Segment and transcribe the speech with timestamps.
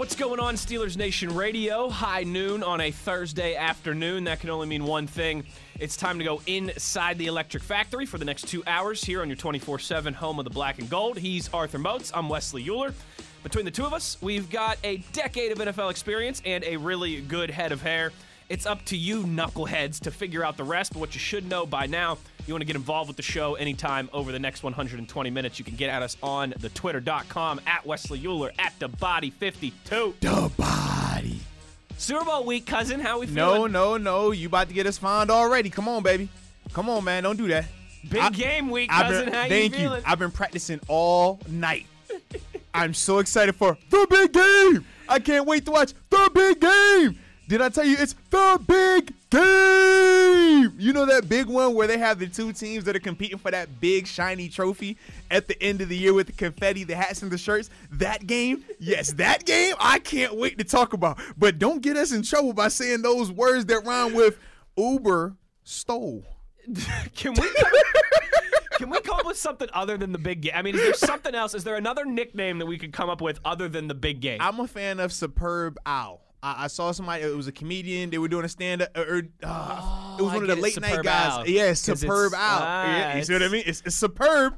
[0.00, 1.90] What's going on, Steelers Nation Radio?
[1.90, 4.24] High noon on a Thursday afternoon.
[4.24, 5.44] That can only mean one thing.
[5.78, 9.28] It's time to go inside the Electric Factory for the next two hours here on
[9.28, 11.18] your 24 7 home of the black and gold.
[11.18, 12.12] He's Arthur Moats.
[12.14, 12.94] I'm Wesley Euler.
[13.42, 17.20] Between the two of us, we've got a decade of NFL experience and a really
[17.20, 18.10] good head of hair.
[18.50, 20.92] It's up to you, knuckleheads, to figure out the rest.
[20.92, 22.18] But what you should know by now,
[22.48, 25.64] you want to get involved with the show anytime over the next 120 minutes, you
[25.64, 30.14] can get at us on the twitter.com at Wesley Euler at the body 52.
[30.20, 31.38] The body.
[31.96, 32.98] Super Bowl week, cousin.
[32.98, 33.34] How we feel?
[33.36, 34.32] No, no, no.
[34.32, 35.70] You about to get us fined already.
[35.70, 36.28] Come on, baby.
[36.72, 37.22] Come on, man.
[37.22, 37.66] Don't do that.
[38.08, 39.24] Big I- game week, I've cousin.
[39.26, 40.02] been- How thank you feeling?
[40.04, 41.86] I've been practicing all night.
[42.74, 44.84] I'm so excited for the big game.
[45.08, 47.18] I can't wait to watch the big game.
[47.50, 50.72] Did I tell you it's the big game?
[50.78, 53.50] You know that big one where they have the two teams that are competing for
[53.50, 54.96] that big shiny trophy
[55.32, 57.68] at the end of the year with the confetti, the hats, and the shirts?
[57.90, 58.64] That game?
[58.78, 61.18] Yes, that game I can't wait to talk about.
[61.36, 64.38] But don't get us in trouble by saying those words that rhyme with
[64.76, 65.34] Uber
[65.64, 66.22] stole.
[67.16, 67.48] Can we
[68.78, 70.52] can we come up with something other than the big game?
[70.54, 71.54] I mean, is there something else?
[71.54, 74.38] Is there another nickname that we could come up with other than the big game?
[74.40, 76.29] I'm a fan of Superb Owl.
[76.42, 77.22] I, I saw somebody.
[77.22, 78.10] It was a comedian.
[78.10, 78.96] They were doing a stand up.
[78.96, 81.32] Or, uh, it was I one of the late night guys.
[81.38, 81.46] Owl.
[81.48, 82.62] Yeah, Superb out.
[82.62, 83.64] Ah, yeah, you see what I mean?
[83.66, 84.54] It's, it's Superb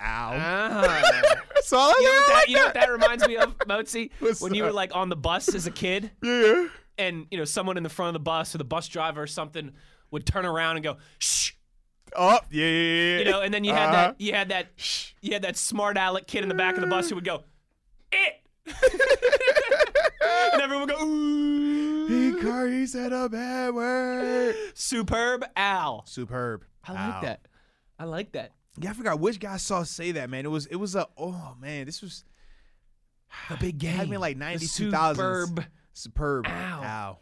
[0.00, 0.32] Owl.
[0.36, 1.34] Ah.
[1.54, 4.10] That's all You know, what that, like you know what that reminds me of, Mozi?
[4.40, 6.68] When you were like on the bus as a kid, Yeah.
[6.98, 9.26] and you know someone in the front of the bus or the bus driver or
[9.26, 9.72] something
[10.10, 11.52] would turn around and go shh,
[12.16, 13.18] Oh, yeah, yeah, yeah.
[13.18, 13.92] you know, and then you had Uh-huh.
[14.08, 14.68] that you had that
[15.20, 17.42] you had that smart aleck kid in the back of the bus who would go
[18.12, 18.34] it,
[20.52, 22.06] and everyone would go ooh.
[22.08, 24.54] He, car, he said a bad word.
[24.74, 26.04] Superb Al.
[26.06, 26.64] Superb.
[26.84, 27.40] I like that.
[27.98, 28.52] I like that.
[28.80, 30.44] Yeah, I forgot which guy I saw say that, man.
[30.46, 32.24] It was, it was a, oh, man, this was,
[33.50, 34.00] The big game.
[34.00, 35.16] I me like The 90s, superb.
[35.58, 35.66] 2000s.
[35.92, 36.46] Superb.
[36.46, 36.82] Ow.
[36.82, 37.18] Ow.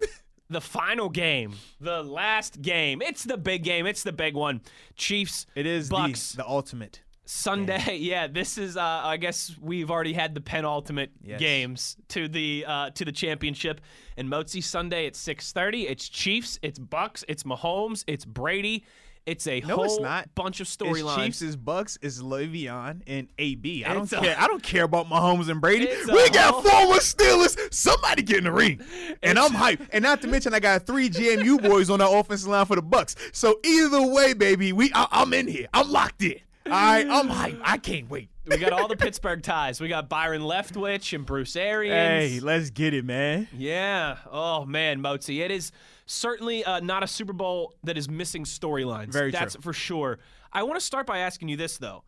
[0.50, 3.02] The final game, the last game.
[3.02, 3.86] It's the big game.
[3.86, 4.62] It's the big one.
[4.96, 5.44] Chiefs.
[5.54, 6.30] It is Bucks.
[6.32, 7.02] the, the ultimate.
[7.30, 7.98] Sunday.
[8.08, 8.76] Yeah, this is.
[8.76, 11.38] Uh, I guess we've already had the penultimate Yes.
[11.38, 13.80] games to the uh, to the championship.
[14.16, 15.86] And Motzi Sunday at six thirty.
[15.86, 16.58] It's Chiefs.
[16.62, 17.24] It's Bucks.
[17.28, 18.02] It's Mahomes.
[18.06, 18.84] It's Brady.
[19.26, 20.34] It's a No, whole it's not.
[20.34, 21.16] bunch of It's storylines.
[21.22, 23.84] Chiefs, is Bucks, is Le'Veon, and AB.
[23.84, 24.34] I don't a- care.
[24.38, 25.86] I don't care about Mahomes and Brady.
[26.10, 27.58] We got former Steelers.
[27.74, 28.80] Somebody get in the ring,
[29.22, 29.86] and I'm hyped.
[29.92, 32.80] And not to mention, I got three GMU boys on the offensive line for the
[32.82, 33.16] Bucks.
[33.32, 35.66] So either way, baby, we I, I'm in here.
[35.74, 36.40] I'm locked in.
[36.68, 37.60] Right, I'm hyped.
[37.64, 38.30] I can't wait.
[38.46, 39.80] we got all the Pittsburgh ties.
[39.80, 41.94] We got Byron Leftwich and Bruce Arians.
[42.32, 43.48] Hey, let's get it, man.
[43.56, 44.18] Yeah.
[44.30, 45.72] Oh man, Mozi, it is
[46.06, 49.12] certainly uh, not a Super Bowl that is missing storylines.
[49.12, 49.62] Very That's true.
[49.62, 50.18] for sure.
[50.52, 52.04] I want to start by asking you this though: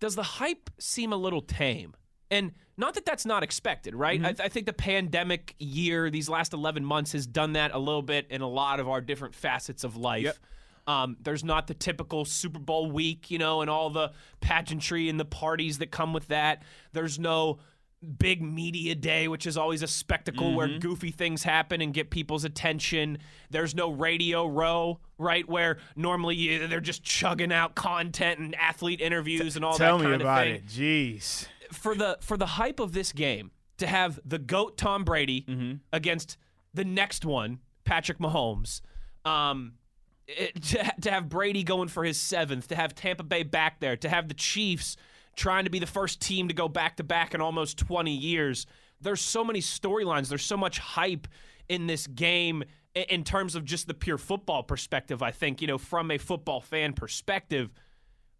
[0.00, 1.94] Does the hype seem a little tame?
[2.30, 4.18] And not that that's not expected, right?
[4.18, 4.26] Mm-hmm.
[4.26, 7.78] I, th- I think the pandemic year, these last 11 months, has done that a
[7.78, 10.24] little bit in a lot of our different facets of life.
[10.24, 10.36] Yep.
[10.86, 15.18] Um, there's not the typical Super Bowl week, you know, and all the pageantry and
[15.20, 16.62] the parties that come with that.
[16.92, 17.58] There's no
[18.18, 22.42] big media day, which is always a spectacle where goofy things happen and get people's
[22.44, 23.18] attention.
[23.50, 29.00] There's no radio row, right, where normally you, they're just chugging out content and athlete
[29.00, 30.66] interviews and all Tell that kind of thing it.
[30.66, 31.46] Jeez.
[31.70, 35.74] for the for the hype of this game to have the goat Tom Brady Mm-hmm.
[35.92, 36.36] against
[36.74, 38.80] the next one Patrick Mahomes,
[39.24, 39.74] um,
[40.36, 43.96] Eh, to, to have Brady going for his seventh, to have Tampa Bay back there,
[43.96, 44.96] to have the Chiefs
[45.36, 48.66] trying to be the first team to go back to back in almost 20 years.
[49.00, 50.28] There's so many storylines.
[50.28, 51.26] There's so much hype
[51.68, 55.22] in this game in terms of just the pure football perspective.
[55.22, 57.70] I think you know from a football fan perspective.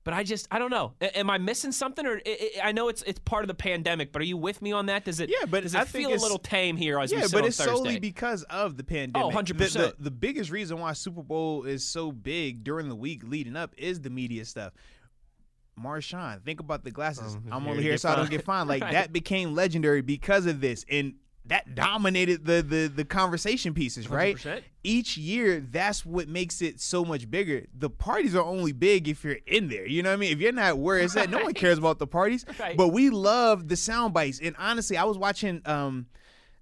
[0.04, 0.94] But I just I don't know.
[1.00, 3.54] A- am I missing something, or I, I I know it's it's part of the
[3.54, 4.10] pandemic?
[4.12, 5.04] But are you with me on that?
[5.04, 5.30] Does it?
[5.30, 7.42] Yeah, but does it I feel a little tame here as we Yeah, sit but
[7.42, 7.72] on it's Thursday?
[7.72, 9.32] solely because of the pandemic.
[9.34, 9.56] Oh, 100%.
[9.56, 13.54] The, the, the biggest reason why Super Bowl is so big during the week leading
[13.56, 14.72] up is the media stuff.
[15.80, 17.36] Marshawn, think about the glasses.
[17.36, 18.68] Oh, I'm here over here get so I don't get fined.
[18.68, 18.92] Like Right.
[18.92, 21.14] that became legendary because of this, and
[21.46, 24.08] that dominated the the the conversation pieces.
[24.08, 24.36] Right?
[24.36, 24.62] 100%.
[24.84, 27.66] Each year, that's what makes it so much bigger.
[27.76, 29.86] The parties are only big if you're in there.
[29.86, 30.32] You know what I mean?
[30.32, 32.44] If you're not where it's at, no one cares about the parties.
[32.58, 32.76] Right.
[32.76, 34.40] But we love the sound bites.
[34.40, 35.62] And honestly, I was watching.
[35.64, 36.06] um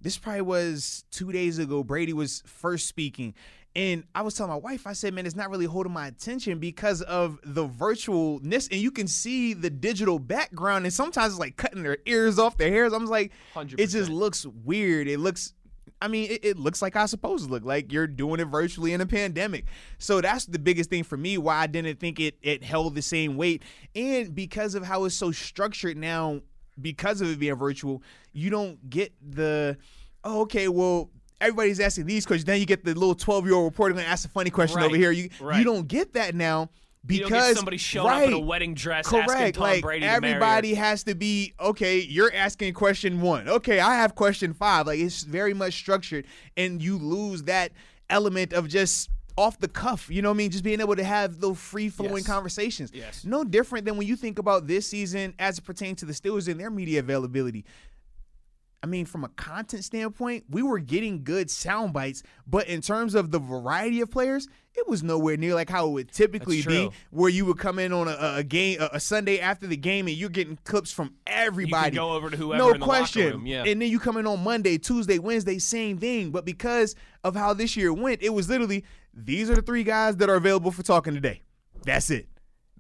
[0.03, 1.85] this probably was two days ago.
[1.85, 3.35] Brady was first speaking.
[3.77, 6.59] And I was telling my wife, I said, man, it's not really holding my attention
[6.59, 8.69] because of the virtualness.
[8.71, 10.87] And you can see the digital background.
[10.87, 12.93] And sometimes it's like cutting their ears off their hairs.
[12.93, 13.79] I'm like, 100%.
[13.79, 15.07] it just looks weird.
[15.07, 15.55] It looks,
[16.03, 18.93] I mean, it, it looks like I supposed to look like you're doing it virtually
[18.93, 19.67] in a pandemic.
[19.99, 23.03] So that's the biggest thing for me why I didn't think it, it held the
[23.03, 23.63] same weight.
[23.95, 26.41] And because of how it's so structured now,
[26.81, 28.03] because of it being virtual,
[28.33, 29.77] you don't get the,
[30.25, 31.11] oh, okay, well,
[31.41, 32.45] everybody's asking these questions.
[32.47, 34.77] Then you get the little 12 year old reporter going to ask a funny question
[34.79, 34.87] Right.
[34.87, 35.11] over here.
[35.11, 35.59] You Right.
[35.59, 36.71] you don't get that now
[37.07, 39.55] because somebody showing up in a wedding dress asking Correct.
[39.57, 40.27] Tom Like Brady to marry her.
[40.37, 41.99] everybody has to be okay.
[42.01, 43.49] You're asking question one.
[43.49, 44.87] Okay, I have question five.
[44.87, 46.27] Like it's very much structured,
[46.57, 47.73] and you lose that
[48.11, 49.09] element of just
[49.39, 50.11] off the cuff.
[50.11, 50.51] You know what I mean?
[50.51, 52.27] Just being able to have those free flowing Yes.
[52.27, 52.91] conversations.
[52.93, 53.25] Yes.
[53.25, 56.49] No different than when you think about this season as it pertains to the Steelers
[56.49, 57.65] and their media availability.
[58.83, 63.15] I mean, from a content standpoint, we were getting good sound bites, but in terms
[63.15, 66.89] of the variety of players, it was nowhere near like how it would typically be,
[67.11, 70.07] where you would come in on a, a game, a, a Sunday after the game,
[70.09, 71.97] and you're getting clips from everybody.
[71.97, 73.33] go over to whoever no in the question.
[73.33, 73.65] room, yeah.
[73.65, 76.31] And then you come in on Monday, Tuesday, Wednesday, same thing.
[76.31, 80.17] But because of how this year went, it was literally these are the three guys
[80.17, 81.43] that are available for talking today.
[81.85, 82.30] That's it.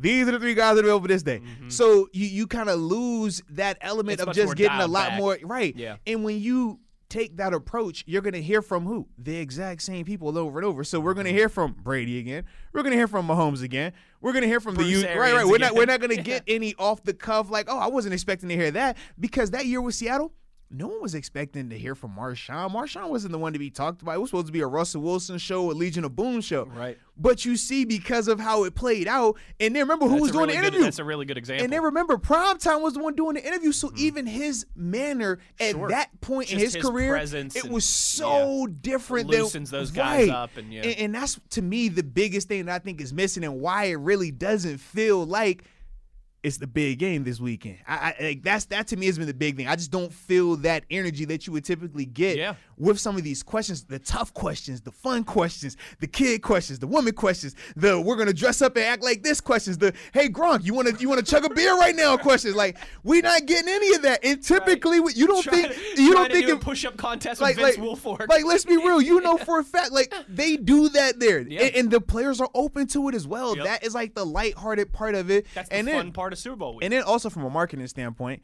[0.00, 1.42] These are the three guys that are available this day.
[1.68, 4.30] So you you kind of lose that element Mm-hmm.
[4.30, 5.18] It's of just getting a lot back.
[5.18, 5.76] more right.
[5.76, 5.96] Yeah.
[6.06, 6.80] And when you
[7.10, 9.08] take that approach, you're gonna hear from who?
[9.18, 10.84] The exact same people over and over.
[10.84, 11.18] So we're Mm-hmm.
[11.20, 12.44] gonna hear from Brady again.
[12.72, 13.92] We're gonna hear from Mahomes again.
[14.20, 15.04] We're gonna hear from the Bruce youth.
[15.06, 15.46] Right, right.
[15.46, 18.48] We're not we're not gonna get any off the cuff like, oh, I wasn't expecting
[18.48, 20.32] to hear that because that year with Seattle.
[20.72, 22.70] No one was expecting to hear from Marshawn.
[22.70, 24.14] Marshawn wasn't the one to be talked about.
[24.14, 26.66] It was supposed to be a Russell Wilson show, a Legion of Boom show.
[26.66, 26.96] Right.
[27.16, 30.30] But you see, because of how it played out, and then remember who That's was
[30.30, 30.84] doing really the good- interview.
[30.84, 31.64] that's a really good example.
[31.64, 33.72] And then remember, Primetime was the one doing the interview.
[33.72, 33.98] So mm-hmm.
[33.98, 35.88] even his manner at Sure.
[35.88, 39.28] that point in his, his career, it was so different.
[39.28, 40.34] Loosens than, those guys right.
[40.34, 40.82] up and, yeah.
[40.82, 43.86] and, and that's to me the biggest thing that I think is missing and why
[43.86, 45.64] it really doesn't feel like
[46.42, 47.78] it's the big game this weekend.
[47.86, 49.68] I, I like that's that to me has been the big thing.
[49.68, 52.54] I just don't feel that energy that you would typically get Yeah.
[52.78, 56.86] with some of these questions, the tough questions, the fun questions, the kid questions, the
[56.86, 60.64] woman questions, the we're gonna dress up and act like this questions, the hey Gronk,
[60.64, 62.54] you wanna you wanna chug a beer right now questions.
[62.56, 64.24] Like we're not getting any of that.
[64.24, 67.76] And typically you don't Trying think you don't think do a push-up contest like, with
[67.76, 68.28] Vince like, Wilfork.
[68.28, 69.00] like, let's be real.
[69.02, 71.64] You know for a fact, like they do that there, Yeah.
[71.64, 73.56] and, and the players are open to it as well.
[73.56, 73.64] Yep.
[73.66, 75.46] That is like the lighthearted part of it.
[75.54, 76.84] That's the and fun then, part of Super Bowl week.
[76.84, 78.42] and then also from a marketing standpoint,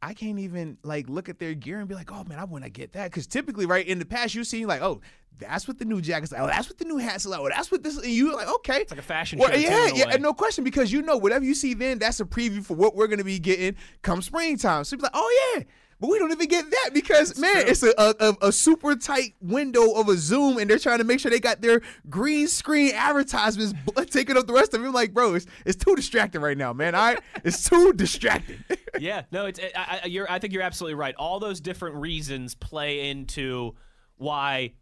[0.00, 2.64] I can't even like look at their gear and be like, oh man, I want
[2.64, 3.10] to get that.
[3.10, 5.00] Because typically, right in the past, you see like, oh,
[5.38, 6.40] that's what the new jackets like.
[6.40, 7.40] Oh, that's what the new hats like.
[7.40, 7.96] Oh, that's what this.
[7.96, 10.92] And you like, okay, it's like a fashion well, show, Yeah, yeah, no question because
[10.92, 13.76] you know whatever you see then, that's a preview for what we're gonna be getting
[14.02, 14.84] come springtime.
[14.84, 15.64] So you're like, oh yeah.
[16.00, 17.64] But we don't even get that because man, true.
[17.66, 21.18] it's a, a, a, super tight window of a Zoom, and they're trying to make
[21.18, 23.74] sure they got their green screen advertisements
[24.10, 24.86] taking up the rest of it.
[24.86, 26.94] I'm like, bro, it's, it's too distracting right now, man.
[26.94, 28.62] All right, it's too distracting.
[29.00, 30.30] yeah, no, it's I, I, you're.
[30.30, 31.16] I think you're absolutely right.
[31.16, 33.74] All those different reasons play into
[34.18, 34.74] why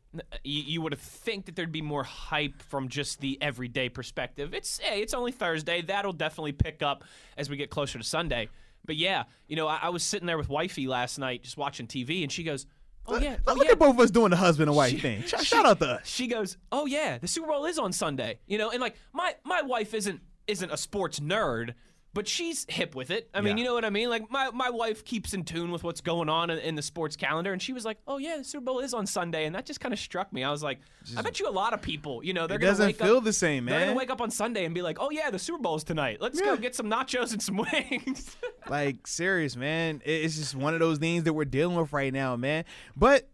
[0.44, 4.54] you, you would think that there'd be more hype from just the everyday perspective.
[4.54, 5.82] It's hey, it's only Thursday.
[5.82, 7.04] That'll definitely pick up
[7.36, 8.48] as we get closer to Sunday.
[8.86, 11.86] But yeah, you know, I, I was sitting there with wifey last night just watching
[11.86, 12.66] TV, and she goes,
[13.06, 15.22] "Oh yeah, oh Look yeah." at both of us doing the husband and wife thing.
[15.26, 16.06] Shout, shout out to us.
[16.08, 19.34] She goes, "Oh yeah, the Super Bowl is on Sunday." You know, and like my
[19.44, 21.74] my wife isn't isn't a sports nerd,
[22.16, 23.30] but she's hip with it.
[23.32, 23.62] I mean, Yeah.
[23.62, 24.10] you know what I mean?
[24.10, 27.14] Like my my wife keeps in tune with what's going on in, in the sports
[27.14, 29.66] calendar, and she was like, "Oh yeah, the Super Bowl is on Sunday," and that
[29.66, 30.42] just kind of struck me.
[30.42, 30.80] I was like,
[31.16, 33.24] "I bet you a lot of people, you know, they're gonna doesn't wake feel up,
[33.24, 33.76] the same, man.
[33.78, 36.18] They're gonna wake up on Sunday and be like, "Oh yeah, the Super Bowl's tonight.
[36.20, 38.36] Let's go get some nachos and some wings."
[38.68, 40.02] Like serious, man.
[40.04, 42.64] It's just one of those things that we're dealing with right now, man.
[42.96, 43.28] But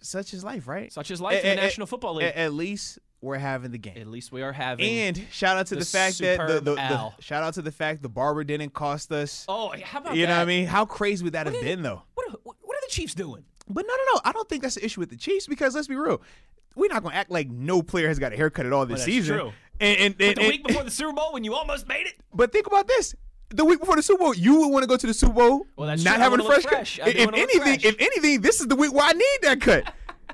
[0.00, 0.90] such is life, right?
[0.92, 2.32] Such is life in the National Football League.
[2.34, 3.98] At least we're having the game.
[3.98, 4.84] At least we are having.
[4.86, 7.72] And shout out to the, the fact that the, the, the shout out to the
[7.72, 9.44] fact the barber didn't cost us.
[9.48, 10.66] oh, how about you know what I mean?
[10.66, 12.02] How crazy would that have did- been though?
[12.14, 13.44] What are, what are the Chiefs doing?
[13.68, 14.20] But no, no, no.
[14.24, 16.20] I don't think that's the issue with the Chiefs because let's be real.
[16.76, 19.04] We're not gonna act like no player has got a haircut at all this that's
[19.04, 19.38] season.
[19.38, 19.52] true.
[19.80, 22.06] And, and, But and- the and- week before the Super Bowl, when you almost made
[22.06, 22.14] it.
[22.32, 23.14] But think about this.
[23.52, 25.66] The week before the Super Bowl, you would want to go to the Super Bowl
[25.76, 26.22] Well, that's not true.
[26.22, 26.70] Having a fresh, cut.
[26.70, 26.96] fresh.
[26.96, 27.84] Do If anything, fresh.
[27.84, 29.92] if anything, this is the week where I need that cut.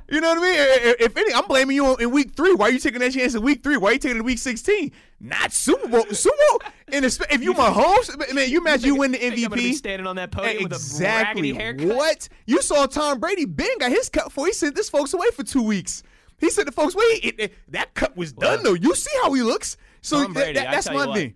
[0.09, 0.55] You know what I mean?
[0.57, 2.55] If if any, I'm blaming you in week three.
[2.55, 3.77] Why are you taking that chance in week three?
[3.77, 4.93] Why are you taking it in week 16?
[5.19, 6.05] Not Super Bowl.
[6.13, 6.63] Super Bowl.
[6.93, 9.75] And if you Mahomes, man, you imagine you win the Think I'm be MVP.
[9.75, 11.53] standing on that podium Exactly.
[11.53, 11.97] with a raggedy haircut.
[11.97, 12.29] What?
[12.47, 13.47] You saw Tom Brady.
[13.47, 16.03] Ben got his cut before he sent this folks away for two weeks.
[16.39, 18.75] He said the folks, wait, it, it- that cut was done though.
[18.75, 19.77] You see how he looks.
[20.03, 21.35] So Brady, that- that's my thing.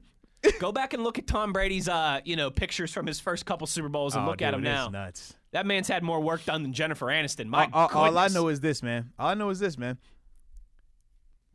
[0.58, 3.66] Go back and look at Tom Brady's, uh, you know, pictures from his first couple
[3.66, 4.88] Super Bowls and Oh, look at dude, him now.
[4.88, 5.34] nuts.
[5.52, 7.46] That man's had more work done than Jennifer Aniston.
[7.46, 9.10] My all, all- all I know is this, man.
[9.18, 9.98] All I know is this, man.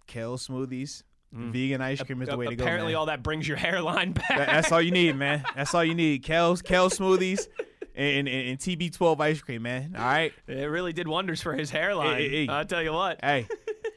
[0.08, 2.62] Kale smoothies, vegan ice cream is the way to go.
[2.64, 2.66] Mm.
[2.66, 3.00] Apparently, man.
[3.00, 4.28] all that brings your hairline back.
[4.30, 5.44] That- that's all you need, man.
[5.56, 6.24] That's all you need.
[6.24, 7.48] Kale, kale smoothies,
[7.96, 9.96] and, and, and TB12 ice cream, man.
[9.98, 10.32] All right.
[10.48, 12.18] it really did wonders for his hairline.
[12.18, 12.52] Hey, hey, hey.
[12.52, 13.20] I'll tell you what.
[13.24, 13.48] Hey,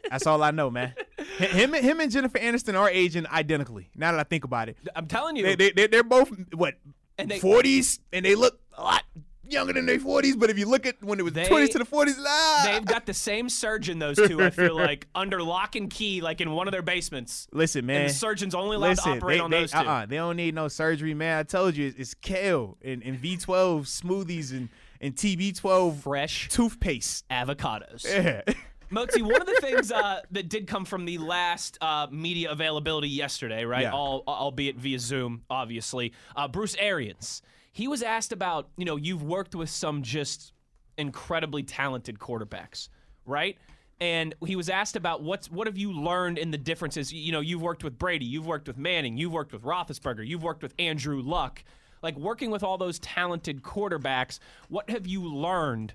[0.08, 0.94] that's all I know, man.
[1.38, 3.90] Him, and- him and Jennifer Aniston are aging identically.
[3.96, 5.42] Now that I think about it, I'm telling you.
[5.44, 6.74] they, they, they they're both what
[7.18, 9.02] And they- forties, and they look a lot
[9.50, 10.36] younger than their forties.
[10.36, 12.84] But if you look at when it was They- twenties to the forties, ah, They've
[12.84, 16.50] got the same surgeon, those two, I feel like, under lock and key, like in
[16.52, 17.48] one of their basements.
[17.52, 18.02] listen, man.
[18.02, 19.78] And the surgeon's only allowed Listen, to operate they, on they, those two.
[19.78, 21.38] uh-uh, they don't need no surgery, man.
[21.38, 24.68] I told you, it's, it's kale and, and V12 smoothies and,
[25.00, 27.26] and TB12 Fresh toothpaste.
[27.30, 28.04] avocados.
[28.04, 28.42] Yeah.
[28.90, 33.08] Motzi, one of the things uh, that did come from the last uh, media availability
[33.08, 33.82] yesterday, right?
[33.82, 33.92] Yeah.
[33.92, 36.12] All, albeit via Zoom, obviously.
[36.34, 37.42] Uh, Bruce Arians.
[37.72, 40.52] He was asked about, you know, you've worked with some just
[40.96, 42.88] incredibly talented quarterbacks,
[43.24, 43.56] right?
[44.00, 47.12] And he was asked about what's what have you learned in the differences?
[47.12, 50.42] You know, you've worked with Brady, you've worked with Manning, you've worked with Roethlisberger, you've
[50.42, 51.62] worked with Andrew Luck.
[52.00, 55.94] Like working with all those talented quarterbacks, what have you learned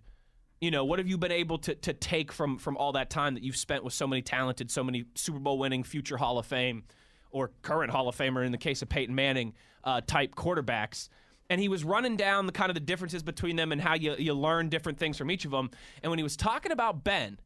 [0.63, 3.33] you know what have you been able to, to take from from all that time
[3.33, 6.45] that you've spent with so many talented so many super bowl winning future hall of
[6.45, 6.83] fame
[7.31, 9.53] or current hall of famer in the case of peyton manning
[9.83, 11.09] uh, type quarterbacks?
[11.49, 14.15] And he was running down the kind of the differences between them and how you,
[14.17, 15.69] you learn different things from each of them
[16.01, 17.37] and when he was talking about ben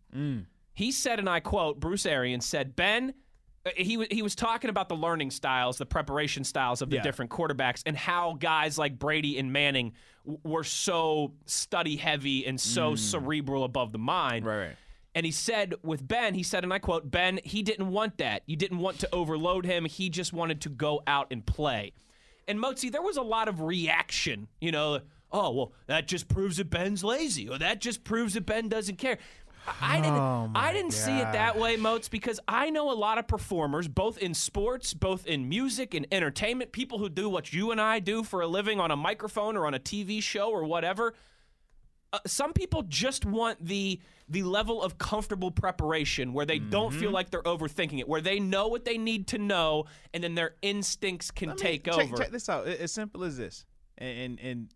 [0.74, 3.16] he said and i quote bruce arians said ben
[3.76, 7.02] he, wa- he was talking about the learning styles, the preparation styles of the Yeah.
[7.04, 9.94] different quarterbacks, and how guys like Brady and Manning
[10.26, 14.46] w- were so study heavy and so cerebral above the mind.
[14.46, 14.48] Mm.
[14.48, 14.76] Right, right.
[15.16, 18.44] And he said with Ben, he said, and I quote, Ben, he didn't want that.
[18.46, 19.86] You didn't want to overload him.
[19.86, 21.94] He just wanted to go out and play.
[22.48, 25.00] And Motzi, there was a lot of reaction, you know,
[25.32, 28.98] oh, well, that just proves that Ben's lazy, or that just proves that Ben doesn't
[28.98, 29.18] care.
[29.82, 33.18] I didn't Oh, I didn't see it that way, Moats, because I know a lot
[33.18, 37.72] of performers, both in sports, both in music and entertainment, people who do what you
[37.72, 40.64] and I do for a living on a microphone or on a TV show or
[40.64, 41.14] whatever
[42.14, 47.00] uh, some people just want the the level of comfortable preparation where they don't Mm-hmm.
[47.02, 50.34] feel like they're overthinking it, where they know what they need to know, and then
[50.36, 52.16] their instincts can I mean, take check, over.
[52.18, 52.66] Check this out.
[52.66, 53.66] As simple as this,
[53.98, 54.68] and, and and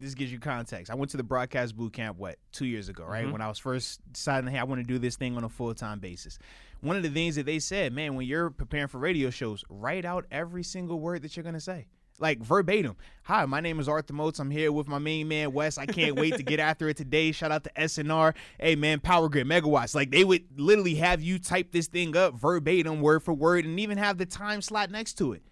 [0.00, 0.90] this gives you context.
[0.90, 3.24] I went to the broadcast boot camp what two years ago, right?
[3.24, 3.32] Mm-hmm.
[3.32, 5.74] When I was first deciding, hey, I want to do this thing on a full
[5.74, 6.38] time basis.
[6.80, 10.06] One of the things that they said, man, when you're preparing for radio shows, write
[10.06, 11.86] out every single word that you're gonna say.
[12.18, 12.96] Like verbatim.
[13.24, 14.40] Hi, my name is Arthur Moats.
[14.40, 15.78] I'm here with my main man Wes.
[15.78, 17.32] I can't wait to get after it today.
[17.32, 18.34] Shout out to SNR.
[18.58, 19.94] Hey man, Power Grid Megawatts.
[19.94, 23.78] Like they would literally have you type this thing up verbatim, word for word, and
[23.78, 25.42] even have the time slot next to it.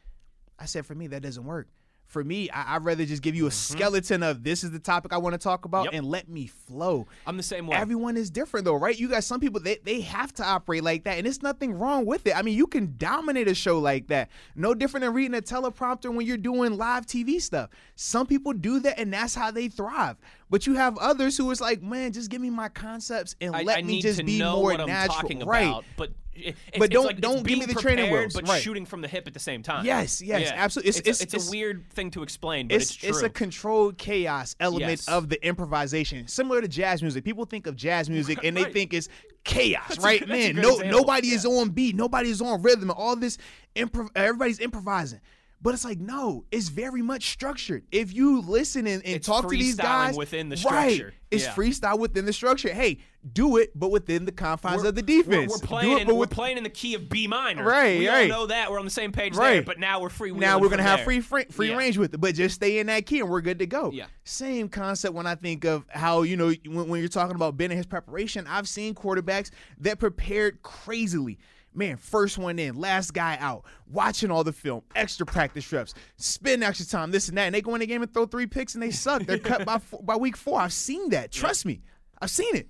[0.58, 1.68] I said, for me, that doesn't work.
[2.08, 3.74] For me, I, I'd rather just give you a mm-hmm.
[3.74, 5.92] skeleton of this is the topic I want to talk about Yep.
[5.92, 7.06] and let me flow.
[7.26, 7.76] I'm the same way.
[7.76, 8.98] Everyone is different though, right?
[8.98, 12.06] You got some people they, they have to operate like that, and it's nothing wrong
[12.06, 12.36] with it.
[12.36, 14.30] I mean, you can dominate a show like that.
[14.56, 17.70] No different than reading a teleprompter when you're doing live TV stuff.
[17.94, 20.16] Some people do that, and that's how they thrive.
[20.50, 23.62] But you have others who is like, man, just give me my concepts and I,
[23.62, 25.68] let I me just be more what I'm natural, talking right?
[25.68, 28.48] about, but it- it's, But don't- like, don't give me the training prepared, wheels, but
[28.48, 28.62] right.
[28.62, 29.84] shooting from the hip at the same time.
[29.84, 30.52] Yes, yes, Yeah.
[30.56, 30.90] absolutely.
[30.90, 33.08] It's- It's, it's- a, it's- a weird thing to explain, but it's, it's true.
[33.10, 35.08] it's a controlled chaos element Yes.
[35.08, 37.24] of the improvisation, similar to jazz music.
[37.24, 38.72] People think of jazz music and they Right.
[38.72, 39.08] think it's
[39.44, 40.20] chaos, That's right?
[40.20, 40.98] good- Man, no, example.
[41.00, 43.38] nobody is on beat, nobody is on rhythm, all this
[43.76, 45.20] improv, everybody's improvising.
[45.60, 47.82] But it's like no, it's very much structured.
[47.90, 51.14] If you listen and, and talk to these guys within the right, structure.
[51.32, 51.52] it's Yeah.
[51.54, 52.72] freestyle within the structure.
[52.72, 52.98] Hey,
[53.32, 55.50] do it, but within the confines We're- of the we're- defense.
[55.50, 55.92] We're, playing.
[55.92, 57.64] it, in, but we're playing in the key of B minor.
[57.64, 58.70] Right, We all know that.
[58.70, 59.42] We're on the same page there.
[59.42, 59.64] Right.
[59.66, 60.30] But now we're free.
[60.30, 61.04] now we're gonna have there.
[61.06, 61.76] free free, free Yeah.
[61.76, 63.90] range with it, but just stay in that key and we're good to go.
[63.92, 64.06] Yeah.
[64.22, 67.72] Same concept when I think of how you know when, when you're talking about Ben
[67.72, 68.46] and his preparation.
[68.48, 69.50] I've seen quarterbacks
[69.80, 71.38] that prepared crazily.
[71.78, 76.64] Man, first one in, last guy out, watching all the film, extra practice reps, spend
[76.64, 78.74] extra time, this and that, and they go in the game and throw three picks
[78.74, 79.22] and they suck.
[79.22, 80.60] They're cut by four, by week four.
[80.60, 81.30] I've seen that.
[81.30, 81.82] Trust me,
[82.20, 82.66] I've seen it.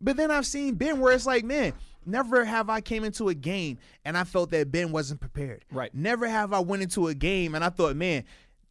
[0.00, 1.72] But then I've seen Ben where it's like, man,
[2.06, 5.64] never have I came into a game and I felt that Ben wasn't prepared.
[5.72, 5.92] Right.
[5.92, 8.22] Never have I went into a game and I thought, man,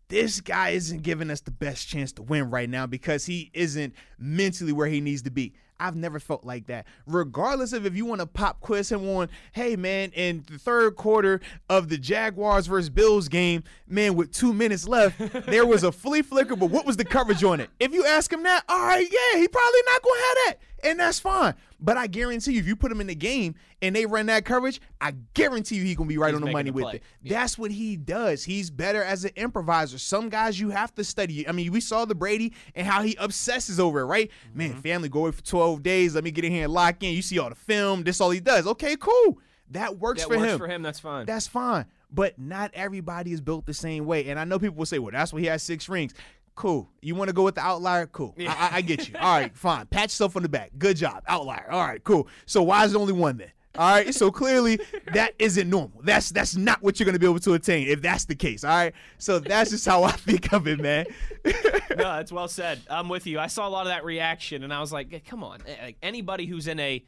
[0.07, 3.93] this guy isn't giving us the best chance to win right now because he isn't
[4.17, 5.53] mentally where he needs to be.
[5.81, 6.85] I've never felt like that.
[7.07, 10.95] Regardless of if you want to pop quiz him on, hey man, in the third
[10.95, 15.91] quarter of the Jaguars versus Bills game, man, with two minutes left, there was a
[15.91, 17.69] flea flicker, but what was the coverage on it?
[17.79, 20.57] If you ask him that, all right, yeah, he probably not gonna have that.
[20.83, 21.53] And that's fine.
[21.79, 24.45] But I guarantee you, if you put him in the game and they run that
[24.45, 27.03] coverage, I guarantee you he gonna be right He's on the money with it.
[27.23, 28.43] That's what he does.
[28.43, 29.97] He's better as an improviser.
[29.97, 31.47] Some guys you have to study.
[31.47, 34.29] I mean, we saw the Brady and how he obsesses over it, right?
[34.53, 34.79] Man, Mm-hmm.
[34.81, 36.13] family go away for 12 days.
[36.15, 37.13] Let me get in here and lock in.
[37.13, 38.03] You see all the film.
[38.03, 38.67] This all he does.
[38.67, 39.39] Okay, cool.
[39.71, 40.41] That works for him.
[40.41, 40.59] That for works him.
[40.59, 40.81] for him.
[40.83, 41.25] That's fine.
[41.25, 41.85] That's fine.
[42.13, 44.27] But not everybody is built the same way.
[44.27, 46.13] And I know people will say, well, that's why he has six rings.
[46.55, 46.89] Cool.
[47.01, 48.05] You want to go with the outlier?
[48.08, 48.36] Cool.
[48.39, 49.15] I, I, I get you.
[49.20, 49.86] All right, fine.
[49.88, 50.72] Pat yourself on the back.
[50.77, 51.24] Good job.
[51.27, 51.67] Outlier.
[51.72, 52.27] All right, cool.
[52.46, 53.51] So why is it only one then?
[53.77, 54.13] All right.
[54.13, 54.81] So clearly
[55.13, 56.01] that isn't normal.
[56.03, 58.65] That's that's not what you're gonna be able to attain if that's the case.
[58.65, 58.93] All right.
[59.17, 61.05] So that's just how I think of it, man.
[61.46, 62.81] no, that's well said.
[62.89, 63.39] I'm with you.
[63.39, 65.75] I saw a lot of that reaction, and I was like, "Eh, "Come on!" Eh,
[65.81, 67.01] Like anybody who's in a,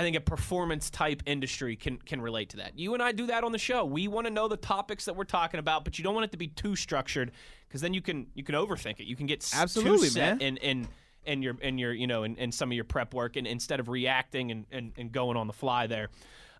[0.00, 2.78] I think a performance type industry can can relate to that.
[2.78, 3.84] You and I do that on the show.
[3.84, 6.30] We want to know the topics that we're talking about, but you don't want it
[6.30, 7.32] to be too structured
[7.68, 9.04] because then you can you can overthink it.
[9.04, 10.40] You can get Absolutely, too set man.
[10.40, 10.88] in in
[11.26, 13.78] in your in your you know in, in some of your prep work, and instead
[13.78, 16.08] of reacting and and, and going on the fly there.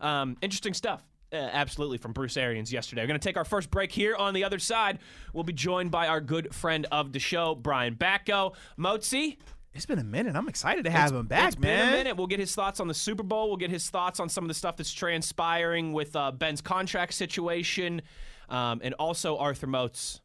[0.03, 1.03] Um, interesting stuff.
[1.33, 3.03] Uh, absolutely from Bruce Arians yesterday.
[3.03, 4.17] We're going to take our first break here.
[4.17, 4.99] On the other side,
[5.33, 8.55] we'll be joined by our good friend of the show, Brian Batko.
[8.77, 9.39] Motzi,
[9.75, 10.35] It's been a minute.
[10.35, 11.87] I'm excited to have him back, it's man.
[11.87, 12.17] been a minute.
[12.17, 13.49] We'll get his thoughts on the Super Bowl.
[13.49, 17.15] We'll get his thoughts on some of the stuff that's transpiring with uh, Ben's contract
[17.15, 18.03] situation,
[18.49, 20.21] um, and also Arthur Moats.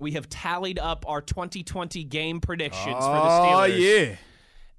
[0.00, 3.60] We have tallied up our 2020 game predictions for the Steelers.
[3.60, 4.16] Oh yeah.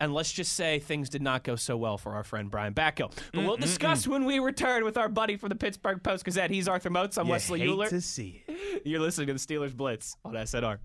[0.02, 3.12] And let's just say things did not go so well for our friend Brian Batko.
[3.34, 6.52] But we'll discuss when we return with our buddy from the Pittsburgh Post Gazette.
[6.52, 7.18] He's Arthur Moats.
[7.18, 7.90] I'm You Wesley hate Euler.
[7.90, 8.82] to see it.
[8.86, 10.78] You're listening to the Steelers Blitz on SNR.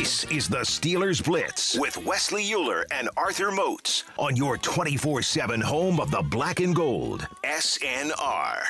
[0.00, 5.60] This is the Steelers Blitz with Wesley Euler and Arthur Moats on your 24 7
[5.60, 7.26] home of the black and gold.
[7.44, 8.62] SNR.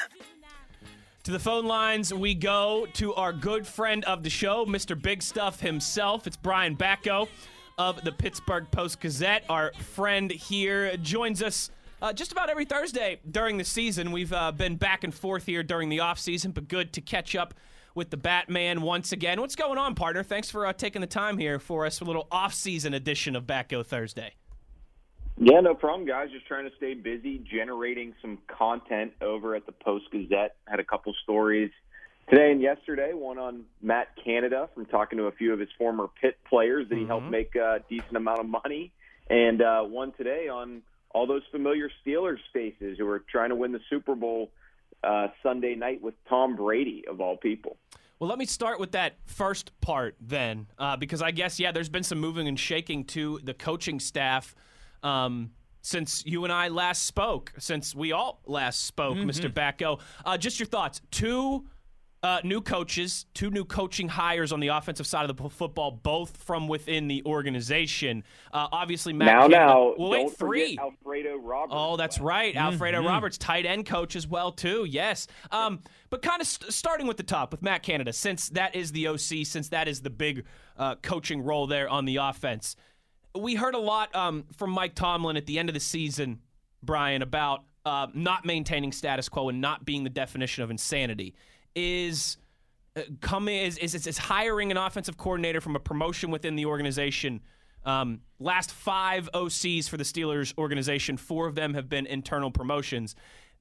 [1.22, 5.00] To the phone lines we go to our good friend of the show, Mr.
[5.00, 6.26] Big Stuff himself.
[6.26, 7.28] It's Brian Batko
[7.78, 9.44] of the Pittsburgh Post Gazette.
[9.48, 11.70] Our friend here joins us
[12.02, 14.10] uh, just about every Thursday during the season.
[14.10, 17.54] We've uh, been back and forth here during the offseason, but good to catch up
[17.94, 19.40] with the Batman once again.
[19.40, 20.22] What's going on, partner?
[20.22, 23.44] Thanks for uh, taking the time here for us for a little off-season edition of
[23.44, 24.34] Batko Thursday.
[25.36, 26.28] Yeah, no problem, guys.
[26.30, 30.56] Just trying to stay busy, generating some content over at the Post Gazette.
[30.66, 31.70] Had a couple stories
[32.28, 33.12] today and yesterday.
[33.14, 36.98] One on Matt Canada from talking to a few of his former Pitt players that
[36.98, 38.92] he helped make a decent amount of money,
[39.30, 43.72] and uh, one today on all those familiar Steelers faces who are trying to win
[43.72, 44.50] the Super Bowl
[45.04, 47.76] uh, Sunday night with Tom Brady of all people.
[48.18, 51.88] Well, let me start with that first part then, uh, because I guess, yeah, there's
[51.88, 54.54] been some moving and shaking to the coaching staff
[55.02, 59.50] um, since you and I last spoke, since we all last spoke, Mr.
[59.50, 60.00] Batko.
[60.24, 61.00] Uh, just your thoughts.
[61.10, 61.64] Two
[62.22, 66.36] uh, new coaches, two new coaching hires on the offensive side of the football, both
[66.36, 68.22] from within the organization.
[68.52, 70.78] Uh, obviously, Matt now, Canada- now, well, wait, don't three.
[70.78, 71.72] Alfredo Roberts.
[71.74, 72.54] Oh, that's right.
[72.54, 74.84] Alfredo Roberts, tight end coach as well too.
[74.88, 75.26] Yes.
[75.50, 75.80] Um,
[76.10, 79.06] but kind of st- starting with the top with Matt Canada, since that is the
[79.08, 80.44] OC, since that is the big
[80.76, 82.76] uh, coaching role there on the offense.
[83.34, 86.40] We heard a lot um, from Mike Tomlin at the end of the season,
[86.82, 91.34] Brian, about uh, not maintaining status quo and not being the definition of insanity.
[91.74, 92.36] Is
[92.96, 97.40] uh, coming is, is is hiring an offensive coordinator from a promotion within the organization.
[97.84, 103.14] Um, last five OCs for the Steelers organization, four of them have been internal promotions.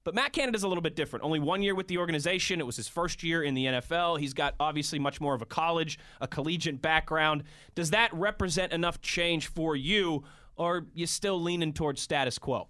[0.03, 1.25] But Matt Canada's a little bit different.
[1.25, 2.59] Only one year with the organization.
[2.59, 4.19] It was his first year in the NFL.
[4.19, 7.43] He's got obviously much more of a college, a collegiate background.
[7.75, 10.23] Does that represent enough change for you,
[10.55, 12.69] or you still leaning towards status quo?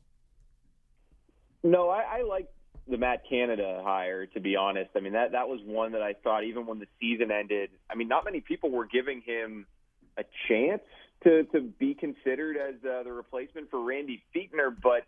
[1.64, 2.48] No, I, I like
[2.90, 4.26] the Matt Canada hire.
[4.28, 6.88] To be honest, I mean that that was one that I thought even when the
[7.00, 7.70] season ended.
[7.90, 9.66] I mean, not many people were giving him
[10.18, 10.82] a chance
[11.24, 15.06] to to be considered as uh, the replacement for Randy Fichtner, but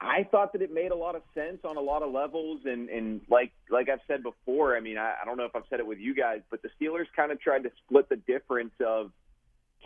[0.00, 2.60] I thought that it made a lot of sense on a lot of levels.
[2.64, 5.64] And and like like I've said before, I mean, I, I don't know if I've
[5.70, 8.74] said it with you guys, but the Steelers kind of tried to split the difference
[8.84, 9.12] of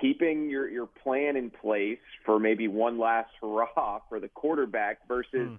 [0.00, 5.50] keeping your your plan in place for maybe one last hurrah for the quarterback versus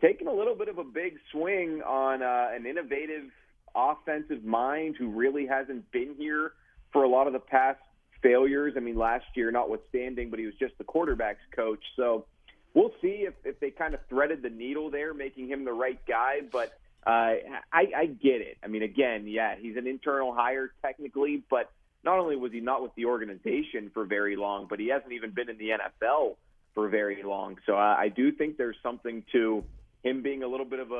[0.00, 3.30] taking a little bit of a big swing on uh, an innovative
[3.74, 6.52] offensive mind who really hasn't been here
[6.92, 7.80] for a lot of the past
[8.22, 8.74] failures.
[8.76, 11.82] I mean, last year, notwithstanding, but he was just the quarterback's coach.
[11.96, 12.26] So
[12.74, 16.00] we'll see if, if they kind of threaded the needle there, making him the right
[16.06, 16.40] guy.
[16.50, 16.72] But
[17.06, 17.36] Uh,
[17.72, 18.58] I, I get it.
[18.62, 21.70] I mean, again, yeah, he's an internal hire technically, but
[22.04, 25.30] not only was he not with the organization for very long, but he hasn't even
[25.30, 26.36] been in the NFL
[26.74, 27.56] for very long.
[27.66, 29.64] So I, I do think there's something to
[30.02, 30.94] him being a little bit of a,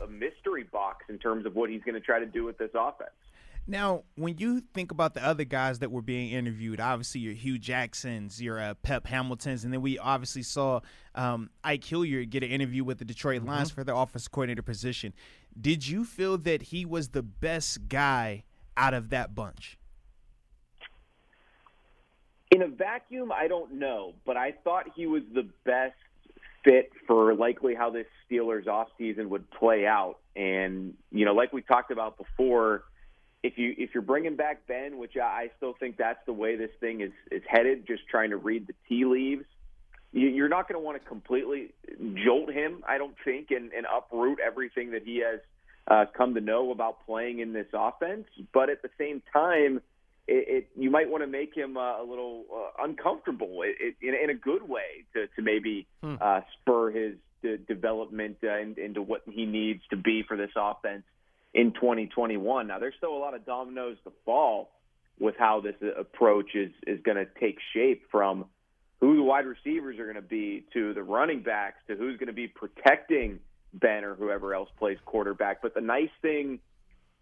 [0.00, 2.58] a, a mystery box in terms of what he's going to try to do with
[2.58, 3.10] this offense.
[3.66, 7.58] Now, when you think about the other guys that were being interviewed, obviously your Hugh
[7.58, 10.80] Jacksons, your uh, Pep Hamiltons, and then we obviously saw
[11.14, 15.14] um, Ike Hilliard get an interview with the Detroit Lions for their offense coordinator position.
[15.58, 18.44] Did you feel that he was the best guy
[18.76, 19.78] out of that bunch?
[22.50, 25.94] In a vacuum, I don't know, but I thought he was the best
[26.64, 30.16] fit for likely how this Steelers offseason would play out.
[30.34, 32.84] And, you know, like we talked about before,
[33.42, 36.70] if you if you're bringing back Ben, which I still think that's the way this
[36.80, 39.44] thing is is headed, just trying to read the tea leaves,
[40.12, 41.74] you're not going to want to completely
[42.24, 45.40] jolt him, I don't think, and, and uproot everything that he has
[45.88, 48.26] uh, come to know about playing in this offense.
[48.52, 49.82] But at the same time,
[50.26, 53.94] it, it you might want to make him uh, a little uh, uncomfortable it, it,
[54.00, 56.14] in, in a good way to, to maybe Hmm.
[56.20, 60.50] uh, spur his de- development uh, in, into what he needs to be for this
[60.56, 61.04] offense
[61.52, 62.66] in 2021.
[62.66, 64.70] Now, there's still a lot of dominoes to fall
[65.18, 68.46] with how this uh, approach is is going to take shape from
[69.00, 72.28] who the wide receivers are going to be to the running backs to who's going
[72.28, 73.38] to be protecting
[73.74, 75.60] Ben or whoever else plays quarterback.
[75.62, 76.60] But the nice thing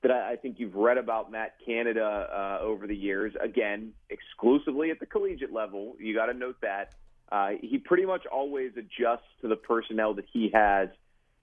[0.02, 4.90] that I I think you've read about Matt Canada uh, over the years, again, exclusively
[4.90, 6.94] at the collegiate level, you got to note that
[7.30, 10.88] uh, he pretty much always adjusts to the personnel that he has,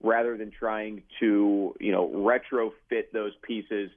[0.02, 3.90] rather than trying to you know retrofit those pieces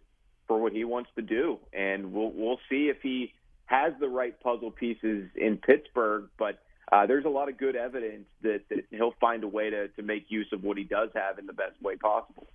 [0.47, 1.59] for what he wants to do.
[1.71, 3.33] And we'll we'll see if he
[3.65, 6.59] has the right puzzle pieces in Pittsburgh, but.
[6.91, 10.03] Uh, there's a lot of good evidence that, that he'll find a way to, to
[10.03, 12.45] make use of what he does have in the best way possible.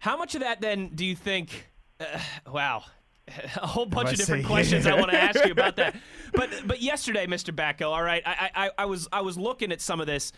[0.00, 1.66] How much of that then do you think?
[2.00, 2.04] Uh,
[2.50, 2.82] wow,
[3.28, 5.94] a whole bunch I of different questions I want to ask you about that.
[6.32, 7.52] But but yesterday, Mr.
[7.52, 10.30] Batko, all right, I, I I was I was looking at some of this,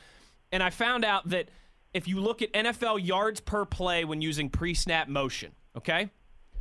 [0.51, 1.51] and I found out that
[1.93, 6.09] if you look at NFL yards per play when using pre-snap motion, okay,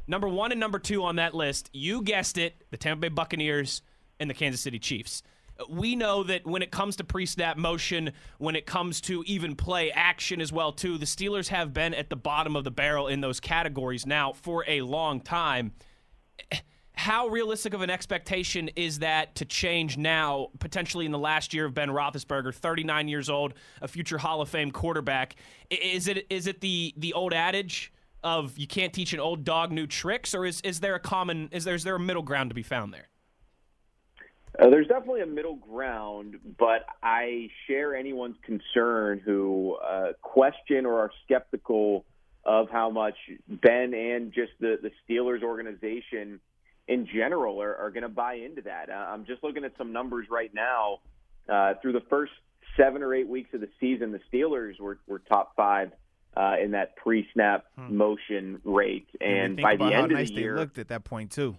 [0.06, 3.84] number one and number two on that list, you guessed it, the Tampa Bay Buccaneers
[4.20, 5.24] and the Kansas City Chiefs.
[5.70, 9.92] We know that when it comes to pre-snap motion, when it comes to even play
[9.92, 13.22] action as well too, the Steelers have been at the bottom of the barrel in
[13.22, 15.74] those categories now for a long time.
[16.94, 21.66] How realistic of an expectation is that to change now, potentially in the last year
[21.66, 25.36] of Ben Roethlisberger, 39 years old, a future Hall of Fame quarterback?
[25.70, 27.92] Is it is it the the old adage
[28.24, 31.50] of you can't teach an old dog new tricks, or is is there a common
[31.52, 33.08] is there is there a middle ground to be found there?
[34.62, 41.00] Uh, there's definitely a middle ground, but I share anyone's concern who uh, question or
[41.00, 42.06] are skeptical
[42.46, 43.16] of how much
[43.48, 46.40] Ben and just the, the Steelers organization
[46.88, 48.90] in general are, are going to buy into that.
[48.90, 51.00] Uh, I'm just looking at some numbers right now.
[51.50, 52.32] Uh, through the first
[52.78, 55.92] seven or eight weeks of the season, the Steelers were, were top five
[56.38, 60.30] uh, in that pre-snap motion rate, and think by about the how end of nice
[60.30, 61.58] the they year, looked at that point too.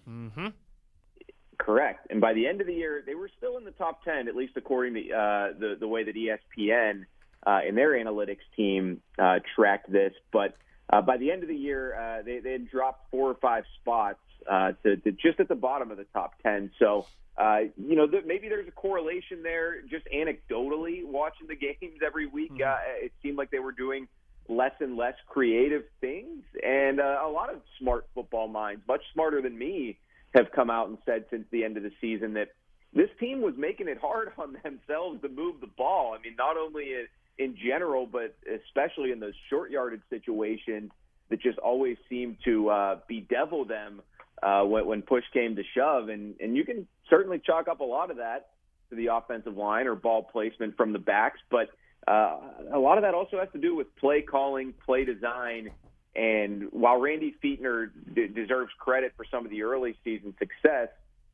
[1.63, 2.07] Correct.
[2.09, 4.35] And by the end of the year, they were still in the top 10, at
[4.35, 7.05] least according to uh, the, the way that ESPN
[7.47, 10.11] uh, and their analytics team uh, tracked this.
[10.33, 10.57] But
[10.91, 13.63] uh, by the end of the year, uh, they, they had dropped four or five
[13.79, 16.71] spots uh, to, to just at the bottom of the top 10.
[16.79, 21.99] So, uh, you know, th- maybe there's a correlation there just anecdotally watching the games
[22.05, 22.51] every week.
[22.61, 24.09] Uh, it seemed like they were doing
[24.49, 26.43] less and less creative things.
[26.61, 29.97] And uh, a lot of smart football minds, much smarter than me,
[30.33, 32.49] have come out and said since the end of the season that
[32.93, 36.15] this team was making it hard on themselves to move the ball.
[36.17, 40.91] I mean, not only in, in general, but especially in those short yardage situations
[41.29, 44.01] that just always seem to uh, bedevil them
[44.41, 46.09] uh, when, when push came to shove.
[46.09, 48.49] And, and you can certainly chalk up a lot of that
[48.89, 51.69] to the offensive line or ball placement from the backs, but
[52.07, 52.37] uh,
[52.73, 55.69] a lot of that also has to do with play calling, play design,
[56.15, 60.89] and while Randy Fichtner d- deserves credit for some of the early season success,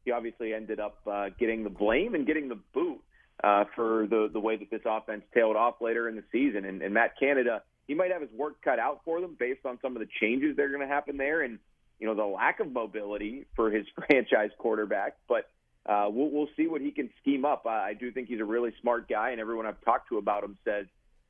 [0.05, 3.01] he obviously ended up uh, getting the blame and getting the boot
[3.43, 6.65] uh, for the the way that this offense tailed off later in the season.
[6.65, 9.79] And, and Matt Canada, he might have his work cut out for them based on
[9.81, 11.59] some of the changes that are going to happen there, and
[11.99, 15.17] you know the lack of mobility for his franchise quarterback.
[15.27, 15.49] But
[15.85, 17.65] uh, we'll, we'll see what he can scheme up.
[17.65, 20.43] I, I do think he's a really smart guy, and everyone I've talked to about
[20.45, 20.85] him says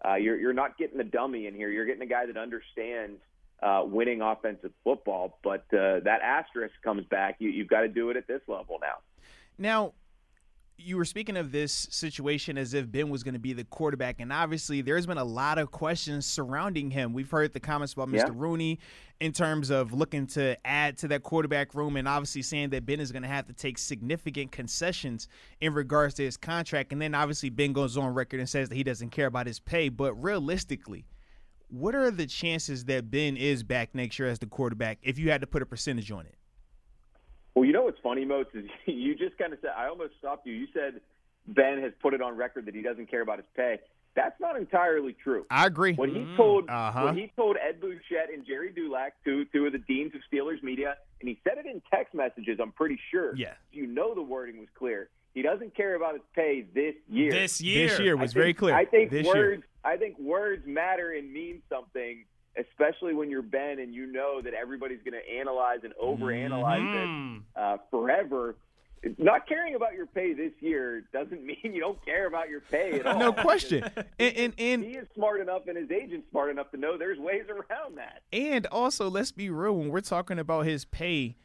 [0.06, 1.70] uh, you're you're not getting a dummy in here.
[1.72, 3.20] You're getting a guy that understands
[3.62, 5.40] uh, winning offensive football.
[5.44, 7.38] But uh, that asterisk comes back.
[7.40, 8.98] You, you've got to do it at this level now.
[9.58, 9.94] Now,
[10.82, 14.20] you were speaking of this situation as if Ben was going to be the quarterback,
[14.20, 17.14] and obviously there's been a lot of questions surrounding him.
[17.14, 18.14] We've heard the comments about Mr.
[18.14, 18.30] Yeah.
[18.34, 18.80] Rooney
[19.20, 23.00] in terms of looking to add to that quarterback room, and obviously saying that Ben
[23.00, 25.28] is going to have to take significant concessions
[25.60, 26.94] in regards to his contract.
[26.94, 29.60] And then obviously Ben goes on record and says that he doesn't care about his
[29.60, 29.90] pay.
[29.90, 31.06] But realistically,
[31.70, 35.30] what are the chances that Ben is back next year as the quarterback if you
[35.32, 36.36] had to put a percentage on it?
[37.56, 40.46] Well, you know what's funny, Moats, is you just kind of said, I almost stopped
[40.48, 40.54] you.
[40.54, 41.02] You said
[41.48, 43.80] Ben has put it on record that he doesn't care about his pay.
[44.16, 45.46] That's not entirely true.
[45.52, 45.94] I agree.
[45.94, 47.04] What he told Uh-huh.
[47.04, 50.62] what he told Ed Bouchette and Jerry Dulac, two two of the deans of Steelers
[50.64, 52.60] media, and he said it in text messages.
[52.62, 53.36] I'm pretty sure.
[53.36, 53.54] Yeah.
[53.72, 55.10] you know the wording was clear.
[55.34, 57.32] He doesn't care about his pay this year.
[57.32, 57.88] This year.
[57.88, 58.76] This year I was think- very clear.
[58.76, 59.38] I think this words.
[59.38, 59.64] year.
[59.84, 62.26] I think words matter and mean something,
[62.58, 67.38] especially when you're Ben and you know that everybody's going to analyze and overanalyze Mhm.
[67.38, 68.56] it uh, forever.
[69.18, 73.00] Not caring about your pay this year doesn't mean you don't care about your pay
[73.00, 73.18] at all.
[73.20, 73.84] No question.
[74.20, 77.18] And and and, He is smart enough, and his agent's smart enough to know there's
[77.20, 78.24] ways around that.
[78.34, 81.38] and also let's be real when we're talking about his pay.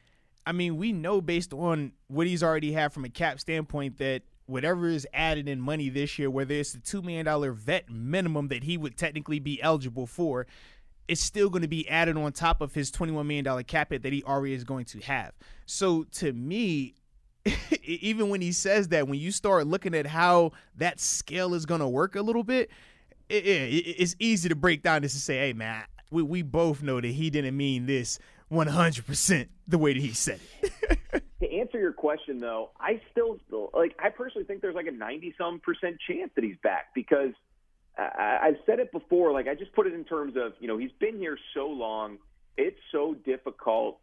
[0.47, 4.23] I mean, we know based on what he's already had from a cap standpoint that
[4.47, 8.49] whatever is added in money this year, whether it's the two million dollar vet minimum
[8.49, 10.47] that he would technically be eligible for,
[11.09, 13.91] it's still going to be added on top of his twenty one million dollar cap
[13.91, 15.33] hit that he already is going to have.
[15.67, 16.95] So to me,
[17.83, 21.81] even when he says that, when you start looking at how that scale is going
[21.81, 22.71] to work a little bit,
[23.29, 26.83] it, it, it's easy to break down this and say, hey, man, we, we both
[26.83, 28.19] know that he didn't mean this
[28.51, 31.23] 100% the way that he said it.
[31.41, 33.39] To answer your question, though, I still
[33.75, 33.95] like.
[34.03, 37.35] I personally think there's like a ninety-some percent chance that he's back because
[37.99, 39.31] I, I've said it before.
[39.33, 42.17] Like I just put it in terms of you know he's been here so long.
[42.57, 43.99] It's so difficult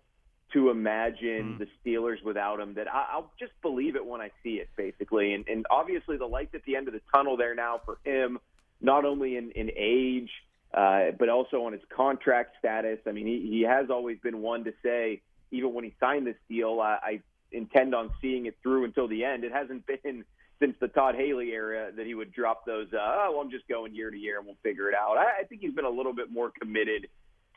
[0.54, 1.60] to imagine mm.
[1.60, 5.34] the Steelers without him that I, I'll just believe it when I see it, basically.
[5.34, 8.40] And, and obviously, the light at the end of the tunnel there now for him,
[8.82, 10.30] not only in, in age,
[10.74, 13.00] uh, but also on his contract status.
[13.08, 16.38] I mean, he, he has always been one to say, even when he signed this
[16.50, 19.44] deal, I, I intend on seeing it through until the end.
[19.44, 20.24] It hasn't been
[20.60, 23.68] since the Todd Haley era that he would drop those, uh, oh, well, I'm just
[23.68, 25.18] going year to year and we'll figure it out.
[25.18, 27.08] I, I think he's been a little bit more committed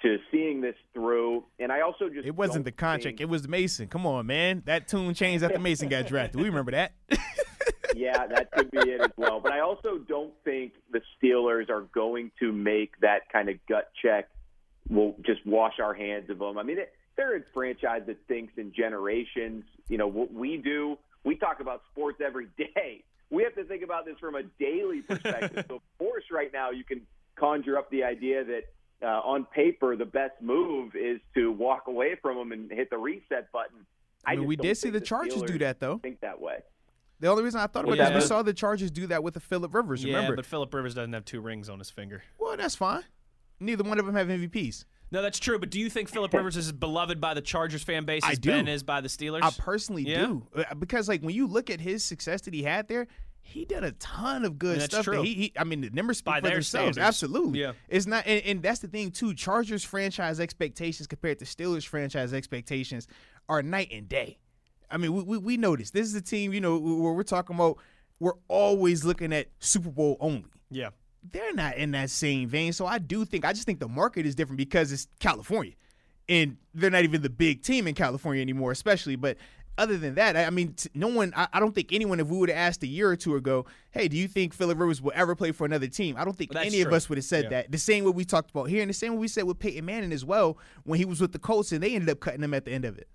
[0.03, 1.45] to seeing this through.
[1.59, 3.89] And I also just It wasn't the contract, think- it was Mason.
[3.89, 4.63] Come on, man.
[4.67, 6.41] That tune changed after Mason got drafted.
[6.41, 6.93] We remember that.
[7.97, 9.41] yeah, that could be it as well.
[9.41, 13.91] But I also don't think the Steelers are going to make that kind of gut
[14.03, 14.29] check.
[14.89, 16.59] We'll just wash our hands of them.
[16.59, 19.65] I mean, it, they're a franchise that thinks in generations.
[19.89, 23.05] You know, what we do, we talk about sports every day.
[23.31, 25.65] We have to think about this from a daily perspective.
[25.69, 27.03] so, of course, right now you can
[27.37, 28.63] conjure up the idea that
[29.03, 32.99] uh, on paper the best move is to walk away from them and hit the
[32.99, 33.87] reset button.
[34.27, 35.99] I mean, we did see the Chargers do that, though.
[35.99, 36.61] Think that way.
[37.25, 39.23] The only reason I thought about Yeah, it is we saw the Chargers do that
[39.23, 40.05] with the Philip Rivers.
[40.05, 40.37] Yeah, Remember?
[40.37, 42.23] but Philip Rivers doesn't have two rings on his finger.
[42.39, 43.03] well, that's fine.
[43.61, 44.85] Neither one of them have MVPs.
[45.11, 45.59] No, that's true.
[45.59, 48.41] But do you think Philip Rivers is beloved by the Chargers fan base I as.
[48.41, 49.43] Ben is by the Steelers?
[49.43, 50.27] I personally Yeah?
[50.27, 53.07] do Uh, because, like, when you look at his success that he had there,
[53.41, 54.91] he did a ton of good stuff.
[54.91, 55.05] That's stuff.
[55.07, 55.17] true.
[55.17, 56.69] That he, he, I mean, the numbers speak By for themselves.
[56.69, 56.99] standards.
[56.99, 57.61] Absolutely.
[57.61, 57.73] Yeah.
[57.89, 59.33] It's not, and, and that's the thing too.
[59.33, 63.07] Chargers franchise expectations compared to Steelers franchise expectations
[63.49, 64.37] are night and day.
[64.91, 65.91] I mean, we we, we know this.
[65.91, 67.79] This is a team, you know, where we're talking about.
[68.21, 70.45] We're always looking at Super Bowl only.
[70.71, 70.91] yeah.
[71.33, 72.73] they're not in that same vein.
[72.73, 75.73] So I do think I just think the market is different because it's California,
[76.29, 79.17] and they're not even the big team in California anymore, especially.
[79.17, 79.37] But
[79.77, 81.33] other than that, I I mean, t- no one.
[81.37, 83.67] I, I don't think anyone, if we would have asked a year or two ago,
[83.91, 86.55] "Hey, do you think Philip Rivers will ever play for another team?" I don't think
[86.55, 87.51] Well, any of us would have said Yeah.
[87.51, 87.73] that.
[87.73, 89.85] The same way we talked about here, and the same way we said with Peyton
[89.85, 92.55] Manning as well when he was with the Colts, and they ended up cutting him
[92.55, 93.09] at the end of it.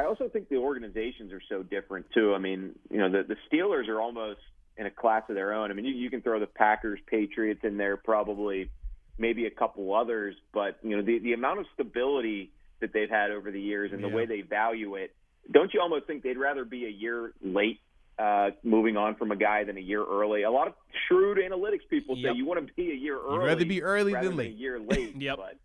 [0.00, 2.34] I also think the organizations are so different too.
[2.34, 4.40] I mean, you know, the the Steelers are almost
[4.76, 5.70] in a class of their own.
[5.70, 8.70] I mean, you, you can throw the Packers, Patriots in there, probably
[9.18, 13.30] maybe a couple others, but you know, the the amount of stability that they've had
[13.30, 14.14] over the years and the Yeah.
[14.14, 15.14] way they value it.
[15.50, 17.80] Don't you almost think they'd rather be a year late
[18.18, 20.42] uh, moving on from a guy than a year early?
[20.44, 20.74] A lot of
[21.08, 22.32] shrewd analytics people Yep.
[22.32, 23.38] say you want to be a year early.
[23.38, 24.52] rather be early rather than late.
[24.52, 25.14] A year late.
[25.16, 25.36] Yep.
[25.36, 25.56] But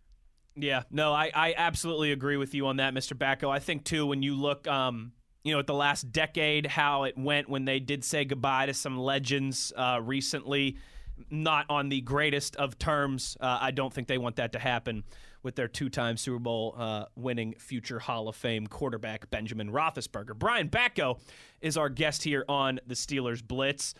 [0.56, 3.16] Yeah, no, I, I absolutely agree with you on that, Mr.
[3.16, 3.50] Batko.
[3.50, 5.12] I think too when you look, um,
[5.44, 8.74] you know, at the last decade, how it went when they did say goodbye to
[8.74, 10.78] some legends uh, recently,
[11.30, 13.36] not on the greatest of terms.
[13.38, 15.04] Uh, I don't think they want that to happen
[15.42, 20.34] with their two-time Super Bowl uh, winning future Hall of Fame quarterback Benjamin Roethlisberger.
[20.36, 21.20] Brian Batko
[21.60, 23.94] is our guest here on the Steelers Blitz.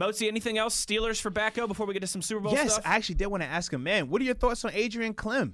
[0.00, 2.84] Mozi, anything else Steelers for Batko before we get to some Super Bowl yes, stuff?
[2.86, 5.52] I actually did want to ask him, man, what are your thoughts on Adrian Klemm?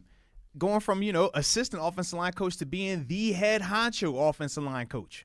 [0.59, 4.87] Going from, you know, assistant offensive line coach to being the head honcho offensive line
[4.87, 5.25] coach.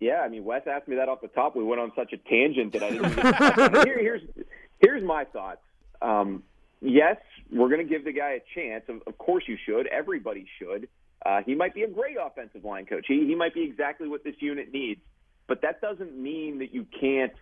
[0.00, 1.56] Yeah, I mean, Wes asked me that off the top.
[1.56, 3.86] We went on such a tangent that I didn't.
[3.86, 4.22] Here, here's
[4.78, 5.60] here's my thoughts.
[6.02, 6.42] Um,
[6.80, 7.16] yes,
[7.50, 8.84] we're going to give the guy a chance.
[8.88, 9.86] Of, of course, you should.
[9.86, 10.88] Everybody should.
[11.24, 13.06] Uh, he might be a great offensive line coach.
[13.08, 15.00] He he might be exactly what this unit needs.
[15.48, 17.32] But that doesn't mean that you can't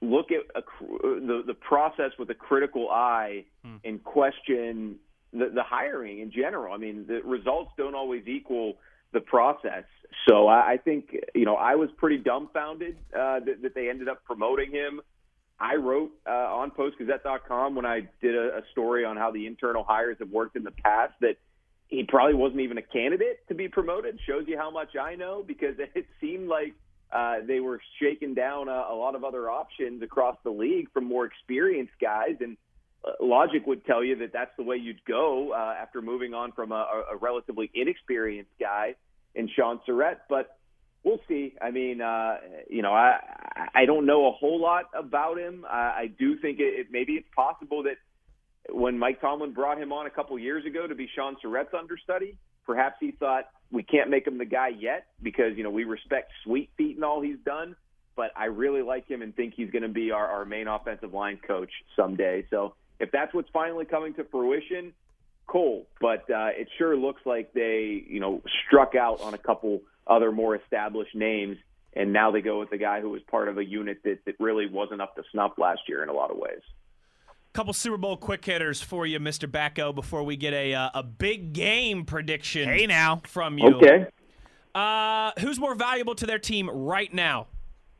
[0.00, 0.62] look at a,
[1.02, 3.44] the the process with a critical eye
[3.84, 4.96] and question
[5.32, 6.74] the, the hiring in general.
[6.74, 8.74] I mean, the results don't always equal
[9.12, 9.84] the process.
[10.28, 14.08] So I, I think you know I was pretty dumbfounded uh, that, that they ended
[14.08, 15.00] up promoting him.
[15.58, 19.84] I wrote uh, on PostGazette.com when I did a, a story on how the internal
[19.84, 21.36] hires have worked in the past that
[21.86, 24.18] he probably wasn't even a candidate to be promoted.
[24.26, 26.74] Shows you how much I know because it seemed like
[27.12, 31.04] uh, they were shaking down a, a lot of other options across the league from
[31.04, 32.56] more experienced guys, and
[33.20, 36.72] logic would tell you that that's the way you'd go uh, after moving on from
[36.72, 38.94] a, a relatively inexperienced guy
[39.34, 40.20] in Shaun Sarrett.
[40.28, 40.56] But
[41.04, 41.54] we'll see.
[41.60, 42.36] I mean, uh,
[42.68, 43.18] you know, I
[43.74, 45.64] I don't know a whole lot about him.
[45.68, 47.96] I, I do think it, it maybe it's possible that
[48.70, 52.38] when Mike Tomlin brought him on a couple years ago to be Shaun Sarrett's understudy,
[52.64, 56.30] perhaps he thought we can't make him the guy yet because you know we respect
[56.44, 57.76] Sweet Feet and all he's done.
[58.14, 61.14] But I really like him and think he's going to be our, our main offensive
[61.14, 62.44] line coach someday.
[62.50, 64.92] So if that's what's finally coming to fruition,
[65.46, 65.86] cool.
[66.00, 70.32] But uh, it sure looks like they, you know, struck out on a couple other
[70.32, 71.56] more established names,
[71.94, 74.34] and now they go with the guy who was part of a unit that, that
[74.40, 76.60] really wasn't up to snuff last year in a lot of ways.
[77.52, 79.46] Couple Super Bowl quick hitters for you, Mr.
[79.46, 83.20] Batko, before we get a uh, a big game prediction Hey now.
[83.26, 83.74] from you.
[83.76, 84.06] Okay.
[84.74, 87.48] Uh, who's more valuable to their team right now?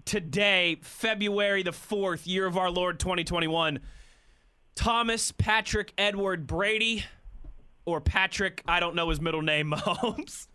[0.06, 3.80] Today, February the 4th, year of our Lord 2021.
[4.74, 7.04] Thomas Patrick Edward Brady
[7.84, 10.46] or Patrick, I don't know his middle name, Mahomes.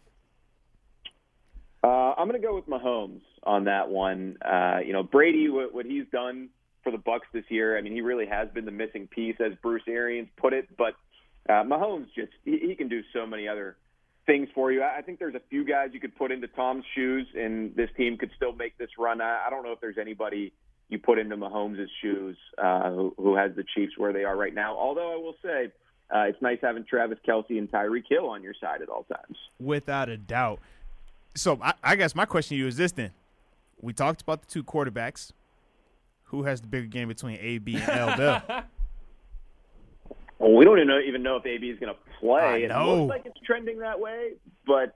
[1.84, 4.38] Uh, I'm going to go with Mahomes on that one.
[4.44, 6.50] Uh, you know, Brady, what, what he's done
[6.84, 9.54] for the Bucks this year, I mean, he really has been the missing piece, as
[9.62, 10.68] Bruce Arians put it.
[10.78, 10.96] But
[11.48, 13.78] uh, Mahomes just he, he can do so many other
[14.26, 14.82] things for you.
[14.82, 17.90] I I think there's a few guys you could put into Tom's shoes, and this
[17.96, 19.22] team could still make this run.
[19.22, 20.54] I, I don't know if there's anybody
[20.90, 24.54] you put into Mahomes' shoes uh, who, who has the Chiefs where they are right
[24.54, 24.76] now.
[24.78, 25.72] Although I will say.
[26.10, 29.38] Uh, it's nice having Travis Kelce and Tyreek Hill on your side at all times.
[29.60, 30.62] Without a doubt.
[31.36, 33.12] So I, I guess my question to you is this then.
[33.82, 35.34] We talked about the two quarterbacks.
[36.28, 38.64] Who has the bigger game between AB and L Bell?
[40.40, 42.42] Well, we don't even know, even know if AB is going to play.
[42.42, 44.34] I It looks like it's trending that way,
[44.66, 44.94] but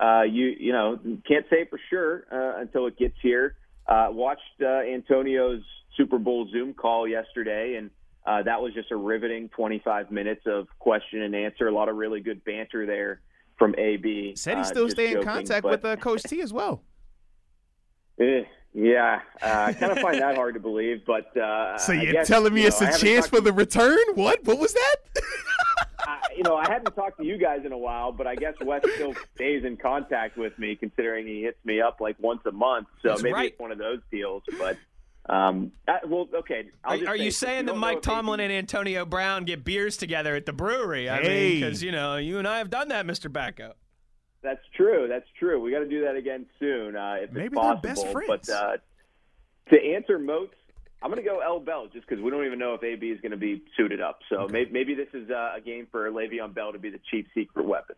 [0.00, 3.56] uh, you you know can't say for sure uh, until it gets here.
[3.86, 5.62] Uh, watched uh, Antonio's
[5.96, 7.90] Super Bowl Zoom call yesterday, and
[8.26, 11.68] uh, that was just a riveting 25 minutes of question and answer.
[11.68, 13.20] A lot of really good banter there
[13.58, 14.34] from AB.
[14.36, 16.82] Said he Uh, still stay in contact but- with uh, Coach T as well.
[18.20, 22.12] Eh, yeah, uh, I kind of find that hard to believe, but uh, So you're
[22.12, 23.98] guess, telling me you it's know, I a chance talked for the return?
[24.14, 24.44] What?
[24.44, 24.96] What was that?
[26.06, 28.54] I, you know, I hadn't talked to you guys in a while, but I guess
[28.60, 32.52] Wes still stays in contact with me, considering he hits me up like once a
[32.52, 32.88] month.
[33.02, 33.50] So That's maybe right.
[33.52, 34.42] it's one of those deals.
[34.58, 34.76] But
[35.26, 36.66] um, I, well, okay.
[36.84, 39.64] I'll Are, just are say, you if saying that Mike Tomlin and Antonio Brown get
[39.64, 41.08] beers together at the brewery?
[41.08, 43.30] I mean, because, you know, you and I have done that, Mr.
[43.30, 43.72] Batko.
[44.42, 45.06] That's true.
[45.08, 45.60] That's true.
[45.60, 47.80] We got to do that again soon, uh, if Maybe it's they're possible.
[47.82, 48.46] best friends.
[48.46, 48.76] But uh,
[49.70, 50.54] to answer Moats,
[51.04, 53.20] I'm going to go L Bell just because we don't even know if AB is
[53.20, 54.20] going to be suited up.
[54.30, 57.26] So maybe, maybe this is uh, a game for Le'Veon Bell to be the chief
[57.34, 57.96] secret weapon.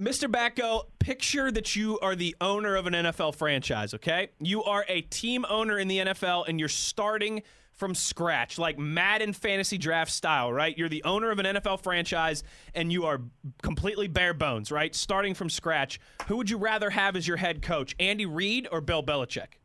[0.00, 0.26] Mr.
[0.26, 4.30] Batko, picture that you are the owner of an NFL franchise, okay?
[4.38, 7.42] You are a team owner in the NFL and you're starting
[7.74, 10.76] from scratch, like Madden fantasy draft style, right?
[10.78, 12.42] You're the owner of an NFL franchise
[12.74, 13.20] and you are
[13.62, 14.94] completely bare bones, right?
[14.94, 16.00] Starting from scratch.
[16.28, 19.59] Who would you rather have as your head coach, Andy Reid or Bill Belichick?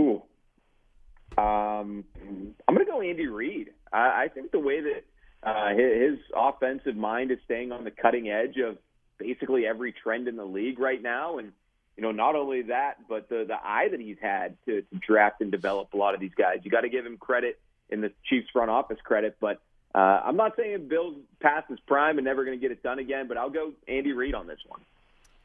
[0.00, 0.22] Ooh.
[1.38, 3.70] Um, I'm going to go Andy Reid.
[3.92, 5.04] I, I think the way that
[5.42, 8.78] uh, his, his offensive mind is staying on the cutting edge of
[9.18, 11.52] basically every trend in the league right now, and
[11.96, 15.40] you know, not only that, but the the eye that he's had to, to draft
[15.40, 16.58] and develop a lot of these guys.
[16.62, 17.60] You got to give him credit
[17.90, 19.60] in the Chiefs front office credit, but
[19.94, 22.98] uh, I'm not saying Bill's past his prime and never going to get it done
[22.98, 23.28] again.
[23.28, 24.80] But I'll go Andy Reid on this one.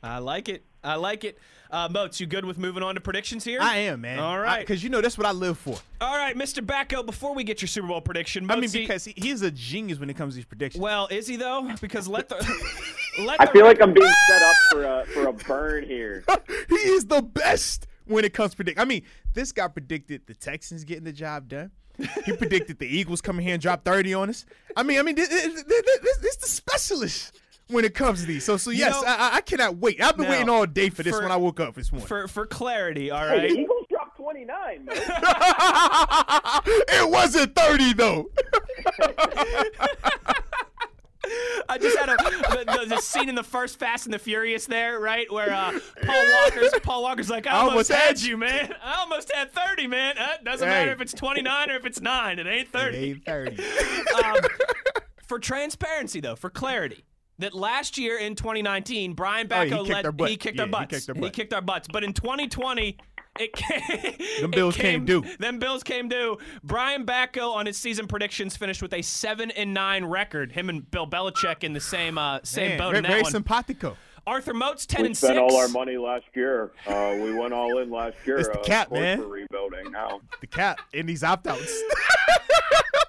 [0.06, 0.64] I like it.
[0.84, 1.40] I like it.
[1.72, 3.60] Uh, Moats, you good with moving on to predictions here?
[3.60, 4.20] I am, man.
[4.20, 4.60] All right.
[4.60, 5.76] Because you know that's what I live for.
[6.00, 6.64] All right, Mr.
[6.64, 10.00] Batko, before we get your Super Bowl prediction, I mean, because he, he's a genius
[10.00, 10.82] when it comes to these predictions.
[10.82, 11.72] Well, is he though?
[11.82, 12.36] Because let the
[13.20, 16.24] let I feel like I'm being set up for a for a burn here.
[16.70, 18.80] he is the best when it comes to predict.
[18.80, 19.02] I mean,
[19.34, 21.72] this guy predicted the Texans getting the job done.
[22.26, 24.46] He predicted the Eagles coming here and drop 30 on us.
[24.76, 28.44] I mean, I mean, this, this, this, this the specialist when it comes to these.
[28.44, 30.02] So, so yes, know- I, I- I cannot wait.
[30.02, 32.08] I've been Now, waiting all day for this for- when I woke up this morning.
[32.08, 33.42] For for clarity, all right.
[33.42, 34.88] Hey, the Eagles dropped 29,
[36.68, 38.30] it wasn't 30 though.
[41.68, 44.68] I just had a the, the, the scene in the first Fast and the Furious
[44.68, 48.38] there, right, where uh, Paul Walker's Paul Walker's like, I almost, almost had had you,
[48.38, 48.76] man.
[48.84, 50.20] I almost had 30, man.
[50.20, 50.74] Uh, doesn't Hey.
[50.76, 52.38] matter if it's 29 or if it's nine.
[52.38, 52.98] It ain't 30.
[52.98, 53.64] It ain't 30.
[54.24, 54.36] um,
[55.28, 57.06] for transparency, though, for clarity,
[57.40, 60.06] that last year in 2019, Brian Oh, he Batko kicked led.
[60.06, 60.30] our butt.
[60.30, 61.06] He kicked Yeah, our he butts.
[61.06, 61.88] kicked our He kicked our butts.
[61.92, 62.98] But in 2020.
[63.38, 63.82] It came,
[64.42, 65.22] Them it Bills came due.
[65.40, 66.38] Them Bills came due.
[66.64, 70.54] Brian Batko on his season predictions finished with a seven and nine record.
[70.54, 73.22] Him and Bill Belichick in the same uh, same Man, boat very, in that very
[73.24, 73.32] one.
[73.34, 73.98] simpatico.
[74.26, 76.72] Arthur Moats ten we and spent all our money last year.
[76.88, 78.38] Uh, we went all in last year.
[78.38, 79.20] It's the uh, cap, of man.
[79.20, 80.22] We're rebuilding now.
[80.40, 81.78] The cap in these opt outs.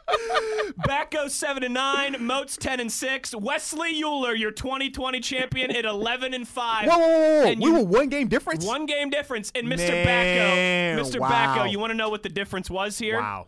[0.80, 2.16] Batko seven and nine.
[2.20, 3.34] Moats ten and six.
[3.34, 6.86] Wesley Euler, your 2020 champion, at 11 and five.
[6.88, 7.46] Whoa, whoa, whoa, whoa.
[7.50, 8.64] And We you- were one game difference?
[8.64, 9.52] One game difference.
[9.54, 9.88] And Mr.
[10.04, 11.20] Man, Batko, Mr.
[11.20, 11.30] wow.
[11.56, 13.18] Batko, you want to know what the difference was here?
[13.20, 13.46] Wow.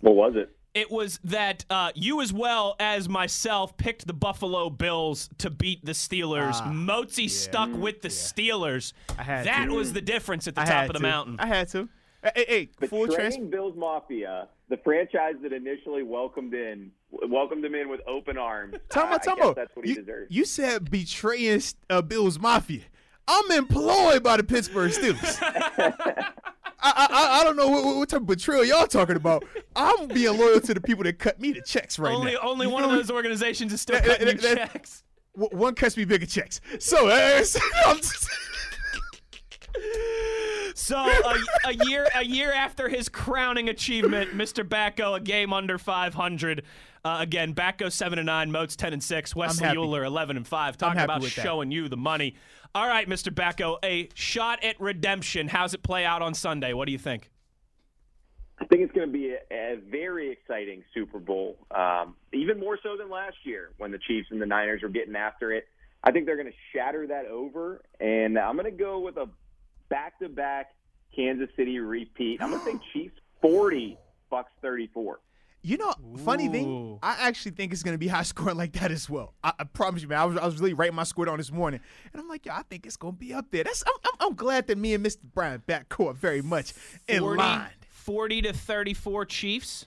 [0.00, 0.50] What was it?
[0.74, 5.84] It was that uh, you, as well as myself, picked the Buffalo Bills to beat
[5.84, 6.52] the Steelers.
[6.54, 8.92] Ah, Mozi stuck with the Steelers.
[9.18, 9.74] I had that to.
[9.74, 11.00] was the difference at the I top of the to.
[11.00, 11.36] mountain.
[11.40, 11.88] I had to.
[12.22, 17.64] Hey, hey, hey, full Betraying trans- Bills Mafia, the franchise that initially welcomed in, welcomed
[17.64, 18.76] him in with open arms.
[18.90, 19.56] Time Uh, out, time I guess out.
[19.56, 20.26] That's what he You, deserves.
[20.30, 21.60] you said betraying
[21.90, 22.82] uh, Bills Mafia.
[23.26, 25.38] I'm employed by the Pittsburgh Steelers.
[25.42, 26.32] I,
[26.80, 29.44] I, I- I don't know what, what- what type of betrayal y'all talking about.
[29.76, 32.38] I'm being loyal to the people that cut me the checks right only now.
[32.42, 35.02] only You one of those organizations is still That- cutting you that- that- checks.
[35.36, 36.60] W- one cuts me bigger checks.
[36.78, 38.28] So, uh, so I'm just-
[40.74, 44.66] So a, a year a year after his crowning achievement, Mr.
[44.66, 46.62] Batko a game under 500.
[47.04, 49.78] Uh, again, Batko seven and nine, Moats ten and six, Wesley happy.
[49.78, 50.76] Euler eleven and five.
[50.76, 51.42] Talking about with that.
[51.42, 52.34] showing you the money.
[52.74, 53.32] All right, Mr.
[53.32, 55.48] Batko, a shot at redemption.
[55.48, 56.72] How's it play out on Sunday?
[56.72, 57.30] What do you think?
[58.60, 62.78] I think it's going to be a, a very exciting Super Bowl, um, even more
[62.82, 65.68] so than last year when the Chiefs and the Niners were getting after it.
[66.02, 69.28] I think they're going to shatter that over, and I'm going to go with a
[69.88, 70.74] back-to-back
[71.14, 72.42] Kansas City repeat.
[72.42, 73.98] I'm going to say Chiefs 40,
[74.30, 75.20] Bucks 34.
[75.62, 75.92] You know,
[76.24, 76.52] funny Ooh.
[76.52, 79.34] thing, I actually think it's gonna be high scoring like that as well.
[79.42, 80.20] I, I promise you, man.
[80.20, 81.80] I was, I was really writing my score down this morning,
[82.12, 83.64] and I'm like, yo, I think it's gonna be up there.
[83.64, 85.18] That's I'm, I'm, I'm glad that me and Mr.
[85.34, 86.74] Brian Batko very much
[87.08, 87.70] in 40, line.
[87.88, 89.86] 40 to 34 Chiefs.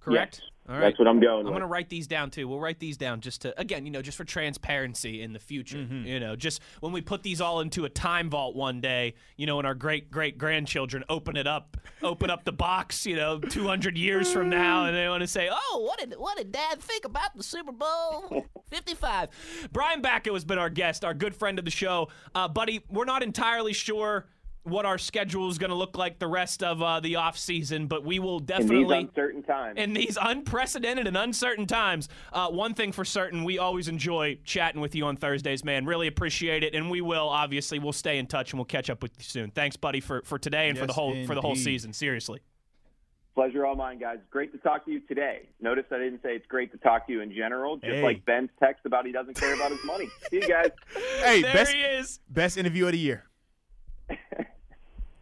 [0.00, 0.40] Correct?
[0.42, 0.80] Yes, All right.
[0.80, 1.52] That's what I'm going I'm with.
[1.52, 2.48] going to write these down too.
[2.48, 5.78] We'll write these down just to, again, you know, just for transparency in the future.
[5.78, 6.06] Mm-hmm.
[6.06, 9.46] You know, just when we put these all into a time vault one day, you
[9.46, 13.38] know, and our great great grandchildren open it up, open up the box, you know,
[13.38, 16.80] 200 years from now, and they want to say, oh, what did what did Dad
[16.80, 19.68] think about the Super Bowl 55?
[19.72, 22.82] Brian Batko has been our guest, our good friend of the show, uh, buddy.
[22.90, 24.26] We're not entirely sure.
[24.66, 27.86] What our schedule is going to look like the rest of uh, the off season,
[27.86, 29.78] but we will definitely in definitely these uncertain times.
[29.78, 34.80] in these unprecedented and uncertain times, uh, one thing for certain, we always enjoy chatting
[34.80, 35.86] with you on Thursdays, man.
[35.86, 39.02] Really appreciate it, and we will obviously we'll stay in touch and we'll catch up
[39.02, 39.50] with you soon.
[39.52, 41.92] Thanks, buddy, for, for today and for the Yes, whole for the whole season.
[41.92, 42.40] Seriously,
[43.36, 44.18] Pleasure all mine, guys.
[44.30, 45.42] Great to talk to you today.
[45.60, 48.02] Notice I didn't say it's great to talk to you in general, just Hey.
[48.02, 50.08] like Ben's text about he doesn't care about his money.
[50.30, 50.70] See you guys.
[51.22, 52.18] Hey, there best he is.
[52.28, 53.24] best interview of the year.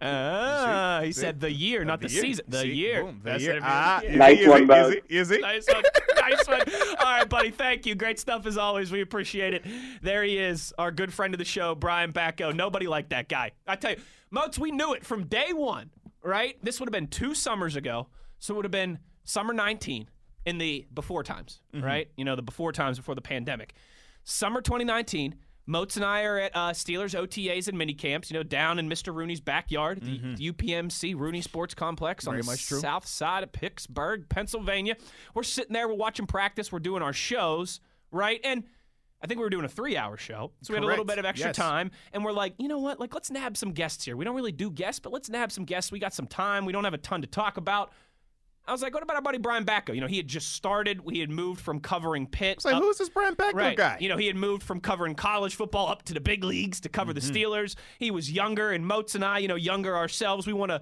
[0.04, 1.20] Ah, he See?
[1.20, 2.20] said the year, not the, year.
[2.22, 2.44] season.
[2.48, 2.72] The See?
[2.72, 3.04] year.
[3.04, 3.60] Boom, the That's year.
[3.62, 4.88] Ah, is Nice it, is one, it, Bo.
[4.88, 5.04] Is it?
[5.08, 5.40] Is it?
[5.40, 5.82] Nice one.
[6.16, 6.60] nice one.
[6.98, 7.50] All right, buddy.
[7.50, 7.94] Thank you.
[7.94, 8.92] Great stuff as always.
[8.92, 9.64] We appreciate it.
[10.02, 12.54] There he is, our good friend of the show, Brian Batko.
[12.54, 13.52] Nobody like that guy.
[13.66, 13.96] I tell you,
[14.30, 15.90] Moats, we knew it from day one,
[16.22, 16.56] right?
[16.62, 18.08] This would have been two summers ago.
[18.38, 20.08] So it would have been summer 19
[20.44, 22.08] in the before times, right?
[22.16, 23.74] You know, the before times before the pandemic.
[24.24, 25.36] Summer 2019.
[25.66, 28.88] Moats and I are at uh, Steelers OTAs and mini camps, you know, down in
[28.88, 29.14] Mr.
[29.14, 32.80] Rooney's backyard, the, the UPMC Rooney Sports Complex on Very the much true.
[32.80, 34.96] south side of Pittsburgh, Pennsylvania.
[35.34, 38.40] We're sitting there, we're watching practice, we're doing our shows, right?
[38.44, 38.64] And
[39.22, 40.52] I think we were doing a three hour show.
[40.60, 41.56] So we had a little bit of extra Yes.
[41.56, 41.92] time.
[42.12, 43.00] And we're like, you know what?
[43.00, 44.18] Like, let's nab some guests here.
[44.18, 45.90] We don't really do guests, but let's nab some guests.
[45.90, 46.66] We got some time.
[46.66, 47.90] We don't have a ton to talk about.
[48.66, 49.94] I was like, what about our buddy Brian Batko?
[49.94, 51.04] You know, he had just started.
[51.04, 52.56] We had moved from covering Pitt.
[52.56, 53.76] It's like, up- who's this Brian Batko Right.
[53.76, 53.98] guy?
[54.00, 56.88] You know, he had moved from covering college football up to the big leagues to
[56.88, 57.32] cover Mm-hmm.
[57.32, 57.74] the Steelers.
[57.98, 60.46] He was younger, and Moats and I, you know, younger ourselves.
[60.46, 60.80] We want to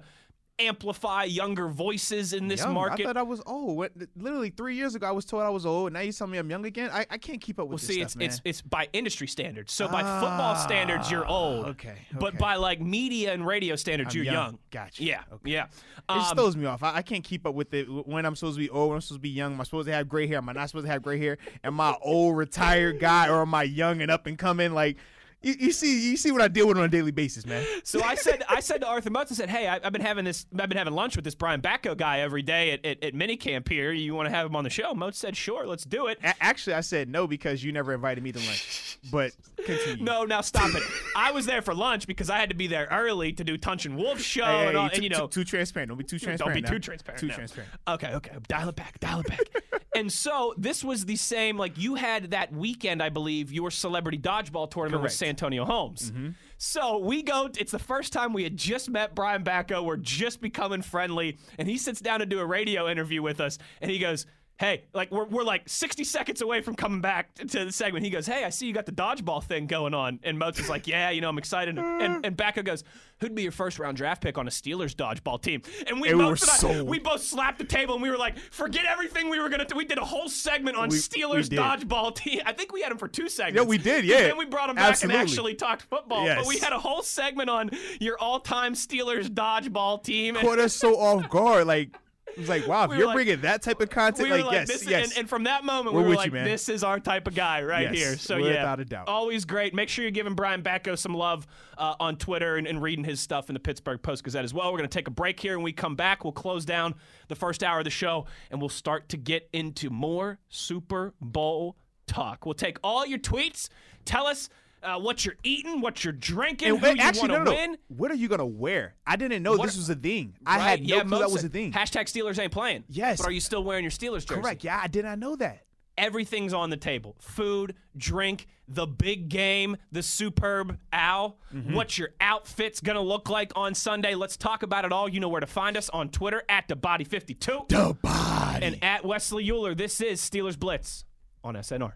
[0.59, 2.73] amplify younger voices in this Young.
[2.73, 3.01] market.
[3.05, 3.87] I thought I was old.
[4.15, 5.91] Literally three years ago, I was told I was old.
[5.93, 6.89] Now you tell me I'm young again.
[6.93, 8.27] I, I can't keep up with Well, this see, stuff, it's man.
[8.29, 9.73] it's it's by industry standards.
[9.73, 11.65] So by football standards, you're old.
[11.65, 14.33] Ah, okay, But by like media and radio standards, I'm you're young.
[14.35, 14.59] young.
[14.71, 15.03] Gotcha.
[15.03, 15.21] Yeah.
[15.33, 15.51] Okay.
[15.51, 15.63] Yeah.
[15.65, 16.83] It just Um, throws me off.
[16.83, 19.01] I, I can't keep up with it when I'm supposed to be old, when I'm
[19.01, 19.53] supposed to be young.
[19.53, 20.37] Am I supposed to have gray hair?
[20.37, 21.37] Am I not supposed to have gray hair?
[21.63, 24.71] Am I old retired guy or am I young and up and coming?
[24.73, 24.97] Like
[25.43, 27.65] you, you see, you see what I deal with on a daily basis, man.
[27.85, 30.25] So I said, I said to Arthur Moats, I said, "Hey, I, I've been having
[30.25, 33.13] this, I've been having lunch with this Brian Batko guy every day at, at, at
[33.13, 33.91] minicamp here.
[33.91, 36.33] You want to have him on the show?" Moats said, "Sure, let's do it." A-
[36.41, 38.92] actually, I said no because you never invited me to lunch.
[39.11, 39.31] But
[39.65, 40.03] continue.
[40.03, 40.83] No, now stop it.
[41.15, 43.85] I was there for lunch because I had to be there early to do Tunch
[43.85, 45.89] and Wolf show, Hey, and, all, too, and you know, too, too transparent.
[45.89, 46.53] Don't be too transparent.
[46.53, 46.69] Don't be now.
[46.69, 47.19] too transparent.
[47.19, 47.33] Too no.
[47.33, 47.71] transparent.
[47.87, 48.31] Okay, okay.
[48.47, 48.99] Dial it back.
[48.99, 49.41] Dial it back.
[49.95, 51.57] and so this was the same.
[51.57, 55.15] Like you had that weekend, I believe, your celebrity dodgeball tournament with Correct.
[55.15, 56.11] Santonio Holmes.
[56.11, 56.29] Mm-hmm.
[56.57, 57.49] So we go.
[57.57, 59.83] It's the first time we had just met Brian Batko.
[59.83, 63.57] We're just becoming friendly, and he sits down to do a radio interview with us,
[63.81, 64.25] and he goes.
[64.59, 68.05] Hey, like we're, we're like 60 seconds away from coming back to, to the segment.
[68.05, 70.19] He goes, Hey, I see you got the dodgeball thing going on.
[70.23, 71.77] And Moats is like, Yeah, you know, I'm excited.
[71.77, 72.83] And, and Batko goes,
[73.19, 75.63] Who'd be your first round draft pick on a Steelers dodgeball team?
[75.87, 76.87] And we And we both were and I- sold.
[76.87, 79.75] we both slapped the table and we were like, forget everything we were gonna do.
[79.75, 81.57] We did a whole segment on We- Steelers did.
[81.59, 82.41] dodgeball team.
[82.45, 83.57] I think we had him for two segments.
[83.63, 84.17] Yeah, we did, yeah.
[84.17, 85.19] And then we brought him back Absolutely.
[85.19, 86.25] and actually talked football.
[86.27, 86.47] But Yes.
[86.47, 90.35] we had a whole segment on your all-time Steelers dodgeball team.
[90.35, 91.65] And Caught us so off guard.
[91.65, 91.89] Like
[92.37, 94.35] it was like, wow, if We were you're like- bringing that type of content, we
[94.35, 95.09] like, like, yes, this, yes.
[95.09, 97.35] and, and from that moment, We're we were like, you, this is our type of
[97.35, 98.17] guy right Yes, here.
[98.17, 99.07] So yeah, without a doubt.
[99.07, 99.73] always great.
[99.73, 101.45] Make sure you're giving Brian Batko some love
[101.77, 104.71] uh, on Twitter and, and reading his stuff in the Pittsburgh Post Gazette as well.
[104.71, 106.95] We're going to take a break here, and we come back, we'll close down
[107.27, 111.77] the first hour of the show, and we'll start to get into more Super Bowl
[112.07, 112.45] talk.
[112.45, 113.69] We'll take all your tweets.
[114.05, 114.49] Tell us.
[114.83, 117.51] Uh, what you're eating, what you're drinking, And who you actually, want to no, no.
[117.51, 117.77] win.
[117.87, 118.95] What are you gonna wear?
[119.07, 120.35] I didn't know What- this was a thing.
[120.45, 120.63] I Right?
[120.63, 121.71] had no yeah, clue that was a thing.
[121.71, 122.83] Hashtag Steelers ain't playing.
[122.89, 123.19] Yes.
[123.19, 124.41] But are you still wearing your Steelers jersey?
[124.41, 124.63] Correct.
[124.63, 125.63] Yeah, I did not know that.
[125.95, 131.75] everything's on the table food, drink, the big game, the superb owl, Mm-hmm.
[131.75, 134.15] what your outfit's gonna look like on Sunday.
[134.15, 135.07] Let's talk about it all.
[135.07, 138.65] You know where to find us on Twitter at the body 52 The body.
[138.65, 139.75] and at Wesley Euler.
[139.75, 141.05] This is Steelers Blitz
[141.43, 141.93] on SNR.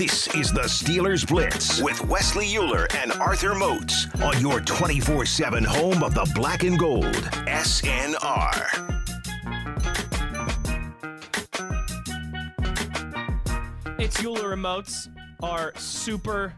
[0.00, 5.62] This is the Steelers Blitz with Wesley Euler and Arthur Moats on your 24 7
[5.62, 7.04] home of the black and gold.
[7.04, 8.64] SNR.
[13.98, 15.08] It's Euler Remotes,
[15.42, 16.54] our super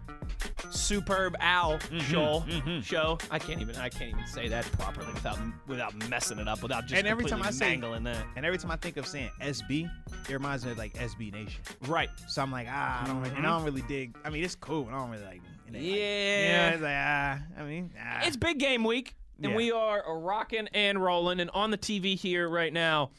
[0.72, 2.44] superb owl Mm-hmm, show.
[2.82, 3.18] Show.
[3.30, 6.62] I can't even I can't even say that properly without without messing it up.
[6.62, 8.24] Without just And every time I say- that.
[8.36, 9.90] and every time I think of saying SB,
[10.28, 11.60] it reminds me of like SB Nation.
[11.86, 12.08] Right.
[12.28, 14.16] So I'm like, ah, I don't, really, and I don't really dig.
[14.24, 14.88] I mean, it's cool.
[14.90, 15.36] I don't really like.
[15.68, 15.72] it.
[15.74, 15.94] Like, Yeah.
[15.94, 16.70] yeah.
[16.70, 18.20] It's like ah, I mean, ah.
[18.24, 19.56] It's big game week, and Yeah.
[19.56, 21.40] we are rocking and rolling.
[21.40, 23.10] And on the TV here right now,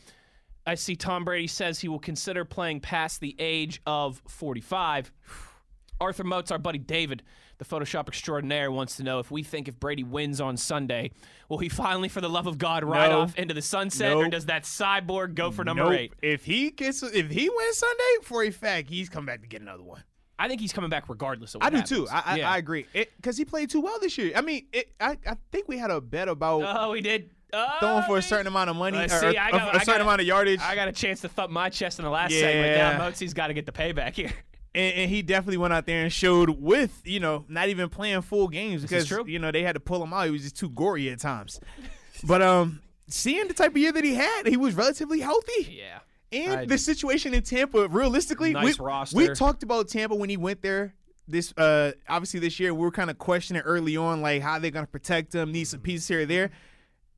[0.65, 5.11] I see Tom Brady says he will consider playing past the age of 45.
[6.01, 7.23] Arthur Moats, our buddy David,
[7.63, 11.11] the Photoshop extraordinaire, wants to know if we think if Brady wins on Sunday,
[11.49, 14.45] will he finally, for the love of God, ride off into the sunset, or does
[14.47, 15.93] that cyborg go for number nope.
[15.93, 16.13] eight?
[16.21, 19.61] If he gets, if he wins Sunday, for a fact, he's coming back to get
[19.61, 20.03] another one.
[20.39, 21.89] I think he's coming back regardless of I do happens.
[21.89, 22.07] too.
[22.11, 22.51] I I, Yeah.
[22.51, 22.85] I agree.
[22.91, 24.31] Because he played too well this year.
[24.35, 27.29] I mean, it, I I think we had a bet about Oh, we did.
[27.55, 29.75] Oh, throwing for a oh, certain amount of money, or, see, or I a- got-
[29.75, 30.59] a, I certain got- amount of yardage.
[30.59, 32.75] I got a chance to thump my chest in the last segment.
[32.77, 32.97] Now Yeah.
[32.99, 34.31] Motsy's got to get the payback here.
[34.75, 38.21] And, and he definitely went out there and showed with you know not even playing
[38.21, 40.25] full games because you know they had to pull him out.
[40.25, 41.59] He was just too gory at times.
[42.23, 45.77] but um, seeing the type of year that he had, he was relatively healthy.
[45.77, 45.99] Yeah.
[46.31, 49.17] And I- the situation in Tampa, realistically, Nice we, roster.
[49.17, 50.95] we talked about Tampa when he went there.
[51.27, 54.71] This uh, obviously this year we were kind of questioning early on, like how they're
[54.71, 56.51] gonna protect him, need some pieces here or there.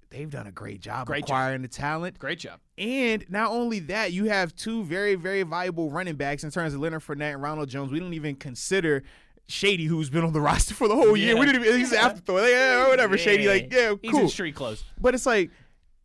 [0.10, 1.30] They've done a great job Great job.
[1.30, 2.18] acquiring the talent.
[2.20, 2.60] Great job.
[2.78, 6.80] And not only that, you have two very, very viable running backs in terms of
[6.80, 7.92] Leonard Fournette and Ronald Jones.
[7.92, 9.04] We don't even consider
[9.48, 11.34] Shady, who's been on the roster for the whole year.
[11.34, 11.40] Yeah.
[11.40, 12.42] We didn't even, he's an afterthought.
[12.42, 13.48] Like, yeah, whatever, Shady.
[13.48, 14.22] Like, yeah, He's cool.
[14.22, 14.84] in street clothes.
[15.00, 15.52] But it's like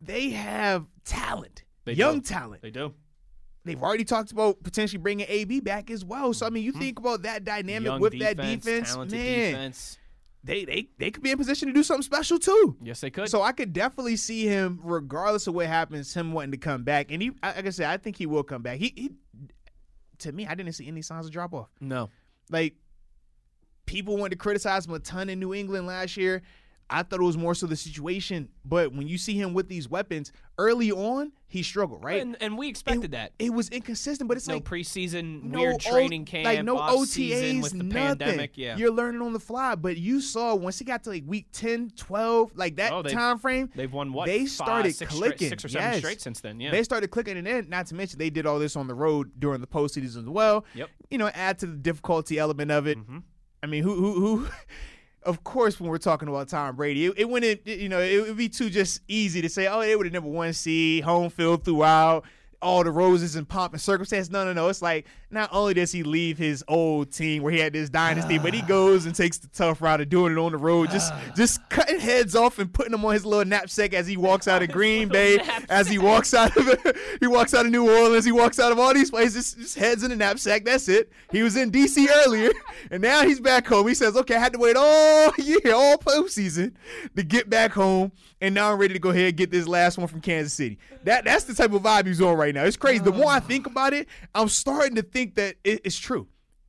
[0.01, 2.21] they have talent, They young do.
[2.21, 2.61] talent.
[2.61, 2.93] They do.
[3.63, 6.33] They've already talked about potentially bringing AB back as well.
[6.33, 7.85] So I mean, you think about that dynamic Mm-hmm.
[7.85, 9.07] Young with defense, that defense, man.
[9.07, 9.97] defense.
[10.43, 12.75] They they they could be in position to do something special too.
[12.81, 13.29] Yes, they could.
[13.29, 17.11] So I could definitely see him, regardless of what happens, him wanting to come back.
[17.11, 18.79] And he, I- like I said, I think he will come back.
[18.79, 19.11] He, he
[20.19, 21.69] to me, I didn't see any signs of drop off.
[21.79, 22.09] no.
[22.49, 22.75] Like
[23.85, 26.41] people wanted to criticize him a ton in New England last year.
[26.91, 28.49] I thought it was more so the situation.
[28.65, 32.21] But when you see him with these weapons early on, he struggled, right?
[32.21, 33.31] And, and we expected it, that.
[33.39, 36.77] It was inconsistent, but it's no like preseason, no weird O- training camp, like no
[36.77, 37.91] OTAs, with the nothing.
[38.17, 38.57] pandemic.
[38.57, 41.47] Yeah, You're learning on the fly, but you saw once he got to like week
[41.53, 44.27] 10, 12, like that Oh, time frame, they've won what?
[44.27, 45.49] they five, started six straight- clicking.
[45.49, 45.97] six or seven Yes.
[45.99, 46.59] straight since then.
[46.59, 48.95] Yeah, They started clicking, and then not to mention they did all this on the
[48.95, 50.65] road during the postseason as well.
[50.75, 50.89] Yep.
[51.09, 52.97] You know, add to the difficulty element of it.
[52.97, 53.23] Mhm.
[53.63, 54.47] I mean, who who who?
[55.23, 57.65] Of course, when we're talking about Tom Brady, it, it wouldn't.
[57.67, 60.29] You know, it would be too just easy to say, oh, they would have number
[60.29, 62.25] one seed, home field throughout.
[62.61, 64.29] All the roses and pomp and circumstance.
[64.29, 64.69] No, no, no.
[64.69, 68.37] It's like not only does he leave his old team where he had this dynasty,
[68.37, 68.67] but he ah.
[68.67, 71.21] goes and takes the tough route of doing it on the road, just ah.
[71.35, 74.61] just cutting heads off and putting them on his little knapsack as he walks out
[74.61, 78.31] of Green Bay, as he walks out of he walks out of New Orleans, he
[78.31, 80.65] walks out of all these places, just heads in the knapsack.
[80.65, 81.11] That's it.
[81.31, 82.51] He was in DC earlier,
[82.91, 83.87] and now he's back home.
[83.87, 86.73] He says, "Okay, I had to wait all year, all postseason,
[87.15, 88.11] to get back home,
[88.41, 90.77] and now I'm ready to go ahead and get this last one from Kansas City."
[91.03, 92.65] That that's the type of vibe he's on right now.
[92.65, 92.99] It's crazy.
[92.99, 93.39] The more I ah.
[93.39, 96.27] think about it, I'm starting to think that it's true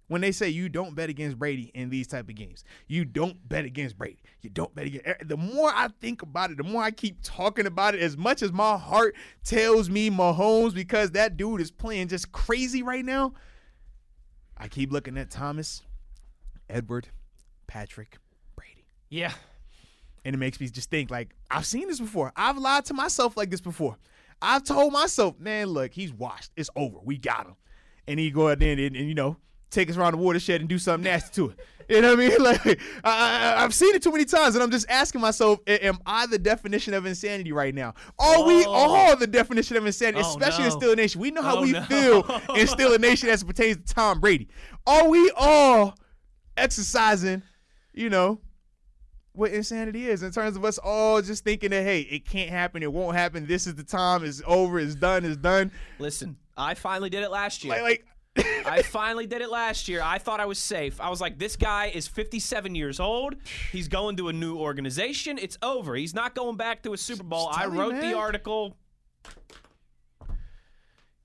[0.09, 2.64] when they say you don't bet against Brady in these type of games.
[2.86, 4.22] You don't bet against Brady.
[4.42, 5.07] You don't bet against.
[5.07, 8.03] Eh, the more I think about it, the more I keep talking about it.
[8.03, 12.82] As much as my heart tells me Mahomes because that dude is playing just crazy
[12.82, 13.32] right now.
[14.59, 15.82] I keep looking at Thomas,
[16.68, 17.09] Edward,
[17.66, 18.18] Patrick,
[18.55, 18.84] Brady.
[19.09, 19.32] yeah.
[20.24, 22.32] And it makes me just think like I've seen this before.
[22.36, 23.96] I've lied to myself like this before.
[24.42, 26.50] I've told myself, man, look, he's washed.
[26.57, 26.98] It's over.
[27.03, 27.57] We got him.
[28.07, 29.36] And he go out there and, and, and, you know
[29.72, 31.59] take us around the watershed and do something nasty to it.
[31.88, 32.42] You know what I mean?
[32.42, 35.98] Like I, I, I've seen it too many times, and I'm just asking myself, am
[36.07, 37.94] I the definition of insanity right now?
[38.18, 38.70] Are we oh.
[38.70, 41.20] all the definition of insanity, Oh, especially in Still Nation?
[41.20, 41.82] We know how Oh, we no.
[41.82, 42.16] feel
[42.57, 44.48] in Steeler Nation as it pertains to Tom Brady.
[44.86, 45.94] Are we all
[46.57, 47.42] exercising,
[47.92, 48.40] you know,
[49.32, 52.82] what insanity is in terms of us all just thinking that hey, it can't happen,
[52.82, 53.46] it won't happen.
[53.46, 54.24] This is the time.
[54.24, 54.78] It's over.
[54.78, 55.24] It's done.
[55.24, 55.72] It's done.
[55.98, 57.80] Listen, I finally did it last year.
[57.82, 58.05] Like,
[58.36, 60.00] like I finally did it last year.
[60.03, 61.00] I thought I was safe.
[61.00, 63.36] I was like, this guy is 57 years old.
[63.70, 65.38] He's going to a new organization.
[65.38, 65.94] It's over.
[65.94, 67.48] He's not going back to a Super Bowl.
[67.53, 68.76] I wrote the article.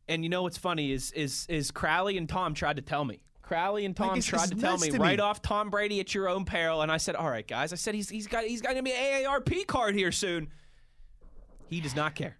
[0.09, 3.19] And you know what's funny is is is Crowley and Tom tried to tell me.
[3.41, 5.23] Crowley and Tom it's- tried to tell me to right me.
[5.23, 7.95] off Tom Brady at your own peril, and I said, "All right, guys." I said
[7.95, 10.49] he's he's got he's got to be an AARP card here soon.
[11.69, 12.38] He does not care.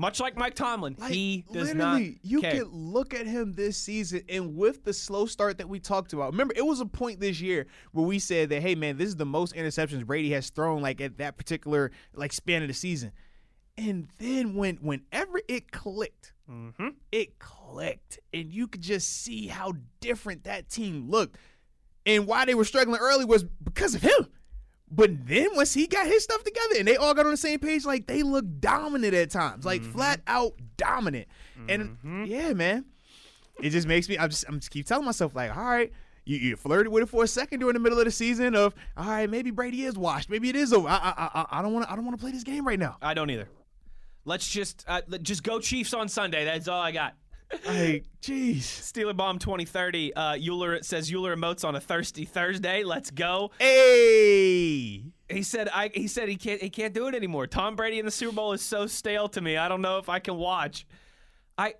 [0.00, 2.52] Much like Mike Tomlin, Like, he does literally, not you care.
[2.52, 6.30] can look at him this season, and with the slow start that we talked about,
[6.30, 9.16] remember it was a point this year where we said that, hey man, this is
[9.16, 13.10] the most interceptions Brady has thrown like at that particular like span of the season.
[13.76, 16.88] And then when whenever it clicked, Mm-hmm.
[17.12, 21.36] it clicked, and you could just see how different that team looked,
[22.06, 24.28] and why they were struggling early was because of him.
[24.90, 27.58] But then once he got his stuff together and they all got on the same
[27.60, 29.92] page, like they look dominant at times, like Mm-hmm.
[29.92, 31.28] flat out dominant.
[31.68, 32.84] And yeah, man,
[33.62, 34.16] it just makes me.
[34.18, 35.92] I'm just, I'm just keep telling myself like, all right,
[36.24, 38.74] you, you flirted with it for a second during the middle of the season of,
[38.96, 40.88] all right, maybe Brady is washed, maybe it is over.
[40.88, 42.78] I, I, I, I don't want to, I don't want to play this game right
[42.78, 42.96] now.
[43.02, 43.48] I don't either.
[44.24, 46.44] Let's just uh, let- just go Chiefs on Sunday.
[46.44, 47.14] That's all I got.
[47.66, 48.60] Like, jeez.
[48.60, 50.14] Steeler Bomb 2030.
[50.14, 52.84] Uh, Euler says Euler emotes on a thirsty Thursday.
[52.84, 53.50] Let's go.
[53.58, 55.04] Hey.
[55.30, 57.46] He said I he said he can't he can't do it anymore.
[57.46, 59.56] Tom Brady in the Super Bowl is so stale to me.
[59.56, 60.86] I don't know if I can watch.
[61.58, 61.74] I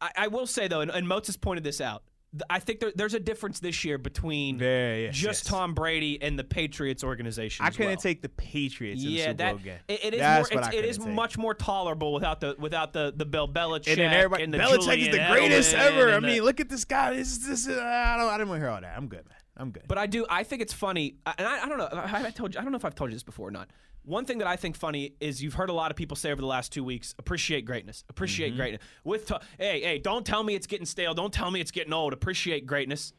[0.00, 2.02] I, I will say though, and, and Moats has pointed this out.
[2.48, 5.50] I think there, there's a difference this year between Very, yes, just yes.
[5.50, 7.64] Tom Brady and the Patriots organization.
[7.66, 7.96] I couldn't well.
[7.96, 9.78] take the Patriots in the Super that Bowl game.
[9.88, 11.08] it, it is That's more, what it's, I it is take.
[11.08, 14.58] much more tolerable without the without the the Bill Belichick And then everybody, and the
[14.58, 16.08] Belichick Julian is the greatest Edelman ever.
[16.10, 17.14] I and the- mean, look at this guy.
[17.14, 18.94] This, this, is- I don't, I didn't want to hear all that.
[18.96, 19.36] I'm good, man.
[19.58, 19.84] I'm good.
[19.86, 20.24] But I do.
[20.30, 21.84] I think it's funny, and I, I don't know.
[21.92, 22.60] I, I told you.
[22.60, 23.68] I don't know if I've told you this before or not.
[24.04, 26.40] One thing that I think funny is you've heard a lot of people say over
[26.40, 28.56] the last two weeks: appreciate greatness, appreciate Mm-hmm.
[28.56, 28.82] greatness.
[29.04, 31.14] With to- hey, hey, don't tell me it's getting stale.
[31.14, 32.12] Don't tell me it's getting old.
[32.12, 33.12] Appreciate greatness,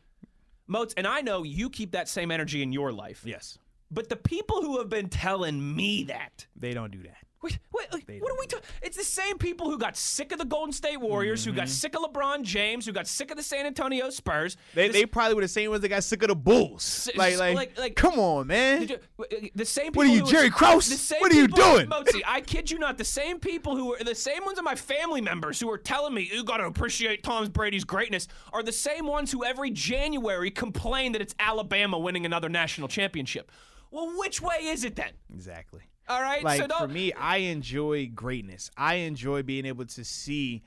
[0.67, 0.93] Moats.
[0.97, 3.23] And I know you keep that same energy in your life.
[3.25, 3.57] yes,
[3.91, 6.47] But the people who have been telling me that.
[6.55, 7.17] they don't do that.
[7.43, 8.65] Wait, wait, what are we talking?
[8.81, 11.71] It's the same people who got sick of the Golden State Warriors, who got mm-hmm.
[11.71, 14.55] sick of LeBron James, who got sick of the San Antonio Spurs.
[14.73, 17.09] They, This- they probably were the same ones that got sick of the Bulls.
[17.15, 18.87] Like, like, like- like- come on, man.
[18.87, 18.97] You-
[19.53, 21.13] the same people What are you, Jerry Krause?
[21.19, 21.89] What are you doing?
[22.25, 22.97] I kid you not.
[22.97, 26.13] The same people who are the same ones of my family members who are telling
[26.13, 30.51] me you got to appreciate Tom Brady's greatness are the same ones who every January
[30.51, 33.51] complain that it's Alabama winning another national championship.
[33.91, 35.11] Well, which way is it then?
[35.33, 35.81] Exactly.
[36.13, 38.69] All right, Like so don't, for me, I enjoy greatness.
[38.77, 40.63] I enjoy being able to see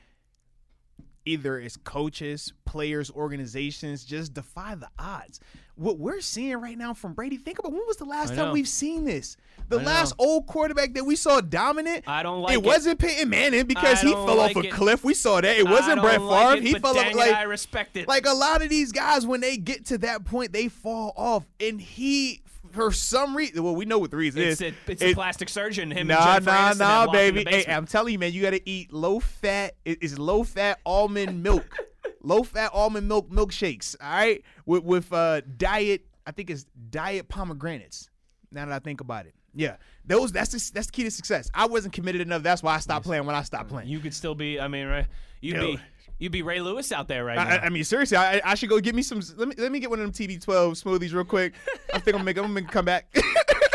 [1.24, 5.40] either it's coaches, players, organizations, just defy the odds.
[5.74, 8.68] What we're seeing right now from Brady, think about when was the last time we've
[8.68, 9.36] seen this?
[9.68, 12.04] The last old quarterback that we saw dominant.
[12.06, 12.58] I don't like it.
[12.58, 12.64] it.
[12.64, 14.72] wasn't Peyton Manning because he fell like off a it.
[14.72, 15.04] cliff.
[15.04, 15.56] We saw that.
[15.58, 16.56] It wasn't Brett like Favre.
[16.58, 18.08] it, he fell off like I respect it.
[18.08, 21.44] like a lot of these guys when they get to that point they fall off
[21.60, 22.40] and he
[22.72, 25.14] for some reason well we know what the reason It's is a, it's It- a
[25.14, 25.90] plastic surgeon.
[25.90, 27.50] Him Nah, nah, Aniston nah, have locked in baby.
[27.50, 27.72] Hey.
[27.72, 29.74] I'm telling you, man, you got to eat low fat.
[29.84, 31.64] it- It's low fat almond milk,
[32.22, 33.94] low fat almond milk milkshakes.
[34.00, 36.02] All right, with with uh diet.
[36.26, 38.10] I think it's diet pomegranates.
[38.50, 41.50] Now that I think about it, yeah, those that's the, that's the key to success.
[41.54, 42.42] I wasn't committed enough.
[42.42, 43.88] That's why I stopped playing when I stopped playing.
[43.88, 44.60] You could still be.
[44.60, 45.06] I mean, right?
[45.40, 45.78] You'd be
[46.18, 47.50] you'd be Ray Lewis out there right I, now.
[47.56, 49.20] I- I mean, seriously, I, I should go get me some.
[49.36, 51.54] Let me let me get one of them TB12 smoothies real quick.
[51.92, 52.36] I think I'm gonna make.
[52.36, 53.06] I'm gonna make a comeback.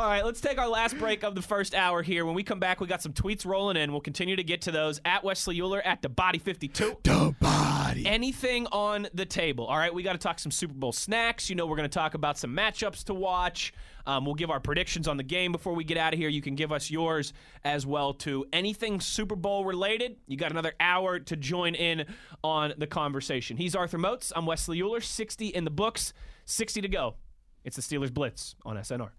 [0.00, 2.24] All right, let's take our last break of the first hour here.
[2.24, 3.92] When we come back, we got some tweets rolling in.
[3.92, 6.96] We'll continue to get to those at Wesley Euler at the Body 52.
[7.02, 8.06] the body.
[8.06, 9.66] Anything on the table.
[9.66, 11.50] All right, we got to talk some Super Bowl snacks.
[11.50, 13.74] You know, we're going to talk about some matchups to watch.
[14.06, 16.30] Um, we'll give our predictions on the game before we get out of here.
[16.30, 18.46] You can give us yours as well too.
[18.54, 22.06] Anything Super Bowl related, you got another hour to join in
[22.42, 23.58] on the conversation.
[23.58, 24.32] He's Arthur Moats.
[24.34, 25.02] I'm Wesley Euler.
[25.02, 26.14] 60 in the books,
[26.46, 27.16] 60 to go.
[27.64, 29.10] It's the Steelers Blitz on SNR.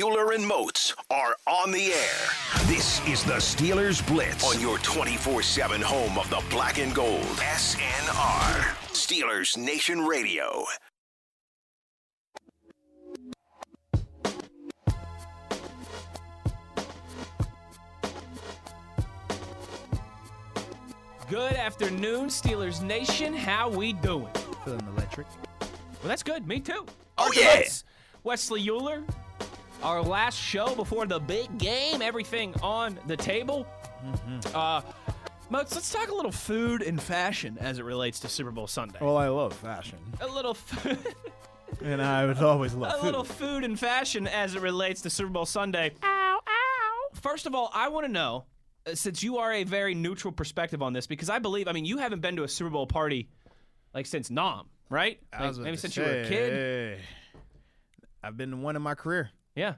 [0.00, 2.66] Euler and Moats are on the air.
[2.66, 7.20] This is the Steelers Blitz on your 24 7 home of the black and gold.
[7.20, 8.74] SNR.
[8.92, 10.64] Steelers Nation Radio.
[21.28, 23.34] Good afternoon, Steelers Nation.
[23.34, 24.32] How we doing?
[24.64, 25.26] Feeling electric.
[25.60, 25.68] Well,
[26.04, 26.46] that's good.
[26.46, 26.86] Me too.
[27.18, 27.54] Oh, Arthur yeah.
[27.56, 27.84] Moats,
[28.24, 29.02] Wesley Euler.
[29.82, 32.02] Our last show before the big game.
[32.02, 33.66] Everything on the table.
[34.04, 34.56] Mm-hmm.
[34.56, 34.80] Uh,
[35.50, 38.98] Moats, let's talk a little food and fashion as it relates to Super Bowl Sunday.
[39.00, 40.96] Well, I love fashion, A little, f-
[41.82, 43.04] and I would always love a food.
[43.04, 45.92] little food and fashion as it relates to Super Bowl Sunday.
[46.02, 47.08] Ow, ow.
[47.20, 48.46] First of all, I want to know,
[48.86, 51.84] uh, since you are a very neutral perspective on this, because I believe, I mean,
[51.84, 53.28] you haven't been to a Super Bowl party
[53.94, 55.18] like since Nom, right?
[55.34, 56.98] I Like, was maybe to since you were a kid.
[58.22, 59.30] I've been to one in my career.
[59.54, 59.74] Yeah.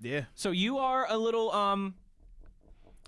[0.00, 1.94] Yeah, So you are a little um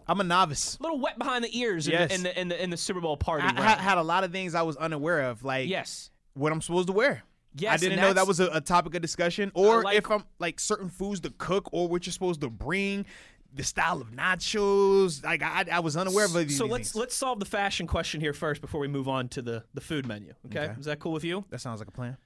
[0.09, 0.77] I'm a novice.
[0.81, 2.09] A little wet behind the ears in, Yes.
[2.09, 3.47] the, in the in the in the Super Bowl party.
[3.47, 6.11] I, had a lot of things I was unaware of, like yes.
[6.35, 7.23] what I'm supposed to wear.
[7.57, 10.25] Yes, I didn't know that was a, a topic of discussion, or like- if I'm
[10.41, 13.07] like certain foods to cook, or what you're supposed to bring,
[13.53, 15.23] the style of nachos.
[15.25, 16.57] Like I, I was unaware of these.
[16.59, 17.01] So these let's things.
[17.01, 20.07] let's solve the fashion question here first before we move on to the the food
[20.07, 20.33] menu.
[20.47, 20.75] Okay, Okay.
[20.81, 21.45] is that cool with you?
[21.51, 22.17] That sounds like a plan.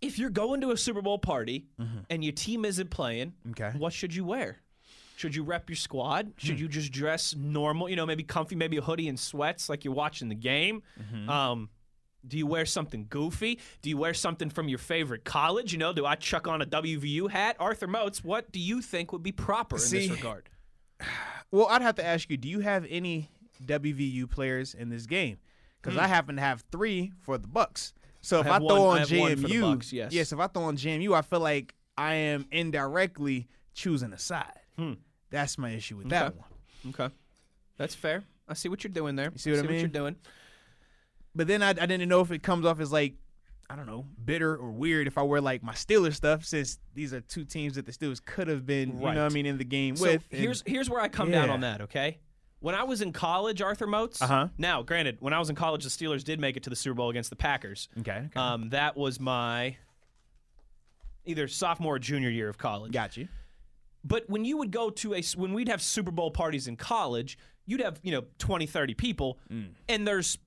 [0.00, 1.66] If you're going to a Super Bowl party
[2.08, 3.50] and your team isn't playing, Mm-hmm.
[3.50, 3.78] Okay.
[3.78, 4.58] what should you wear?
[5.16, 6.32] Should you rep your squad?
[6.36, 6.62] Should Hmm.
[6.62, 7.88] you just dress normal?
[7.88, 10.82] You know, maybe comfy, maybe a hoodie and sweats like you're watching the game.
[11.00, 11.28] Mm-hmm.
[11.28, 11.70] Um,
[12.26, 13.58] do you wear something goofy?
[13.82, 15.72] Do you wear something from your favorite college?
[15.72, 17.56] You know, do I chuck on a WVU hat?
[17.58, 20.48] Arthur Moats, what do you think would be proper in See, this regard?
[21.50, 23.30] Well, I'd have to ask you: Do you have any
[23.64, 25.38] WVU players in this game?
[25.80, 27.94] Because I happen to have three for the Bucks.
[28.20, 28.52] So if Hmm.
[28.52, 30.12] have I, throw one- on JMU, Bucks, yes.
[30.12, 34.52] yes, if I throw on JMU, I feel like I am indirectly choosing a side.
[35.30, 36.38] That's my issue with that Hmm.
[36.38, 36.38] Okay.
[36.38, 37.08] one.
[37.08, 37.14] Okay,
[37.76, 38.24] that's fair.
[38.48, 39.30] I see what you're doing there.
[39.36, 40.16] see what I see What you're doing.
[41.34, 43.14] But then I, I didn't know if it comes off as like
[43.70, 47.12] I don't know bitter or weird if I wear like my Steelers stuff since these
[47.12, 49.58] are two teams that the Steelers could have been you know what I mean in
[49.58, 50.24] the game So with.
[50.30, 51.82] here's here's where I come down on that.
[51.82, 52.18] Okay,
[52.60, 54.20] when I was in college, Arthur Moats.
[54.20, 54.48] Uh-huh.
[54.58, 56.94] Now, granted, when I was in college, the Steelers did make it to the Super
[56.94, 57.88] Bowl against the Packers.
[58.00, 58.40] okay, okay.
[58.40, 59.76] Um, that was my
[61.24, 62.92] either sophomore or junior year of college.
[62.92, 63.28] got you.
[64.04, 67.36] But when you would go to a when we'd have Super Bowl parties in college,
[67.66, 69.70] you'd have, you know, 20, 30 people Mm.
[69.88, 70.38] and there's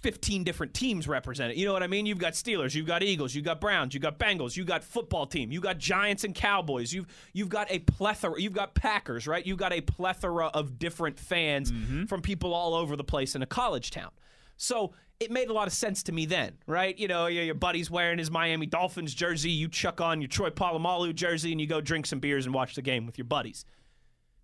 [0.00, 1.56] 15 different teams represented.
[1.56, 2.06] You know what I mean?
[2.06, 5.26] You've got Steelers, you've got Eagles, you've got Browns, you've got Bengals, you've got football
[5.26, 6.92] team, you've got Giants and Cowboys.
[6.92, 9.44] You've you've got a plethora, you've got Packers, right?
[9.44, 12.04] You've got a plethora of different fans Mm-hmm.
[12.06, 14.10] from people all over the place in a college town.
[14.56, 16.98] So it made a lot of sense to me then, right?
[16.98, 20.50] You know, your your buddy's wearing his Miami Dolphins jersey, you chuck on your Troy
[20.50, 23.64] Polamalu jersey, and you go drink some beers and watch the game with your buddies.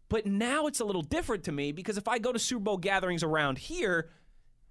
[0.09, 2.77] But now it's a little different to me because if I go to Super Bowl
[2.79, 4.09] gatherings around here,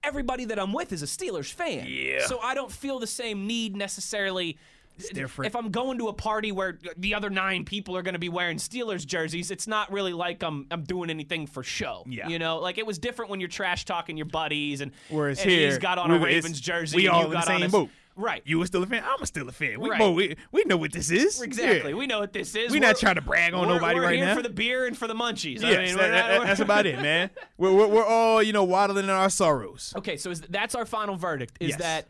[0.04, 1.86] everybody that I'm with is a Steelers fan.
[1.88, 2.26] Yeah.
[2.26, 4.58] So I don't feel the same need necessarily.
[4.98, 5.48] It's different.
[5.48, 8.30] If I'm going to a party where the other nine people are going to be
[8.30, 12.04] wearing Steelers jerseys, it's not really like I'm I'm doing anything for show.
[12.08, 12.30] Yeah.
[12.30, 15.50] You know, like it was different when you're trash talking your buddies and Whereas and
[15.52, 16.96] here, he's got on a Ravens jersey.
[16.96, 17.90] we and all you in the got on same boat.
[18.18, 18.42] Right.
[18.46, 19.04] You were still a fan?
[19.06, 19.80] I'm still a fan.
[19.80, 20.00] We Right.
[20.00, 21.42] both we, we know what this is.
[21.42, 21.92] Exactly.
[21.92, 21.98] Yeah.
[21.98, 22.72] We know what this is.
[22.72, 24.36] We We're- not trying to brag on we're- nobody we're right here now.
[24.36, 25.64] for the beer and for the munchies.
[25.64, 27.30] I Yes, mean, that- not- that- that's about it, man.
[27.58, 29.94] We're, we're, we're all you know waddling in our sorrows.
[29.98, 31.58] Okay, so is, that's our final verdict.
[31.60, 31.80] Is Yes.
[31.80, 32.08] that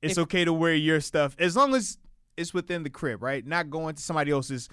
[0.00, 1.98] It's okay to wear your stuff as long as
[2.36, 3.46] it's within the crib, right?
[3.46, 4.68] Not going to somebody else's.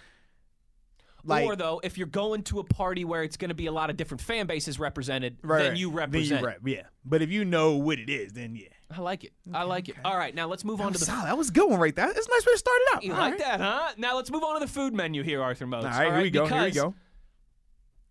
[1.26, 3.72] Like, or though if you're going to a party where it's going to be a
[3.74, 5.78] lot of different fan bases represented, right, then right.
[5.78, 6.46] you represent.
[6.46, 6.84] rep, yeah.
[7.04, 8.68] But if you know what it is, then yeah.
[8.92, 9.34] I like it.
[9.54, 9.96] I like it.
[10.04, 11.06] All right, now let's move on to the.
[11.06, 11.28] Solid.
[11.28, 12.10] That was a good one right there.
[12.10, 13.04] It's a nice way to start it out.
[13.04, 13.40] You All like right.
[13.42, 13.90] that, huh?
[13.98, 15.86] Now let's move on to the food menu here, Arthur Moats.
[15.86, 16.46] All right, here we go.
[16.48, 16.96] Here we go.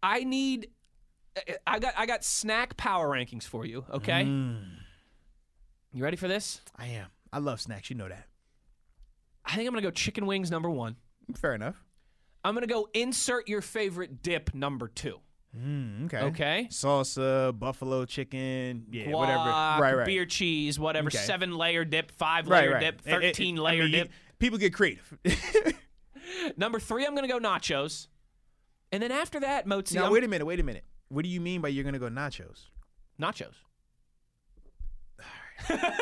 [0.02, 0.68] I need.
[1.66, 3.84] I got I got snack power rankings for you.
[3.90, 4.24] Okay.
[4.24, 4.62] Mm.
[5.92, 6.60] You ready for this?
[6.76, 7.08] I am.
[7.32, 7.90] I love snacks.
[7.90, 8.26] You know that.
[9.44, 10.96] I think I'm gonna go chicken wings number one.
[11.36, 11.82] Fair enough.
[12.44, 15.20] I'm gonna go insert your favorite dip number two.
[15.56, 16.18] Mm, okay.
[16.24, 16.68] Okay.
[16.70, 19.38] Salsa, buffalo chicken, yeah, whatever.
[19.82, 20.06] Right, right.
[20.06, 21.08] Beer cheese, whatever.
[21.08, 21.18] Okay.
[21.18, 22.80] Seven layer dip, five layer right.
[22.80, 24.10] dip, It- it- thirteen I layer mean, you- dip.
[24.38, 25.16] people get creative.
[26.56, 28.08] Number three, I'm gonna go nachos.
[28.92, 30.44] And then after that, Mozi, now I'm- wait a minute.
[30.44, 30.84] Wait a minute.
[31.08, 32.66] What do you mean by you're gonna go nachos?
[33.20, 33.54] nachos.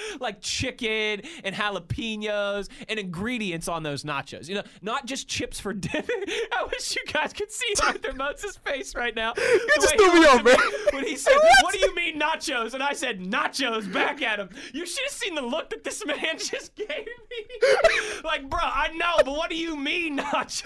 [0.20, 4.48] like chicken and jalapenos and ingredients on those nachos.
[4.48, 6.04] You know, not just chips for dinner.
[6.52, 9.32] I wish you guys could see Arthur Moats' face right now.
[9.36, 10.56] You just threw me off, man.
[10.92, 12.74] When he said, What do you mean nachos?
[12.74, 14.50] And I said, Nachos back at him.
[14.72, 18.22] You should have seen the look that this man just gave me.
[18.24, 20.64] like, bro, I know, but what do you mean nachos?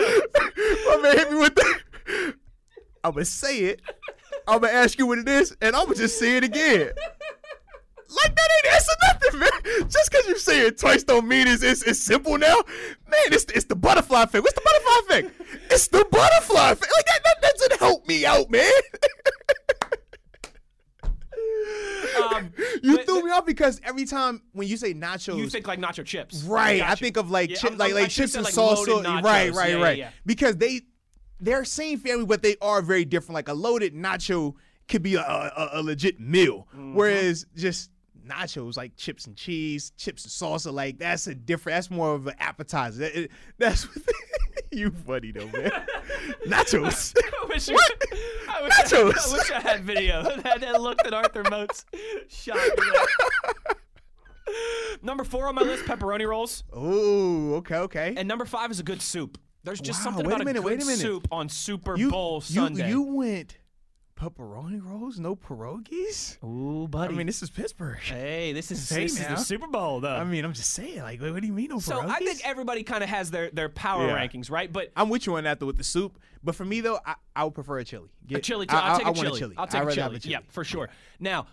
[0.87, 2.35] My man hit me with the.
[3.05, 3.83] I'm gonna say it.
[4.49, 6.91] I'm gonna ask you what it is, and I'm gonna just say it again.
[8.09, 9.89] Like that ain't answer nothing, man.
[9.91, 12.55] Just because you say it twice don't mean it's, it's, it's simple now.
[13.09, 14.43] Man, it's, it's the butterfly effect.
[14.45, 15.71] What's the butterfly effect?
[15.73, 16.93] It's the butterfly effect.
[16.97, 18.71] Like that, that doesn't help me out, man.
[22.23, 22.53] Um,
[22.83, 26.05] you threw me off because every time when you say nachos, you think like nacho
[26.05, 26.43] chips.
[26.45, 26.77] Right.
[26.77, 27.05] I Gotcha.
[27.05, 29.23] think of like Yeah, chip, I'm- like I'm- I like chips and like, salsa.
[29.23, 29.99] Right, right, yeah, right.
[29.99, 30.11] yeah.
[30.25, 30.83] Because they
[31.41, 33.35] they're same family, but they are very different.
[33.35, 34.55] Like a loaded nacho
[34.89, 36.95] could be a, a, a legit meal, Mm-hmm.
[36.95, 37.91] whereas just
[38.27, 41.77] nachos like chips and cheese, chips and salsa, like that's a different.
[41.77, 43.01] That's more of an appetizer.
[43.01, 44.05] That- it- that's what
[44.73, 45.71] you funny though, man.
[46.47, 47.15] nachos.
[47.17, 48.03] I wish, What?
[48.49, 49.29] I, wish Nachos.
[49.29, 50.23] I wish I had video.
[50.23, 51.85] that, that look that Arthur Moats
[52.29, 52.59] shot.
[55.03, 58.15] Number four on my list, pepperoni rolls, oh, okay, okay.
[58.17, 59.39] and number five is a good soup.
[59.65, 61.01] There's just Wow, something wait a about minute, a wait good a minute.
[61.01, 62.89] soup on Super you, Bowl you, Sunday.
[62.89, 63.59] You went
[64.17, 66.43] pepperoni rolls, no pierogies.
[66.43, 67.13] Ooh, buddy.
[67.15, 67.99] I mean, this is Pittsburgh.
[68.03, 70.17] hey, this is Hey, this is the Super Bowl though.
[70.17, 71.83] I mean, I'm just saying, like, what do you mean no pierogies?
[71.83, 74.17] so I think everybody kind of has their their power Yeah.
[74.17, 74.73] rankings, right?
[74.73, 77.15] But I'm with you on that though with the soup, but for me though, I,
[77.35, 78.09] I would prefer a chili.
[78.33, 78.75] A chili too.
[78.75, 79.55] I, I'll I- take I a want chili.
[79.57, 80.17] I'll I'd take a chili.
[80.17, 80.33] a chili.
[80.33, 80.89] Yeah, for sure.
[81.21, 81.47] Now,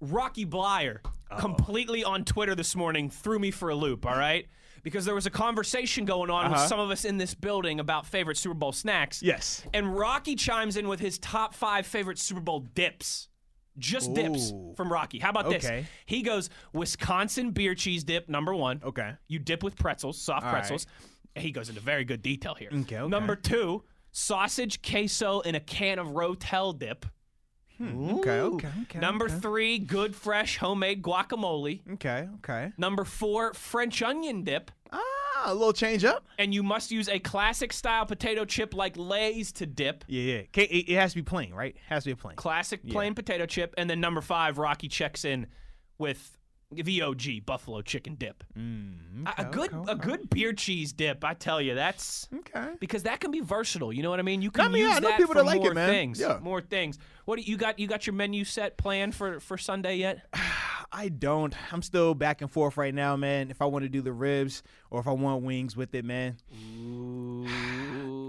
[0.00, 0.98] Rocky Bleier
[1.38, 4.04] completely on Twitter this morning threw me for a loop.
[4.06, 4.46] All right.
[4.84, 6.68] Because there was a conversation going on with Uh-huh.
[6.68, 9.22] some of us in this building about favorite Super Bowl snacks.
[9.22, 9.66] Yes.
[9.74, 13.28] And Rocky chimes in with his top five favorite Super Bowl dips.
[13.76, 14.72] Just dips Ooh.
[14.76, 15.18] from Rocky.
[15.18, 15.66] How about this?
[16.06, 18.80] He goes Wisconsin beer cheese dip, number one.
[18.84, 19.14] Okay.
[19.26, 20.58] You dip with pretzels, soft All right.
[20.60, 20.86] pretzels.
[21.34, 22.68] He goes into very good detail here.
[22.72, 23.08] Okay, okay.
[23.08, 23.82] Number two,
[24.12, 27.04] sausage, queso, in a can of Rotel dip.
[27.80, 28.98] Okay, okay, okay.
[28.98, 29.34] Number okay.
[29.34, 31.80] three, good fresh homemade guacamole.
[31.94, 32.72] Okay, okay.
[32.78, 34.70] Number four, French onion dip.
[34.92, 35.00] Ah,
[35.46, 36.24] a little change up.
[36.38, 40.04] And you must use a classic style potato chip like Lay's to dip.
[40.06, 40.62] Yeah, yeah.
[40.62, 41.74] It, has to be plain, right?
[41.74, 42.36] It Has to be plain.
[42.36, 43.74] Classic plain potato chip.
[43.76, 45.48] And then number five, Rocky checks in
[45.98, 46.38] with
[46.72, 48.42] the OG buffalo chicken dip.
[48.58, 52.70] Mm, A- a good a good beer cheese dip, I tell you, that's Okay.
[52.80, 53.92] because that can be versatile.
[53.92, 54.42] You know what I mean?
[54.42, 55.74] You can I mean, use yeah, I know that people for that like it, more
[55.74, 55.88] man.
[55.88, 56.18] things.
[56.20, 56.38] Yeah.
[56.42, 56.98] More things.
[57.26, 57.78] What do you got?
[57.78, 60.26] You got your menu set planned for for Sunday yet?
[60.92, 61.54] I don't.
[61.72, 63.50] I'm still back and forth right now, man.
[63.50, 66.36] If I want to do the ribs or if I want wings with it, man.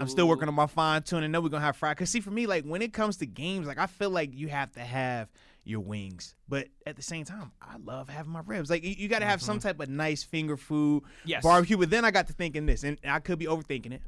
[0.00, 1.30] I'm still working on my fine tuning.
[1.30, 1.96] Know we're gonna have fried.
[1.96, 4.48] Cause see, for me, like when it comes to games, like I feel like you
[4.48, 5.28] have to have
[5.66, 8.70] your wings, but at the same time, I love having my ribs.
[8.70, 9.68] Like you, you got to have some mm-hmm.
[9.68, 11.42] type of nice finger food, Yes.
[11.42, 11.76] barbecue.
[11.76, 14.02] But then I got to thinking this, and I could be overthinking it.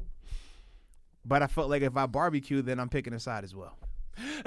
[1.25, 3.77] But I felt like if I barbecue, then I'm picking a side as well.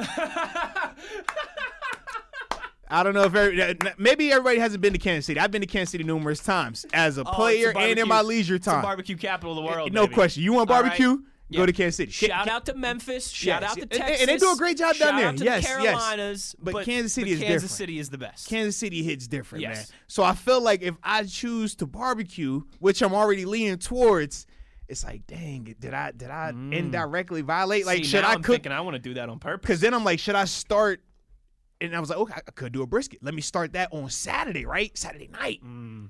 [2.94, 5.40] I don't know if every, maybe everybody hasn't been to Kansas City.
[5.40, 8.60] I've been to Kansas City numerous times as a Oh, player and in my leisure
[8.60, 8.82] time.
[8.82, 9.94] barbecue capital of the world.
[9.94, 10.16] no baby.
[10.16, 10.44] question.
[10.44, 10.78] You want right.
[11.52, 11.58] Yeah.
[11.60, 12.12] Go to Kansas City.
[12.12, 13.30] Shout out to Memphis.
[13.30, 13.72] Shout Yes.
[13.72, 15.26] out to And- and they do a great job down there.
[15.34, 15.66] Yes, the yes.
[15.68, 16.56] Carolinas.
[16.60, 17.78] But Kansas City but is Kansas different.
[17.78, 18.48] City is the best.
[18.48, 19.76] Kansas City hits different, Yes.
[19.92, 19.98] man.
[20.08, 24.48] So I feel like if I choose to barbecue, which I'm already leaning towards,
[24.88, 27.86] it's like, dang, did I did I indirectly violate?
[27.86, 28.06] Like, Mm.
[28.06, 28.56] See, should I I'm cook?
[28.56, 29.62] thinking I want to do that on purpose.
[29.62, 31.02] Because then I'm like, should I start
[31.82, 33.24] and I was like, okay, I could do a brisket.
[33.24, 34.96] Let me start that on Saturday, right?
[34.98, 35.62] Saturday night.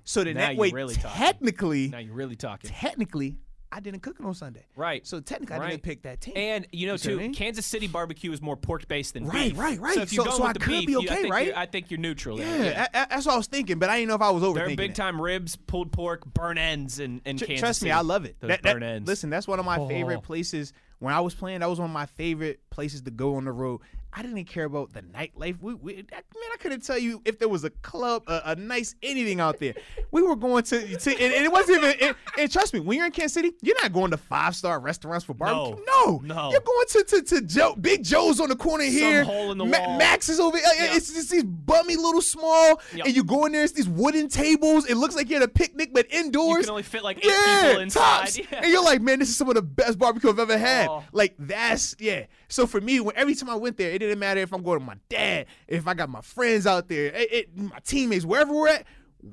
[0.03, 0.37] so then Mm.
[0.37, 1.17] Now that you're way, really talking.
[1.21, 2.69] technically, Now you're really talking.
[2.69, 3.37] technically,
[3.73, 4.65] I didn't cook it on Sunday.
[4.75, 5.05] Right.
[5.07, 6.33] So technically, I didn't pick that team.
[6.35, 7.33] And you know, You too, I mean?
[7.33, 9.57] Kansas City barbecue is more pork based than Right, beef.
[9.57, 9.95] right, right.
[9.95, 11.15] So if you So- go so with I the could beef, be you- I okay,
[11.21, 11.45] think right?
[11.47, 12.37] you're- I think you're neutral.
[12.39, 14.43] yeah, a- a- that's what I was thinking, but I didn't know if I was
[14.43, 14.55] overthinking.
[14.67, 17.91] They're big time ribs, pulled pork, burn ends, and, and Tr- Kansas Trust me, City.
[17.93, 18.35] I love it.
[18.41, 19.07] Those That- that- burn ends.
[19.07, 19.87] Listen, that's one of my Oh.
[19.87, 20.73] favorite places.
[20.99, 23.51] When I was playing, that was one of my favorite places to go on the
[23.51, 23.79] road.
[24.13, 25.57] I didn't care about the nightlife.
[25.61, 26.05] We, we man,
[26.53, 29.73] I couldn't tell you if there was a club, a, a nice anything out there.
[30.11, 31.95] We were going to, to and, and it wasn't even.
[32.01, 34.79] And, and trust me, when you're in Kansas City, you're not going to five star
[34.81, 35.83] restaurants for barbecue.
[35.85, 36.21] No.
[36.21, 36.51] No, No.
[36.51, 39.23] You're going to to, to Joe, Big Joe's on the corner here.
[39.23, 39.97] Some hole in the Ma- wall.
[39.97, 40.57] Max is over.
[40.57, 40.65] here.
[40.77, 40.95] Yeah.
[40.95, 43.05] It's just these bummy little small, Yep.
[43.05, 43.63] and you go in there.
[43.63, 44.85] It's these wooden tables.
[44.89, 46.57] It looks like you're at a picnic, but indoors.
[46.57, 48.01] You can only fit like eight yeah, people inside.
[48.01, 48.37] tops.
[48.51, 48.59] Yeah.
[48.63, 50.87] And you're like, man, this is some of the best barbecue I've ever had.
[50.89, 51.03] Oh.
[51.13, 52.25] Like that's yeah.
[52.51, 54.79] So for me, when every time I went there, it didn't matter if I'm going
[54.79, 58.53] to my dad, if I got my friends out there, it, it- my teammates, wherever
[58.53, 58.85] we're at,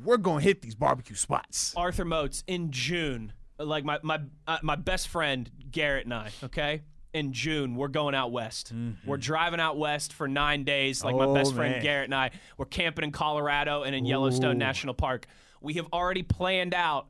[0.05, 1.73] we're gonna hit these barbecue spots.
[1.77, 6.31] Arthur Moats in June, like my my uh, my best friend Garrett and I.
[6.45, 6.83] Okay,
[7.15, 8.71] in June we're going out west.
[9.07, 11.03] We're driving out west for nine days.
[11.03, 11.31] Like my Mm-hmm.
[11.31, 11.83] Oh, best friend man.
[11.83, 12.31] Garrett and I.
[12.59, 15.27] We're camping in Colorado and in Yellowstone National Park.
[15.63, 17.07] We have already planned out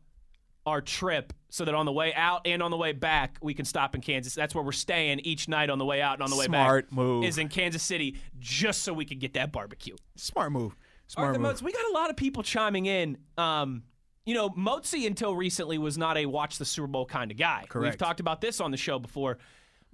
[0.68, 3.64] our trip so that on the way out and on the way back we can
[3.64, 4.34] stop in Kansas.
[4.34, 6.66] That's where we're staying each night on the way out and on the way back.
[6.66, 7.24] Smart move.
[7.24, 9.96] Is in Kansas City just so we can get that barbecue.
[10.16, 10.76] Smart move.
[11.06, 11.48] Smart Arthur move.
[11.48, 13.18] Moats, we got a lot of people chiming in.
[13.36, 13.82] Um,
[14.26, 17.64] you know, Moatsy until recently was not a watch the Super Bowl kind of guy.
[17.74, 19.38] We've talked about this on the show before.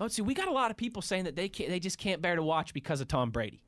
[0.01, 2.35] Moatsy, we got a lot of people saying that they can't, they just can't bear
[2.35, 3.63] to watch because of Tom Brady.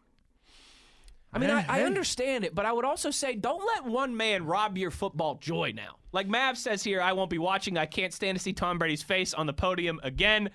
[1.33, 4.47] I mean, I, I understand it, but I would also say don't let one man
[4.47, 5.97] rob your football joy now.
[6.12, 7.77] Like Mav says here, I won't be watching.
[7.77, 10.51] I can't stand to see Tom Brady's face on the podium again.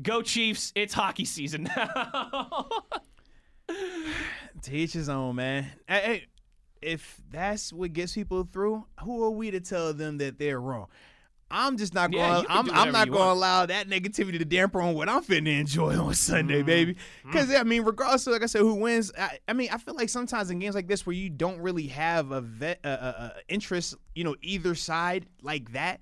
[0.00, 0.72] Go Chiefs!
[0.74, 2.68] It's hockey season now.
[4.62, 5.66] To each his own, man.
[5.88, 6.26] Hey,
[6.82, 10.86] if that's what gets people through, who are we to tell them that they're wrong?
[11.52, 12.46] I'm just not going.
[12.46, 15.60] can I'm, I'm not going to allow that negativity to damper on what I'm finna
[15.60, 16.66] enjoy on Sunday, Mm-hmm.
[16.66, 16.96] baby.
[17.24, 19.12] Because I mean, regardless of like I said, who wins?
[19.18, 21.86] I, I mean, I feel like sometimes in games like this where you don't really
[21.88, 26.00] have a vet, uh, uh, interest, you know, either side like that.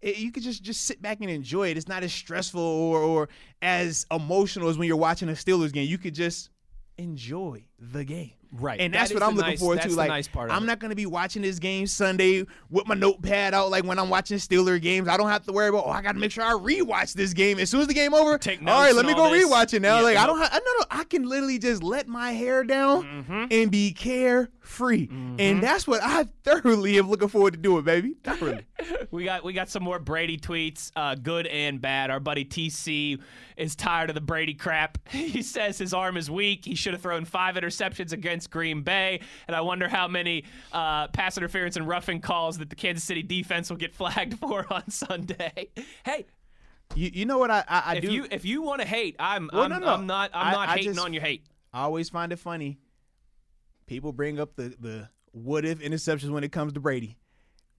[0.00, 1.76] it- you could just just sit back and enjoy it.
[1.76, 3.28] It's not as stressful or, or
[3.62, 5.88] as emotional as when you're watching a Steelers game.
[5.88, 6.50] You could just
[6.98, 8.32] enjoy the game.
[8.52, 8.80] Right.
[8.80, 9.92] And that's is what I'm looking nice- forward that's to.
[9.92, 13.70] the Like nice I'm not gonna be watching this game Sunday with my notepad out
[13.70, 15.06] like when I'm watching Steeler games.
[15.08, 17.58] I don't have to worry about oh I gotta make sure I rewatch this game.
[17.58, 19.44] As soon as the game over, Take all right, let me all go this.
[19.46, 19.96] rewatch it now.
[19.96, 22.64] Yeah, like I don't have I no no I can literally just let my hair
[22.64, 23.44] down Mm-hmm.
[23.50, 23.92] and be
[24.68, 25.08] carefree.
[25.38, 28.14] And that's what I thoroughly am looking forward to doing, baby.
[28.22, 28.64] Thoroughly.
[29.10, 32.10] We got we got some more Brady tweets, uh, good and bad.
[32.10, 33.18] Our buddy TC
[33.56, 34.98] is tired of the Brady crap.
[35.08, 36.64] He says his arm is weak.
[36.64, 41.08] He should have thrown five interceptions against Green Bay, and I wonder how many uh,
[41.08, 44.88] pass interference and roughing calls that the Kansas City defense will get flagged for on
[44.90, 45.70] Sunday.
[46.04, 46.26] Hey,
[46.94, 49.16] you, you know what I I, I if do you if you want to hate,
[49.18, 49.86] I'm Well, I'm, no, no.
[49.88, 51.46] I'm not I'm not I hating just- on your hate.
[51.72, 52.78] I always find it funny.
[53.88, 57.16] People bring up the the what if interceptions when it comes to Brady.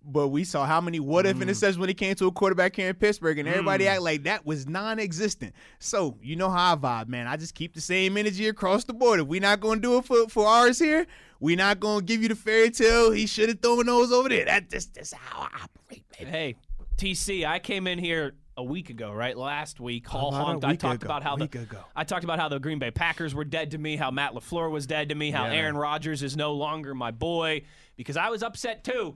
[0.02, 1.44] But we saw how many what if Mm.
[1.50, 4.46] interceptions when it came to a quarterback here in Pittsburgh, and everybody act like that
[4.46, 5.54] was non-existent.
[5.80, 7.28] So you know how I vibe, man.
[7.28, 9.20] I just keep the same energy across the board.
[9.20, 11.06] If we're not gonna do it for, for ours here,
[11.42, 13.12] we're not gonna give you the fairy tale.
[13.12, 14.46] He should have thrown those over there.
[14.46, 16.32] That just that's how I operate, baby.
[16.32, 16.56] Hey,
[16.96, 19.38] TC, I came in here a week ago, right?
[19.38, 20.66] Last week, Hall honked.
[20.66, 21.80] I talked ago, about how the ago.
[21.96, 24.70] I talked about how the Green Bay Packers were dead to me, how Matt LaFleur
[24.70, 25.54] was dead to me, how Yeah.
[25.54, 27.64] Aaron Rodgers is no longer my boy
[27.96, 29.16] because I was upset too.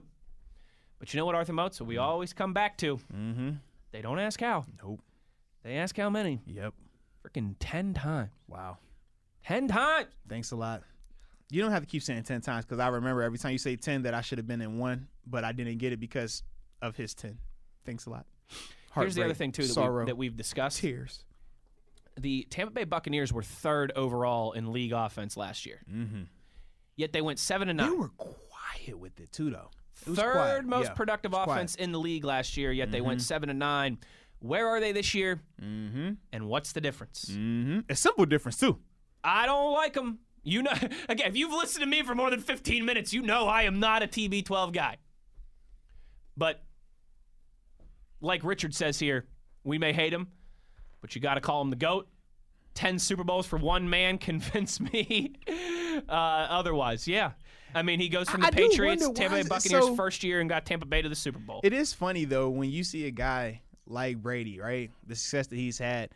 [0.98, 1.80] But you know what, Arthur Moats?
[1.80, 2.96] We always come back to.
[3.14, 3.50] Mm-hmm.
[3.92, 4.64] They don't ask how.
[4.82, 5.00] Nope.
[5.62, 6.40] They ask how many.
[6.46, 6.72] Yep.
[7.22, 8.30] Freaking ten times.
[8.48, 8.78] Wow.
[9.44, 10.08] Ten times.
[10.26, 10.82] Thanks a lot.
[11.50, 13.76] You don't have to keep saying 10 times because I remember every time you say
[13.76, 16.42] 10 that I should have been in one, but I didn't get it because
[16.80, 17.38] of his 10.
[17.84, 18.24] Thanks a lot.
[18.94, 20.78] Here's the other thing too that, sorrow, we, that we've discussed.
[20.78, 21.24] tears.
[22.18, 25.82] the Tampa Bay Buccaneers were third overall in league offense last year.
[25.92, 26.22] Mm-hmm.
[26.96, 29.70] Yet they went seven and They were quiet with it too, though.
[30.02, 30.64] It was third quiet.
[30.64, 31.56] most Yeah, productive it was quiet.
[31.56, 33.98] offense in the league last year, yet they went seven and nine.
[34.40, 35.40] Where are they this year?
[35.62, 36.12] Mm-hmm.
[36.32, 37.26] And what's the difference?
[37.30, 37.80] Mm-hmm.
[37.88, 38.78] A simple difference too.
[39.22, 40.18] I don't like them.
[40.42, 40.72] You know,
[41.08, 43.80] again, if you've listened to me for more than 15 minutes, you know I am
[43.80, 44.98] not a TB12 guy.
[46.36, 46.62] But
[48.24, 49.26] like Richard says here,
[49.64, 50.28] we may hate him,
[51.00, 52.08] but you got to call him the GOAT.
[52.74, 55.34] 10 Super Bowls for one man convince me
[56.08, 57.06] uh, otherwise.
[57.06, 57.32] Yeah.
[57.74, 60.40] I mean, he goes from the I Patriots, wonder Tampa Bay Buccaneers so- first year
[60.40, 61.60] and got Tampa Bay to the Super Bowl.
[61.62, 64.90] It is funny though when you see a guy like Brady, right?
[65.06, 66.10] The success that he's had.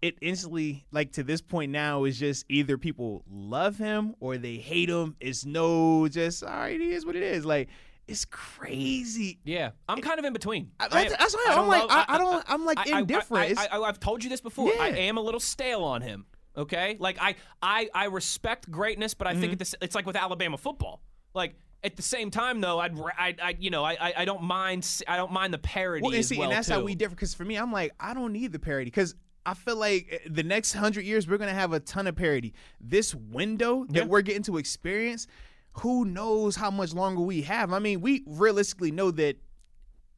[0.00, 4.56] it instantly like to this point now is just either people love him or they
[4.56, 5.16] hate him.
[5.20, 7.44] It's no just all right, it is what it is.
[7.44, 7.68] Like
[8.12, 9.38] it's crazy.
[9.44, 10.70] Yeah, I'm kind of in between.
[10.78, 12.98] I- that's- am- that's why I I'm don't like- I- I don't- I'm, like, I-
[13.00, 13.58] indifferent.
[13.58, 14.70] I, I, have told you this before.
[14.80, 16.26] I am a little stale on him.
[16.56, 19.40] Okay, like I, I, I respect greatness, but I Mm-hmm.
[19.40, 21.00] think it's, it's like with Alabama football.
[21.34, 24.42] Like at the same time, though, I'd, I, I, you know, I, I- I don't
[24.42, 26.74] mind, I don't mind the parody Well, and see, well and that's too.
[26.74, 27.14] how we differ.
[27.14, 29.14] Because for me, I'm like, I don't need the parody because
[29.46, 32.52] I feel like eh, the next hundred years we're gonna have a ton of parody.
[32.80, 34.04] This window that Yeah.
[34.04, 35.26] we're getting to experience,
[35.74, 37.72] who knows how much longer we have?
[37.72, 39.36] I mean, we realistically know that.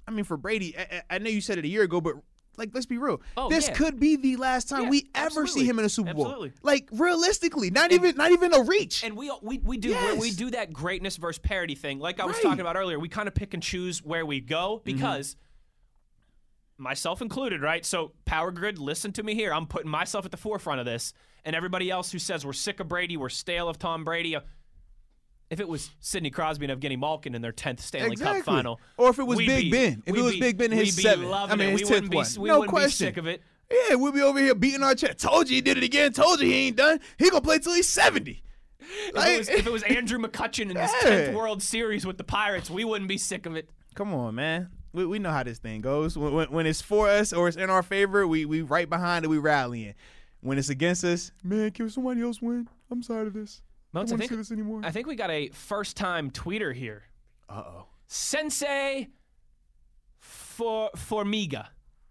[0.06, 2.14] I mean, for Brady, I, I know you said it a year ago, but
[2.56, 3.20] like, let's be real.
[3.36, 3.74] Oh, this yeah.
[3.74, 5.52] could be the last time Yeah, we ever absolutely.
[5.62, 6.26] see him in a Super Bowl.
[6.26, 6.52] Absolutely.
[6.62, 9.02] Like realistically, not even not even a reach.
[9.02, 10.20] And we we we do Yes.
[10.20, 11.98] we do that greatness versus parody thing.
[11.98, 12.40] Like I was Right.
[12.40, 12.48] Mm-hmm.
[12.50, 15.36] talking about earlier, we kind of pick and choose where we go because
[16.76, 17.84] myself included, right?
[17.84, 19.52] So Power Grid, listen to me here.
[19.52, 21.12] I'm putting myself at the forefront of this,
[21.44, 24.36] and everybody else who says we're sick of Brady, we're stale of Tom Brady.
[25.54, 28.40] If it was Sidney Crosby and Evgeny Malkin in their tenth Stanley Exactly.
[28.40, 30.02] Cup final, Or if it was Big be- Ben.
[30.04, 31.30] If it was be- Big Ben in his seventh.
[31.32, 31.78] I mean, it.
[31.78, 33.04] his we wouldn't tenth be we No wouldn't question.
[33.06, 33.40] be sick of it.
[33.70, 35.18] Yeah, we'll be over here beating our chest.
[35.18, 36.12] Told you he did it again.
[36.12, 36.98] Told you he ain't done.
[37.20, 38.42] He gonna play till he's seventy.
[38.80, 41.08] If it, was, if it was Andrew McCutchen in his Yeah.
[41.08, 43.70] tenth World Series with the Pirates, we wouldn't be sick of it.
[43.94, 44.70] Come on, man.
[44.92, 46.18] We, we know how this thing goes.
[46.18, 49.24] When, when, when it's for us or it's in our favor, we we right behind
[49.24, 49.28] it.
[49.28, 49.94] We rallying.
[50.40, 52.68] When it's against us, man, can somebody else win?
[52.90, 53.62] I'm tired of this.
[53.94, 54.80] I Moats, I don't want to think- this anymore.
[54.84, 57.04] I think we got a first time tweeter here.
[57.48, 57.86] Uh oh.
[58.06, 59.08] Sensei
[60.18, 61.68] for Formiga.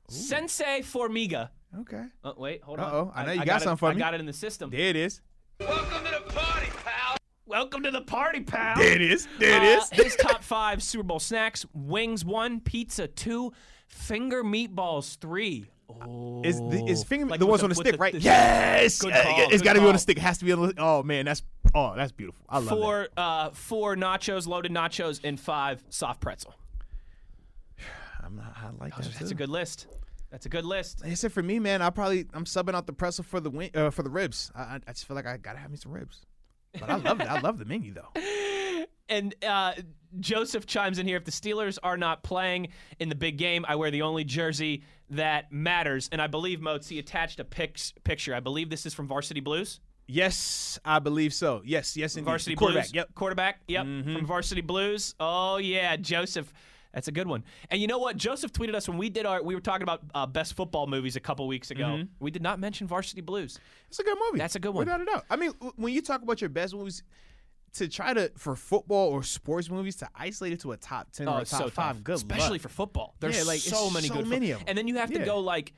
[0.09, 1.49] Sensei Formiga.
[1.81, 2.03] Okay.
[2.23, 2.85] Oh, wait, hold on.
[2.85, 4.01] Uh-oh, I know you got got it- something for I me.
[4.01, 4.69] I got it in the system.
[4.69, 5.21] There it is.
[5.59, 7.17] Welcome to the party, pal.
[7.45, 8.75] Welcome to the party, pal.
[8.77, 9.27] There it is.
[9.39, 9.89] There it Uh, is.
[9.91, 13.53] his top five Super Bowl snacks: wings one, pizza two,
[13.87, 15.65] finger meatballs three.
[15.89, 18.13] Oh, Is the is finger Like the ones the- on the stick, the- right?
[18.13, 18.99] the- yes.
[18.99, 19.93] Good Uh, call, it's good got to be on call.
[19.93, 20.17] the stick.
[20.17, 20.73] It has to be on the.
[20.77, 21.41] Oh man, that's
[21.75, 22.45] oh that's beautiful.
[22.49, 22.75] I love that.
[22.75, 26.53] four, uh, four nachos, loaded nachos, and five soft pretzel.
[28.23, 29.03] I'm not, I like that.
[29.05, 29.31] That's too.
[29.31, 29.87] a good list.
[30.31, 31.01] That's a good list.
[31.03, 33.49] Like I said, for me, man, I probably I'm subbing out the pretzel for the
[33.49, 34.51] wing, uh, for the ribs.
[34.55, 36.25] I, I, I just feel like I gotta have me some ribs.
[36.79, 37.27] But I love it.
[37.27, 38.09] I love the menu though.
[39.09, 39.73] And uh,
[40.19, 41.17] Joseph chimes in here.
[41.17, 42.69] If the Steelers are not playing
[42.99, 46.09] in the big game, I wear the only jersey that matters.
[46.11, 48.33] And I believe Moats he attached a pics, picture.
[48.33, 49.79] I believe this is from Varsity Blues.
[50.07, 51.61] Yes, I believe so.
[51.65, 52.25] Yes, yes, indeed.
[52.29, 52.85] Varsity quarterback.
[52.85, 52.93] Blues.
[52.93, 53.07] Yep.
[53.07, 53.13] Mm-hmm.
[53.19, 53.59] Quarterback.
[53.67, 53.83] Yep.
[53.85, 55.15] From Varsity Blues.
[55.19, 56.51] Oh yeah, Joseph.
[56.93, 57.43] That's a good one.
[57.71, 58.17] And you know what?
[58.17, 59.41] Joseph tweeted us when we did our.
[59.41, 61.85] We were talking about uh, best football movies a couple weeks ago.
[61.85, 62.03] Mm-hmm.
[62.19, 63.59] We did not mention Varsity Blues.
[63.87, 64.37] It's a good movie.
[64.37, 64.85] That's a good one.
[64.85, 65.25] Without a doubt.
[65.29, 67.01] I mean, when you talk about your best movies,
[67.75, 71.27] to try to for football or sports movies to isolate it to a top ten
[71.27, 72.03] or a top so five, tough.
[72.03, 72.61] good especially luck.
[72.61, 73.15] for football.
[73.19, 74.59] There's Yeah, like, so many so good, fo- many 'em.
[74.67, 75.25] and then you have to Yeah.
[75.25, 75.73] go like,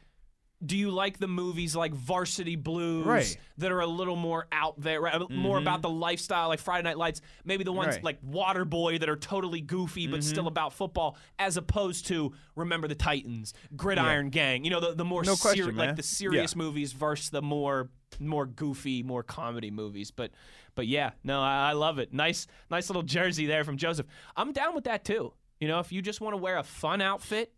[0.63, 3.37] do you like the movies like Varsity Blues Right.
[3.57, 5.19] that are a little more out there, right?
[5.29, 5.67] more mm-hmm.
[5.67, 7.21] about the lifestyle, like Friday Night Lights?
[7.43, 8.03] Maybe the ones Right.
[8.03, 10.29] like Waterboy that are totally goofy but mm-hmm.
[10.29, 14.63] still about football, as opposed to Remember the Titans, Gridiron Gang.
[14.63, 16.57] You know, the, the more No question, seri- like the serious Yeah.
[16.57, 17.89] movies versus the more
[18.19, 20.11] more goofy, more comedy movies.
[20.11, 20.31] But
[20.73, 22.13] but yeah, no, I, I love it.
[22.13, 24.07] Nice nice little jersey there from Joseph.
[24.37, 25.33] I'm down with that too.
[25.59, 27.53] You know, if you just want to wear a fun outfit,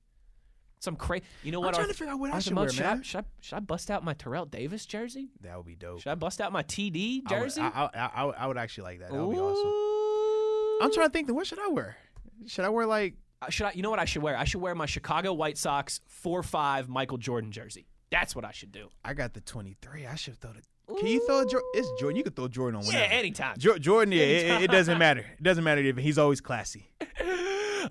[0.79, 1.23] some crazy.
[1.43, 1.69] You know what?
[1.69, 3.03] I'm trying Arthur- to figure out what I should wear, should I, man.
[3.03, 5.29] should I should I bust out my Terrell Davis jersey?
[5.41, 6.01] That would be dope.
[6.01, 7.61] Should I bust out my TD I would- jersey?
[7.61, 9.11] I, I, I, I would- I would actually like that.
[9.11, 10.83] That would be awesome.
[10.85, 11.27] I'm trying to think.
[11.27, 11.97] Then what should I wear?
[12.45, 13.15] Should I wear like?
[13.41, 13.71] Uh, Should I?
[13.73, 14.35] You know what I should wear?
[14.37, 17.87] I should wear my Chicago White Sox four five Michael Jordan jersey.
[18.09, 18.87] That's what I should do.
[19.03, 20.05] I got the 23.
[20.07, 20.61] I should throw the.
[20.97, 21.69] Can you throw a Jordan?
[21.73, 22.15] It's Jordan.
[22.15, 23.57] You can throw Jordan on Yeah, anytime.
[23.57, 25.25] Jo- Jordan, yeah, it, it- it doesn't matter.
[25.37, 26.89] It doesn't matter if he's always classy.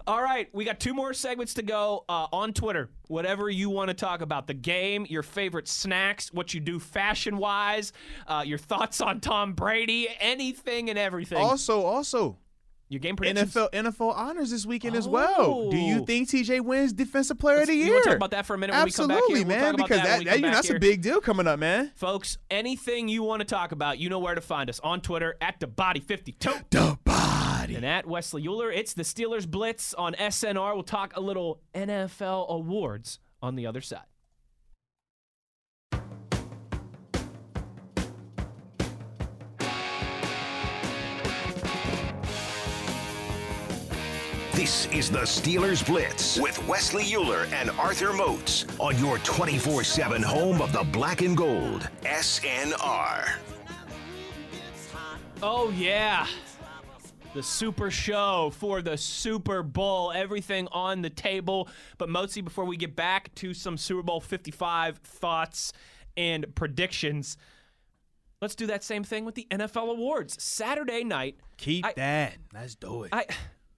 [0.06, 2.90] All right, we got two more segments to go uh, on Twitter.
[3.08, 7.38] Whatever you want to talk about the game, your favorite snacks, what you do fashion
[7.38, 7.92] wise,
[8.26, 11.38] uh, your thoughts on Tom Brady, anything and everything.
[11.38, 12.38] Also, also,
[12.88, 13.52] your game predictions.
[13.54, 15.70] NFL NFL honors this weekend as well.
[15.70, 16.04] Do you Oh.
[16.04, 17.92] think TJ wins Defensive Player of the You Year?
[17.94, 19.44] wanna talk about that for a minute we come Absolutely.
[19.44, 19.74] We'll man.
[19.76, 20.76] because that when we come you know, that's here.
[20.76, 21.90] a big deal coming up, man.
[21.96, 25.34] Folks, anything you want to talk about, you know where to find us on Twitter
[25.40, 26.96] at the Body 52 The
[27.66, 27.76] body.
[27.76, 28.70] and at Wesley Euler.
[28.70, 30.74] It's the Steelers Blitz on SNR.
[30.74, 34.06] We'll talk a little NFL awards on the other side.
[44.52, 50.22] This is the Steelers Blitz with Wesley Euler and Arthur Moats on your 24 7
[50.22, 51.88] home of the black and gold.
[52.02, 53.36] SNR.
[55.42, 56.26] Oh, yeah.
[57.36, 60.10] The super show for the Super Bowl.
[60.10, 61.68] Everything on the table.
[61.98, 65.74] But, Mozi, before we get back to some Super Bowl 55 thoughts,
[66.16, 67.36] and predictions.
[68.40, 70.42] Let's do that same thing with the NFL awards.
[70.42, 71.36] Saturday night.
[71.58, 72.36] Keep I- that.
[72.54, 73.10] Let's do it.
[73.12, 73.26] I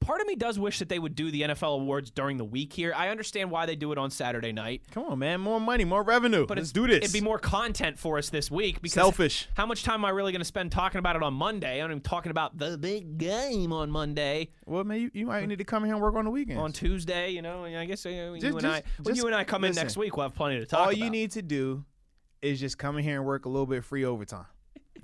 [0.08, 2.72] part of me does wish that they would do the NFL awards during the week
[2.72, 2.94] here.
[2.96, 4.80] I understand why they do it on Saturday night.
[4.90, 5.38] Come on, man.
[5.42, 6.46] More money, more revenue.
[6.46, 6.96] But Let's do this.
[6.96, 9.48] It'd be more content for us this week because Selfish.
[9.54, 11.82] How much time am I really going to spend talking about it on Monday?
[11.82, 15.58] I'm even talking about the big game on Monday, Well, man, you, you might need
[15.58, 16.58] to come here and work on the weekend.
[16.58, 17.28] on Tuesday.
[17.28, 19.62] You know, I guess uh, you Just- and I, when just you and I come
[19.64, 20.96] in next week, we'll have plenty to talk All about.
[20.96, 21.84] you need to do
[22.40, 24.46] is just come in here and work a little bit free overtime.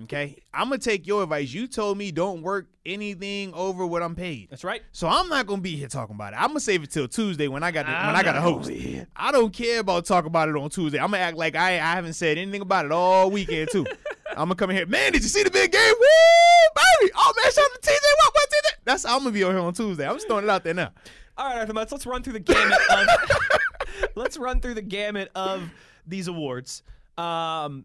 [0.03, 0.43] Okay?
[0.53, 1.53] I'm going to take your advice.
[1.53, 4.49] You told me don't work anything over what I'm paid.
[4.51, 4.83] That's right.
[4.93, 6.37] So I'm not gonna be here talking about it.
[6.37, 8.71] I'm gonna save it till Tuesday when I got the, when I'm got a host.
[9.17, 10.99] I don't care about talking about it on Tuesday.
[10.99, 13.87] I'm gonna act like I I haven't said anything about it all weekend too.
[14.31, 14.87] I'm gonna come in here.
[14.87, 15.95] Man, did you see the big game?
[15.99, 17.13] Woo, baby!
[17.17, 18.01] Oh man, shout out to TJ.
[18.17, 18.71] What what TJ?
[18.85, 20.07] That's I'm gonna be on here on Tuesday.
[20.07, 20.93] I'm just throwing it out there now.
[21.37, 23.09] All right, Arthur Moats, let's run through the gamut of
[24.15, 25.69] let's run through the gamut of
[26.07, 26.83] these awards.
[27.17, 27.85] Um,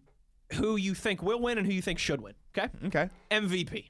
[0.53, 2.33] who you think will win and who you think should win.
[2.57, 3.09] Okay, Okay.
[3.31, 3.85] MVP.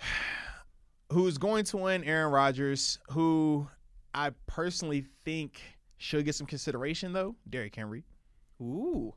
[1.12, 2.04] Who's going to win?
[2.04, 2.98] Aaron Rodgers.
[3.10, 3.68] Who
[4.14, 5.60] I personally think
[5.98, 7.34] should get some consideration though.
[7.48, 8.04] Derrick Henry.
[8.60, 9.14] Ooh,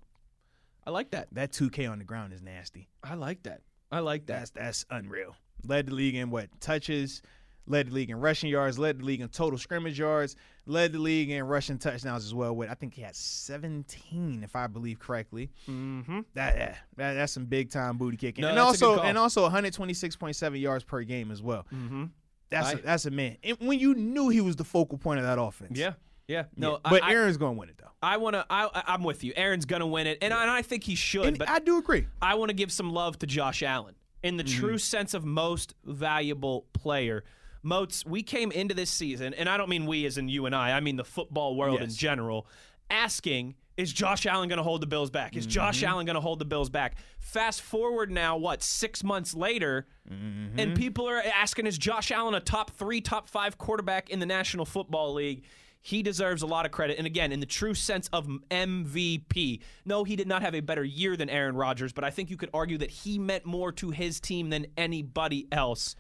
[0.88, 1.27] I like that.
[1.34, 2.90] That 2K on the ground is nasty.
[3.03, 3.61] I like that.
[3.91, 4.40] I like that.
[4.40, 5.35] That's that's unreal.
[5.65, 7.22] Led the league in what touches,
[7.65, 10.35] led the league in rushing yards, led the league in total scrimmage yards,
[10.65, 12.56] led the league in rushing touchdowns as well.
[12.56, 15.49] With I think he had 17, if I believe correctly.
[15.69, 16.19] Mm-hmm.
[16.34, 19.02] That, yeah, that that's some big time booty kicking, No, and that's a good also
[19.03, 21.65] and also 126.7 yards per game as well.
[21.73, 22.06] Mm-hmm.
[22.49, 23.38] That's I- a, that's a man.
[23.44, 25.85] And when you knew he was the focal point of that offense, Yeah.
[25.88, 25.94] Yeah.
[26.26, 26.44] Yeah.
[26.56, 27.90] No, but I, Aaron's gonna win it though.
[28.02, 28.45] I, to.
[28.49, 29.34] I, I'm with you.
[29.35, 31.26] Aaron's gonna win it, and, I, and I think he should.
[31.26, 32.07] And but I do agree.
[32.22, 34.60] I want to give some love to Josh Allen in the Mm-hmm.
[34.60, 37.26] true sense of most valuable player.
[37.64, 40.53] Moats, we came into this season, and I don't mean we as in you and
[40.56, 42.45] I, I mean the football world in general,
[42.90, 45.35] asking, is Josh Allen going to hold the Bills back?
[45.35, 45.88] Is Josh Mm-hmm.
[45.90, 46.95] Allen going to hold the Bills back?
[47.19, 50.60] Fast forward now, what, six months later, Mm-hmm.
[50.60, 54.26] and people are asking, is Josh Allen a top three, top five quarterback in the
[54.26, 55.44] National Football League?
[55.81, 56.98] He deserves a lot of credit.
[56.98, 60.84] And again, in the true sense of MVP, no, he did not have a better
[60.84, 63.91] year than Aaron Rodgers, but I think you could argue that he meant more to
[63.91, 65.95] his team than anybody else.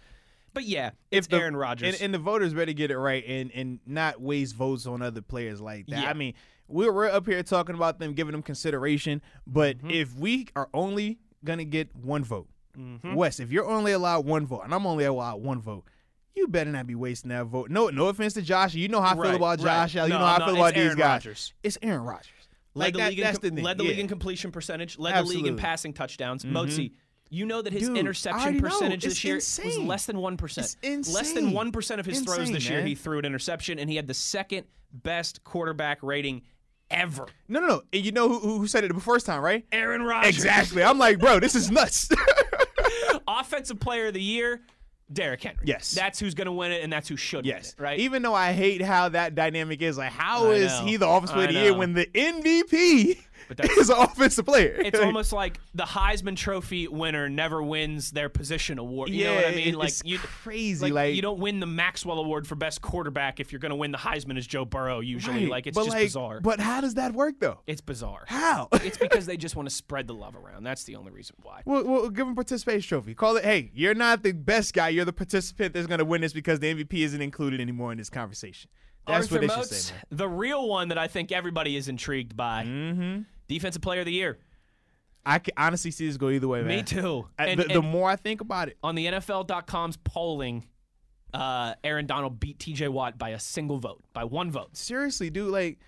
[0.53, 1.93] But yeah, it's the- Aaron Rodgers.
[1.95, 5.21] And, and the voters better get it right and and not waste votes on other
[5.21, 6.03] players like that.
[6.03, 6.09] Yeah.
[6.09, 6.33] I mean,
[6.67, 9.89] we're, we're up here talking about them, giving them consideration, but Mm-hmm.
[9.91, 12.47] if we are only gonna get one vote,
[12.77, 13.13] Mm-hmm.
[13.13, 15.85] Wes, if you're only allowed one vote, and I'm only allowed one vote.
[16.35, 17.69] You better not be wasting that vote.
[17.69, 18.73] No, no offense to Josh.
[18.73, 19.59] You know how I feel Right, about.
[19.59, 19.95] Josh.
[19.95, 20.09] Allen.
[20.11, 21.07] You No, know how no, I feel about these Aaron guys.
[21.25, 21.53] Rodgers.
[21.61, 22.31] It's Aaron Rodgers.
[22.73, 25.13] led Like the that, league in com- the led the league in completion percentage, led
[25.15, 26.43] the league in passing touchdowns.
[26.43, 26.93] Mozi,
[27.33, 30.75] you know that his Dude, interception percentage this year was less than one percent.
[30.83, 32.87] Less than one percent of his throws Insane, this year man.
[32.87, 36.43] he threw an interception, and he had the second best quarterback rating
[36.91, 37.25] ever.
[37.47, 37.81] No, no, no.
[37.91, 39.65] And you know who, who said it the first time, right?
[39.71, 40.35] Aaron Rodgers.
[40.35, 40.83] Exactly.
[40.83, 42.09] I'm like, bro, this is nuts.
[43.27, 44.61] Offensive Player of the Year,
[45.11, 45.63] Derrick Henry.
[45.65, 45.91] Yes.
[45.91, 47.73] that's who's going to win it, and that's who should Yes.
[47.77, 47.89] win it.
[47.89, 47.99] Right.
[47.99, 50.85] Even though I hate how that dynamic is, like, how I is know.
[50.85, 53.17] he the offensive player of the year when the MVP
[53.47, 54.75] But that's- is an offensive player?
[54.83, 59.09] it's almost like the Heisman Trophy winner never wins their position award.
[59.09, 59.73] You yeah, know what I mean?
[59.75, 60.83] Like it's you, crazy.
[60.85, 63.75] like, Like, you don't win the Maxwell Award for best quarterback if you're going to
[63.75, 64.99] win the Heisman as Joe Burrow.
[64.99, 66.39] Usually, right, like it's but just like, bizarre.
[66.41, 67.59] But how does that work though?
[67.67, 68.23] it's bizarre.
[68.27, 68.67] How?
[68.73, 70.63] it's because they just want to spread the love around.
[70.63, 71.61] That's the only reason why.
[71.65, 73.13] We'll, we'll give him participation trophy.
[73.15, 74.89] Call it, hey, you're not the best guy.
[74.89, 77.97] You're the participant that's going to win this because the MVP isn't included anymore in
[77.97, 78.69] this conversation.
[79.05, 80.03] That's Arthur what they should Moats, say, man.
[80.11, 82.63] the real one that I think everybody is intrigued by.
[82.63, 83.21] Mm-hmm.
[83.53, 84.39] Defensive Player of the Year.
[85.25, 86.67] I can honestly see this go either way, man.
[86.67, 87.27] Me too.
[87.39, 90.67] I- And- the, the more I think about it, on the NFL.com's polling,
[91.33, 92.89] uh, Aaron Donald beat T.J.
[92.89, 94.75] Watt by a single vote, by one vote.
[94.75, 95.79] seriously, dude, like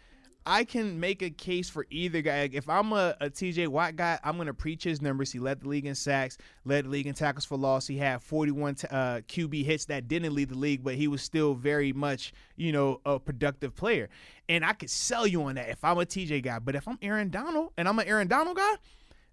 [0.46, 2.42] I can make a case for either guy.
[2.42, 5.32] Like, if I'm a, a TJ Watt guy, I'm gonna preach his numbers.
[5.32, 7.88] He led the league in sacks, led the league in tackles for loss.
[7.88, 11.22] He had 41 t- uh, QB hits that didn't lead the league, but he was
[11.22, 14.10] still very much, you know, a productive player.
[14.48, 16.60] And I could sell you on that if I'm a TJ guy.
[16.60, 18.76] But if I'm Aaron Donald and I'm an Aaron Donald guy,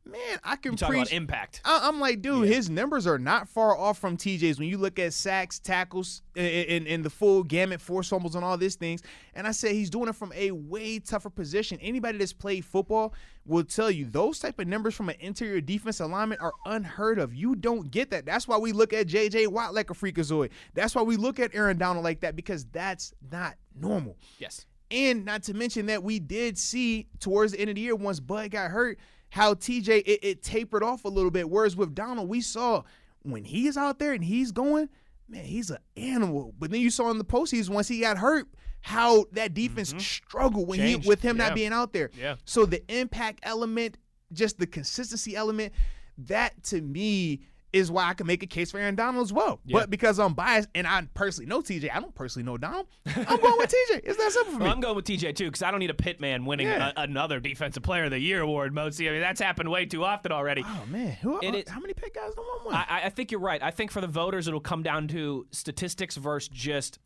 [0.04, 1.02] man, I can talk preach.
[1.02, 1.60] about impact.
[1.64, 4.98] I- I'm like, dude, his numbers are not far off from TJ's when you look
[4.98, 9.02] at sacks, tackles, and, and the full gamut, force fumbles, and all these things.
[9.34, 11.78] And I say he's doing it from a way tougher position.
[11.80, 13.14] Anybody that's played football
[13.44, 17.34] will tell you those type of numbers from an interior defense alignment are unheard of.
[17.34, 18.24] You don't get that.
[18.26, 19.48] That's why we look at J.J.
[19.48, 20.50] Watt like a freakazoid.
[20.74, 24.16] That's why we look at Aaron Donald like that because that's not normal.
[24.38, 24.66] Yes.
[24.90, 28.20] And not to mention that we did see towards the end of the year, once
[28.20, 28.98] Bud got hurt,
[29.32, 31.48] how TJ it, it tapered off a little bit.
[31.48, 32.82] Whereas with Donald, we saw
[33.22, 34.90] when he's out there and he's going,
[35.26, 36.52] man, he's an animal.
[36.58, 38.46] But then you saw in the postseason once he got hurt,
[38.82, 40.86] how that defense struggled when Mm-hmm.
[40.86, 41.44] Changed, he with him yeah.
[41.46, 42.10] not being out there.
[42.14, 42.34] Yeah.
[42.44, 43.96] So the impact element,
[44.34, 45.72] just the consistency element,
[46.18, 47.40] that to me
[47.72, 49.60] is why I can make a case for Aaron Donald as well.
[49.64, 49.78] Yeah.
[49.78, 52.86] But because I'm biased and I personally know TJ, I don't personally know Donald.
[53.06, 54.00] I'm going with TJ.
[54.04, 54.64] It's that simple for me.
[54.64, 56.92] Well, I'm going with TJ too because I don't need a pit man winning Yeah.
[56.96, 59.08] a, another Defensive Player of the Year award, Mozi.
[59.08, 60.64] I mean, that's happened way too often already.
[60.66, 61.40] oh man, who?
[61.42, 62.74] It is- how many pit guys don't want one?
[62.74, 63.62] I- I think you're right.
[63.62, 66.98] I think for the voters, it'll come down to statistics versus just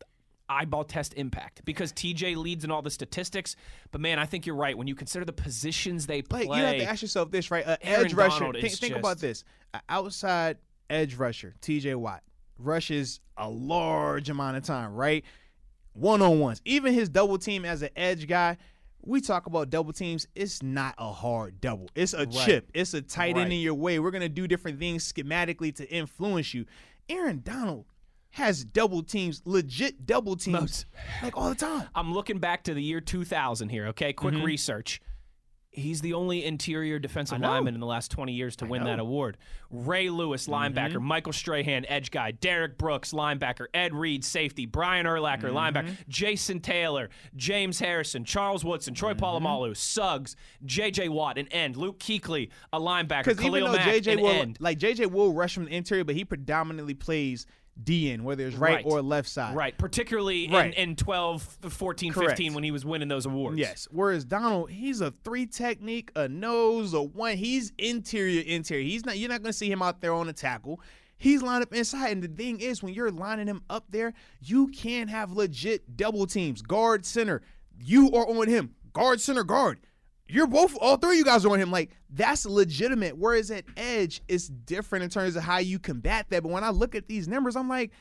[0.49, 3.55] eyeball test impact because TJ leads in all the statistics.
[3.91, 4.77] But man, I think you're right.
[4.77, 7.65] When you consider the positions they play, you have to ask yourself this, right?
[7.65, 8.39] Aaron edge rusher.
[8.39, 9.43] Donald Think, think about this:
[9.73, 10.57] An outside
[10.89, 11.95] edge rusher, T.J.
[11.95, 12.23] Watt,
[12.57, 15.23] rushes a large amount of time, right?
[15.93, 18.57] One on ones, even his double team as an edge guy.
[19.03, 20.27] We talk about double teams.
[20.35, 21.89] It's not a hard double.
[21.95, 22.69] It's a chip.
[22.73, 23.43] It's a tight Right.
[23.43, 23.99] end in your way.
[23.99, 26.65] We're gonna do different things schematically to influence you.
[27.09, 27.85] Aaron Donald
[28.37, 30.85] has double teams, legit double teams,
[31.23, 31.87] like all the time.
[31.95, 33.87] I'm looking back to the year 2000 here.
[33.87, 34.43] Okay, quick Mm-hmm.
[34.45, 35.01] research.
[35.69, 39.37] He's the only interior defensive lineman in the last 20 years to win that award.
[39.69, 40.93] Ray Lewis, linebacker.
[40.93, 41.03] Mm-hmm.
[41.03, 42.31] Michael Strahan, edge guy.
[42.31, 43.67] Derrick Brooks, linebacker.
[43.75, 44.65] Ed Reed, safety.
[44.65, 45.55] Brian Urlacher, Mm-hmm.
[45.55, 45.95] linebacker.
[46.07, 49.23] Jason Taylor, James Harrison, Charles Woodson, Troy Mm-hmm.
[49.45, 50.35] Polamalu, Suggs,
[50.65, 51.09] J.J.
[51.09, 51.77] Watt, an end.
[51.77, 53.25] Luke Kuechly, a linebacker.
[53.25, 54.57] Because Khalil even though Mack, JJ will end.
[54.59, 57.45] like JJ will rush from the interior, but he predominantly plays
[57.83, 58.85] DN, whether it's right, Right.
[58.85, 59.55] or left side.
[59.55, 60.73] Right, particularly Right.
[60.73, 62.31] In, in 12, 14, Correct.
[62.31, 63.57] 15 when he was winning those awards.
[63.57, 63.87] Yes.
[63.91, 67.37] Whereas Donald, he's a three technique, a nose, a one.
[67.37, 68.83] He's interior, interior.
[68.83, 69.17] He's not.
[69.17, 70.81] You're not going to see him out there on a tackle.
[71.17, 72.09] He's lined up inside.
[72.11, 76.27] And the thing is, when you're lining him up there, you can have legit double
[76.27, 77.41] teams, guard, center.
[77.79, 79.79] You are on him, guard, center, guard.
[80.29, 81.71] You're both, all three of you guys are on him.
[81.71, 83.17] Like, that's legitimate.
[83.17, 86.43] Whereas at edge, it's different in terms of how you combat that.
[86.43, 87.91] But when I look at these numbers, I'm like,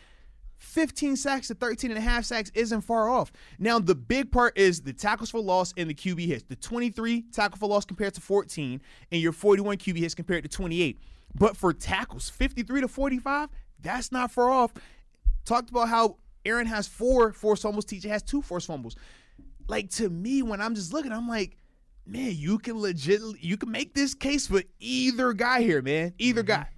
[0.59, 3.33] 15 sacks to 13 and a half sacks isn't far off.
[3.59, 6.45] Now, the big part is the tackles for loss and the QB hits.
[6.49, 8.81] The 23 tackle for loss compared to 14,
[9.13, 10.99] and your 41 QB hits compared to 28.
[11.35, 13.51] But for tackles, 53 to 45,
[13.81, 14.73] that's not far off.
[15.45, 18.97] Talked about how Aaron has four forced fumbles, TJ has two forced fumbles.
[19.69, 21.57] Like, to me, when I'm just looking, I'm like,
[22.07, 26.15] man, you can legit, you can make this case for either guy here, man.
[26.19, 26.63] Either mm-hmm.
[26.63, 26.69] guy.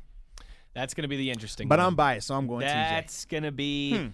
[0.74, 1.86] That's going to be the interesting But one.
[1.86, 2.72] I'm biased, so I'm going TJ.
[2.72, 4.06] That's going to be hmm.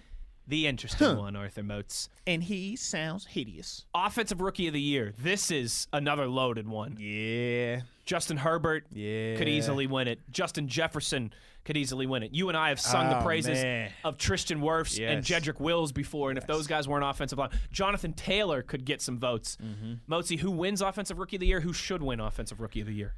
[0.47, 2.09] the interesting one, Arthur Moats.
[2.25, 3.85] And he sounds hideous.
[3.93, 5.13] Offensive Rookie of the Year.
[5.17, 6.97] This is another loaded one.
[6.99, 7.81] Yeah.
[8.05, 9.35] Justin Herbert Yeah.
[9.35, 10.19] could easily win it.
[10.31, 11.33] Justin Jefferson
[11.63, 12.31] could easily win it.
[12.33, 13.91] You and I have sung the Oh, praises man.
[14.03, 18.13] of Tristan Wirfs and Jedrick Wills before, and if those guys weren't offensive line, Jonathan
[18.13, 19.57] Taylor could get some votes.
[19.63, 20.11] Mm-hmm.
[20.13, 21.61] Motzi, who wins Offensive Rookie of the Year?
[21.61, 23.15] Who should win Offensive Rookie of the Year?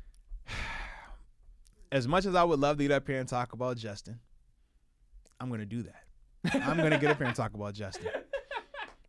[1.91, 4.19] As much as I would love to get up here and talk about Justin,
[5.39, 6.03] I'm going to do that.
[6.65, 8.07] I'm going to get up here and talk about Justin.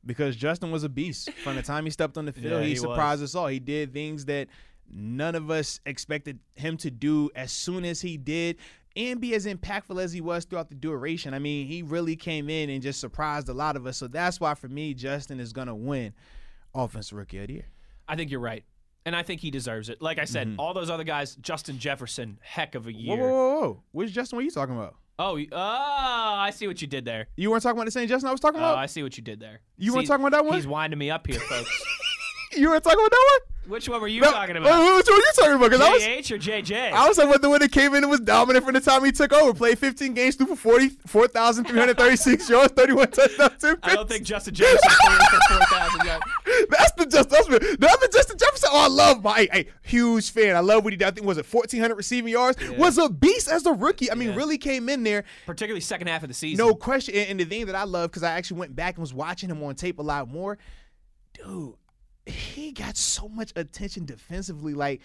[0.07, 1.31] Because Justin was a beast.
[1.45, 2.81] From the time he stepped on the field, Yeah, he, he was.
[2.81, 3.47] surprised us all.
[3.49, 4.49] He did things that
[4.91, 8.57] none of us expected him to do as soon as he did
[8.97, 11.35] and be as impactful as he was throughout the duration.
[11.35, 13.97] I mean, he really came in and just surprised a lot of us.
[13.97, 16.15] So that's why, for me, Justin is going to win
[16.75, 17.67] Offensive Rookie of the Year.
[18.09, 18.65] I think you're right.
[19.07, 20.03] And I think he deserves it.
[20.03, 22.99] Like I said, all those other guys, Justin Jefferson, heck of a Mm-hmm.
[23.01, 23.17] Year.
[23.17, 23.83] whoa, whoa, whoa.
[23.93, 24.97] Which Justin were you talking about?
[25.21, 27.29] Oh, oh, I see what you did there.
[27.37, 28.79] You weren't talking about the same Justin I was talking Oh, about?
[28.79, 29.61] I see what you did there.
[29.77, 30.55] You weren't talking about that one?
[30.55, 31.85] He's winding me up here, folks.
[32.57, 33.58] you weren't talking about that one?
[33.69, 34.79] Which one were you No, talking about?
[34.97, 35.71] Which one were you talking about?
[35.71, 36.93] Because I was, JH or JJ?
[36.93, 39.05] I was talking about the one that came in and was dominant from the time
[39.05, 39.53] he took over.
[39.53, 44.55] Played 15 games, threw for 40, 4,336 yards, 31 touchdowns, two I don't think Justin
[44.55, 46.25] Jefferson threw for 4,000 yards.
[46.71, 48.71] That's the just that's the the Justin Jefferson.
[48.73, 50.57] Oh, I love my hey, hey, huge fan.
[50.57, 51.07] I love what he did.
[51.07, 52.59] I think was it 1,400 receiving yards.
[52.71, 54.11] Was a beast as a rookie.
[54.11, 54.37] I mean, Yeah.
[54.37, 55.25] really came in there.
[55.47, 56.65] Particularly second half of the season.
[56.67, 57.15] No question.
[57.15, 59.51] And, and the thing that I love, because I actually went back and was watching
[59.51, 60.59] him on tape a lot more,
[61.35, 61.75] dude,
[62.29, 64.75] he got so much attention defensively.
[64.75, 65.01] Like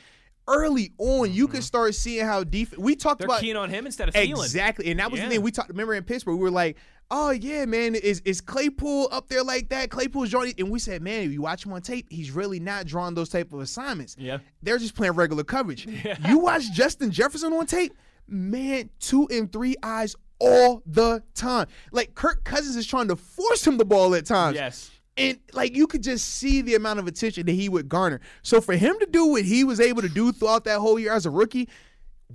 [0.47, 1.63] early on, you could mm-hmm.
[1.63, 2.79] start seeing how defense.
[2.79, 4.43] We talked They're about keen on him instead of Thielen.
[4.43, 5.27] exactly, and that was Yeah.
[5.27, 5.69] the thing we talked.
[5.69, 6.77] Remember in Pittsburgh, we were like,
[7.11, 9.89] "Oh yeah, man, is is Claypool up there like that?
[9.89, 12.85] Claypool's drawing," and we said, "Man, if you watch him on tape, he's really not
[12.85, 14.15] drawing those type of assignments.
[14.19, 14.39] Yeah.
[14.61, 15.87] they're just playing regular coverage.
[16.27, 17.93] You watch Justin Jefferson on tape,
[18.27, 21.67] man, two and three eyes all the time.
[21.91, 24.55] Like Kirk Cousins is trying to force him the ball at times.
[24.55, 24.91] Yes.
[25.15, 28.19] And like you could just see the amount of attention that he would garner.
[28.41, 31.13] So for him to do what he was able to do throughout that whole year
[31.13, 31.69] as a rookie,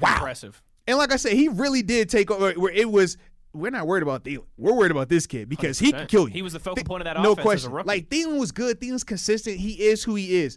[0.00, 0.14] wow.
[0.14, 0.62] Impressive.
[0.86, 2.52] And like I said, he really did take over.
[2.52, 3.16] Where it was,
[3.52, 4.44] we're not worried about Thielen.
[4.56, 6.34] We're worried about this kid because he can kill you.
[6.34, 7.72] He was the focal point of that no offense as a question.
[7.72, 7.88] rookie.
[7.88, 8.80] Like Thielen was good.
[8.80, 9.58] Thielen's consistent.
[9.58, 10.56] He is who he is.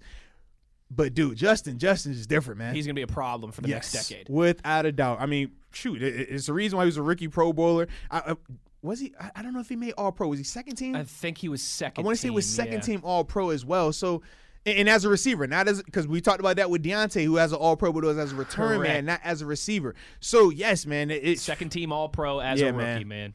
[0.93, 2.75] But dude, Justin, Justin is different, man.
[2.75, 4.27] He's going to be a problem for the yes, next decade.
[4.29, 5.21] without a doubt.
[5.21, 7.87] I mean, shoot, it's the reason why he was a rookie Pro Bowler.
[8.09, 8.35] I,
[8.81, 9.13] Was he?
[9.19, 10.27] I, I don't know if he made All Pro.
[10.27, 10.95] Was he second team?
[10.95, 12.03] I think he was second.
[12.03, 12.79] I want to say he was second yeah.
[12.79, 13.93] team All Pro as well.
[13.93, 14.23] So,
[14.65, 17.35] and, and as a receiver, not as because we talked about that with Deontay, who
[17.35, 18.93] has an All Pro, but was as a return Correct.
[18.93, 19.93] man, not as a receiver.
[20.19, 23.07] So yes, man, it, it's Second team All Pro as Yeah, a rookie, man.
[23.07, 23.33] man.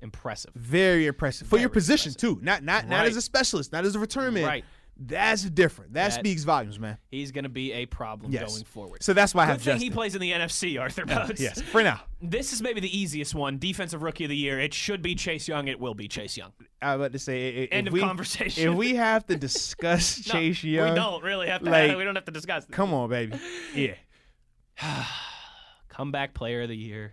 [0.00, 0.52] Impressive.
[0.54, 2.36] very impressive for your position impressive.
[2.38, 2.44] too.
[2.44, 4.44] Not not not as a specialist, not as a return man.
[4.44, 4.64] Right.
[5.00, 5.92] That's different.
[5.94, 6.98] That, That- speaks volumes, man.
[7.08, 8.50] He's going to be a problem Yes.
[8.52, 9.02] going forward.
[9.02, 9.88] So that's why I Good have thing Justin.
[9.88, 11.40] he plays in the NFC, Arthur Moats.
[11.40, 12.00] yes, for now.
[12.20, 13.58] This is maybe the easiest one.
[13.58, 14.58] Defensive Rookie of the Year.
[14.58, 15.68] It should be Chase Young.
[15.68, 16.52] It will be Chase Young.
[16.82, 18.72] I was about to say, i- i- End if of we, conversation.
[18.72, 21.70] If we have to discuss No, Chase Young, We don't really have to.
[21.70, 22.64] like, we don't have to discuss.
[22.64, 22.74] This.
[22.74, 23.38] come on, baby.
[23.76, 23.94] Yeah.
[25.88, 27.12] Comeback Player of the Year.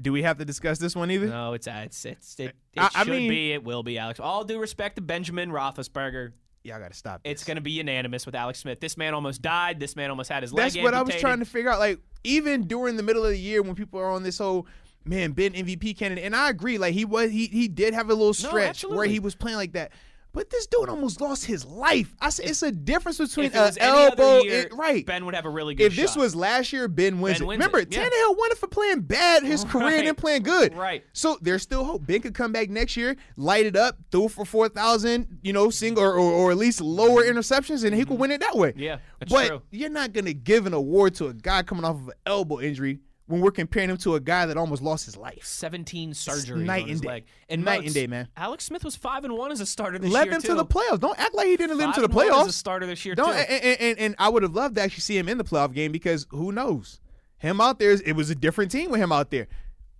[0.00, 1.26] Do we have to discuss this one either?
[1.26, 3.52] No, it's it's it's it, it I- I should mean- be.
[3.52, 4.20] It will be Alex.
[4.20, 6.32] All due respect to Benjamin Roethlisberger.
[6.66, 7.20] Y'all got to stop.
[7.24, 8.80] It's going to be unanimous with Alex Smith.
[8.80, 9.78] This man almost died.
[9.78, 11.78] This man almost had his That's leg That's what I was trying to figure out.
[11.78, 14.66] Like, even during the middle of the year when people are on this whole
[15.04, 18.14] man Ben MVP candidate, and I agree, like he was he he did have a
[18.14, 19.92] little stretch where he was playing like that.
[20.36, 22.14] But this dude almost lost his life.
[22.20, 25.06] I said it's a difference between an elbow year, and right.
[25.06, 27.46] Ben would have a really good if this was last year, Ben wins Ben it.
[27.46, 28.04] wins Remember, it, yeah.
[28.04, 30.16] Tannehill won it for playing bad his career and then Right.
[30.18, 30.74] playing good.
[30.76, 31.04] Right.
[31.14, 32.06] So there's still hope.
[32.06, 35.70] Ben could come back next year, light it up, throw for four thousand, you know,
[35.70, 38.72] single or, or, or at least lower interceptions, and he could win it that way.
[38.72, 38.80] Mm-hmm.
[38.80, 39.62] Yeah, that's but true.
[39.70, 42.98] you're not gonna give an award to a guy coming off of an elbow injury
[43.26, 45.44] when we're comparing him to a guy that almost lost his life.
[45.44, 47.08] 17 surgeries night on his and day.
[47.08, 47.24] leg.
[47.48, 48.28] And Night and day, man.
[48.36, 50.48] Alex Smith was five and one as a starter this Led year them too.
[50.48, 51.00] to the playoffs.
[51.00, 52.42] Don't act like he didn't lead them to the playoffs.
[52.42, 53.32] as a starter this year Don't, too.
[53.32, 55.72] and, and, and, and I would have loved to actually see him in the playoff
[55.74, 57.00] game because who knows?
[57.38, 59.48] Him out there, it was a different team with him out there.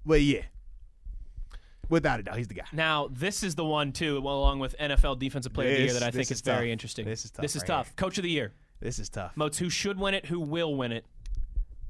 [0.06, 0.42] But yeah,
[1.88, 2.64] without a doubt, he's the guy.
[2.72, 5.92] Now, this is the one too, well, along with NFL Defensive Player of the Year,
[5.94, 6.72] that I think is is very tough.
[6.72, 7.04] interesting.
[7.06, 7.96] This is tough This is right tough.
[7.96, 9.36] Coach of the Year, This is tough.
[9.36, 9.58] Moats.
[9.58, 10.26] Who should win it?
[10.26, 11.04] Who will win it?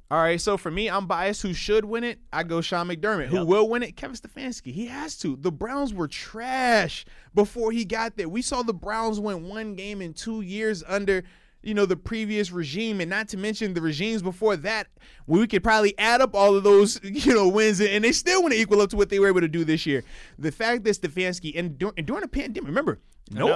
[0.09, 1.43] All right, so for me, I'm biased.
[1.43, 2.20] Who should win it?
[2.33, 3.27] I go Sean McDermott.
[3.27, 3.47] Who Yep.
[3.47, 3.97] will win it?
[3.97, 4.73] Kevin Stefanski.
[4.73, 5.35] He has to.
[5.37, 7.05] The Browns were trash
[7.35, 8.28] before he got there.
[8.28, 11.24] We saw the Browns win one game in two years under,
[11.65, 14.87] you know, the previous regime, and not to mention the regimes before that.
[15.27, 18.55] We could probably add up all of those, you know, wins, and they still want
[18.55, 20.05] to equal up to what they were able to do this year.
[20.39, 23.01] The fact that Stefanski and, dur- and during a pandemic, remember.
[23.31, 23.48] No.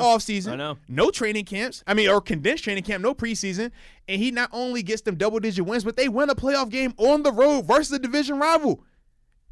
[0.48, 0.78] I know.
[0.88, 1.84] No training camps.
[1.86, 3.70] I mean, or condensed training camp, no preseason.
[4.08, 6.94] And he not only gets them double digit wins, but they win a playoff game
[6.96, 8.82] on the road versus a division rival.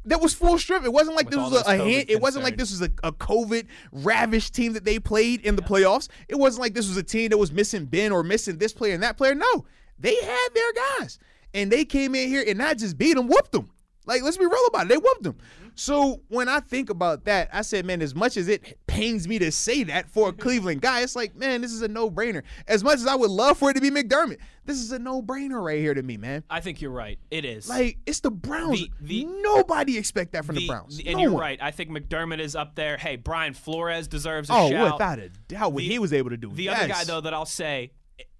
[0.05, 0.83] That was full strip.
[0.83, 2.09] It wasn't like With this was a, those a COVID hint.
[2.09, 5.61] It wasn't like this was a, a COVID ravished team that they played in the
[5.61, 6.07] playoffs.
[6.27, 8.93] It wasn't like this was a team that was missing Ben or missing this player
[8.93, 9.35] and that player.
[9.35, 9.65] No,
[9.97, 11.19] they had their guys.
[11.53, 13.69] And they came in here and not just beat them, whooped them.
[14.05, 14.89] Like, let's be real about it.
[14.89, 15.37] They whooped them.
[15.79, 19.39] So when I think about that, I said, man, as much as it pains me
[19.39, 22.43] to say that for a Cleveland guy, it's like, man, this is a no-brainer.
[22.67, 25.63] As much as I would love for it to be McDermott, this is a no-brainer
[25.63, 26.43] right here to me, man.
[26.49, 27.17] I think you're right.
[27.31, 27.69] It is.
[27.69, 28.77] Like, it's the Browns.
[28.77, 30.99] The- the- Nobody expect that from the, The- Browns.
[30.99, 31.41] and No you're one.
[31.41, 31.59] right.
[31.61, 32.97] I think McDermott is up there.
[32.97, 34.91] Hey, Brian Flores deserves a Oh, shout.
[34.93, 36.51] without a doubt, what he was able to do.
[36.51, 37.93] The other guy, though, that I'll say,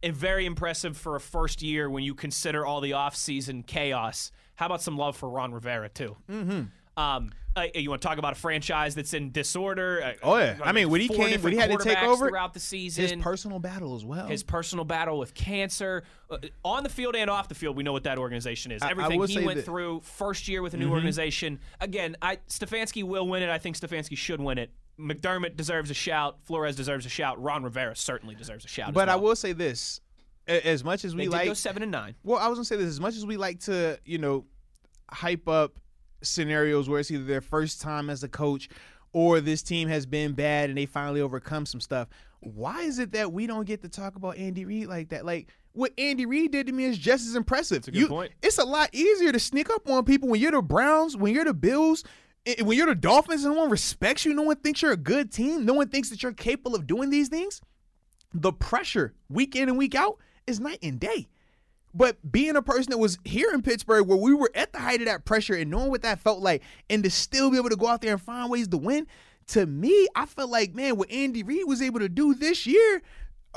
[0.03, 4.30] very impressive for a first year when you consider all the offseason chaos.
[4.56, 6.18] How about some love for Ron Rivera, too?
[6.30, 6.64] Mm-hmm.
[6.99, 10.01] Um, uh, you want to talk about a franchise that's in disorder?
[10.03, 10.57] Uh, Oh, yeah.
[10.63, 13.23] I mean, when he came- when he had to take over, throughout the season, his
[13.23, 14.27] personal battle as well.
[14.27, 17.76] his personal battle with cancer uh, on the field and off the field.
[17.76, 18.81] We know what that organization is.
[18.84, 21.59] I- I Everything will he went that- through, first year with a new organization.
[21.81, 23.49] Again, I Stefanski will win it.
[23.49, 24.71] I think Stefanski should win it.
[24.99, 26.38] McDermott deserves a shout.
[26.43, 27.41] Flores deserves a shout.
[27.41, 28.93] Ron Rivera certainly deserves a shout.
[28.93, 30.01] but I will say this:
[30.47, 32.15] as much as we like, go seven and nine.
[32.23, 34.45] well, I was gonna say this: as much as we like to, you know,
[35.09, 35.80] hype up
[36.21, 38.69] scenarios where it's either their first time as a coach
[39.13, 42.07] or this team has been bad and they finally overcome some stuff.
[42.41, 45.25] Why is it that we don't get to talk about Andy Reid like that?
[45.25, 47.87] Like what Andy Reid did to me is just as impressive.
[47.87, 48.31] a good point.
[48.41, 51.45] It's a lot easier to sneak up on people when you're the Browns, when you're
[51.45, 52.03] the Bills,
[52.61, 54.33] when you're the Dolphins, and no one respects you.
[54.33, 55.65] No one thinks you're a good team.
[55.65, 57.61] No one thinks that you're capable of doing these things.
[58.33, 60.17] The pressure week in and week out
[60.47, 61.27] is night and day.
[61.94, 65.02] But being a person that was here in Pittsburgh where we were at the height
[65.02, 67.76] of that pressure and knowing what that felt like and to still be able to
[67.76, 69.07] go out there and find ways to win,
[69.48, 73.02] to me, I felt like, man, what Andy Reid was able to do this year,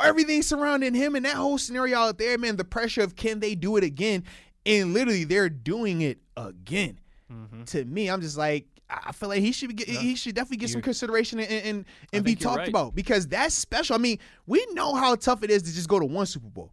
[0.03, 3.55] everything surrounding him and that whole scenario out there, man, the pressure of can they
[3.55, 4.25] do it again?
[4.65, 6.99] And literally they're doing it again.
[7.31, 7.65] Mm-hmm.
[7.65, 10.71] To me, I'm just like, I feel like he should be, he should definitely get
[10.71, 12.69] some consideration and and, and be talked right.
[12.69, 13.95] about because that's special.
[13.95, 16.73] I mean, we know how tough it is to just go to one Super Bowl.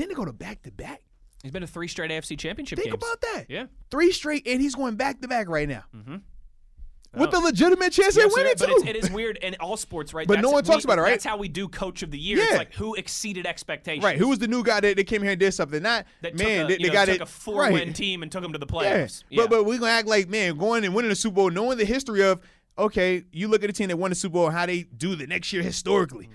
[0.00, 1.02] Then to go to back to back.
[1.42, 3.02] He's been to three straight AFC Championship Think games.
[3.02, 3.46] about that.
[3.48, 3.66] Yeah.
[3.90, 5.84] Three straight, and he's going back to back right now.
[5.94, 6.16] Mm-hmm.
[7.20, 7.40] with Oh.
[7.40, 8.74] a legitimate chance Yes, at winning but too.
[8.76, 10.28] it's, it is weird in all sports, right?
[10.28, 11.10] But no one talks we- about it, right?
[11.10, 12.38] That's how we do Coach of the Year.
[12.38, 12.58] It's Yeah.
[12.58, 14.04] like who exceeded expectations.
[14.04, 15.82] Right, who was the new guy that, that came here and did something?
[15.82, 17.94] Not that man, a, they, they know, got took it a four-win right.
[17.94, 19.04] team and took them to the Yeah.
[19.04, 19.24] playoffs.
[19.28, 19.42] Yeah.
[19.42, 21.84] But but we gonna act like man, going and winning the Super Bowl, knowing the
[21.84, 22.40] history of
[22.78, 25.26] okay, you look at a team that won the Super Bowl, how they do the
[25.26, 26.28] next year historically.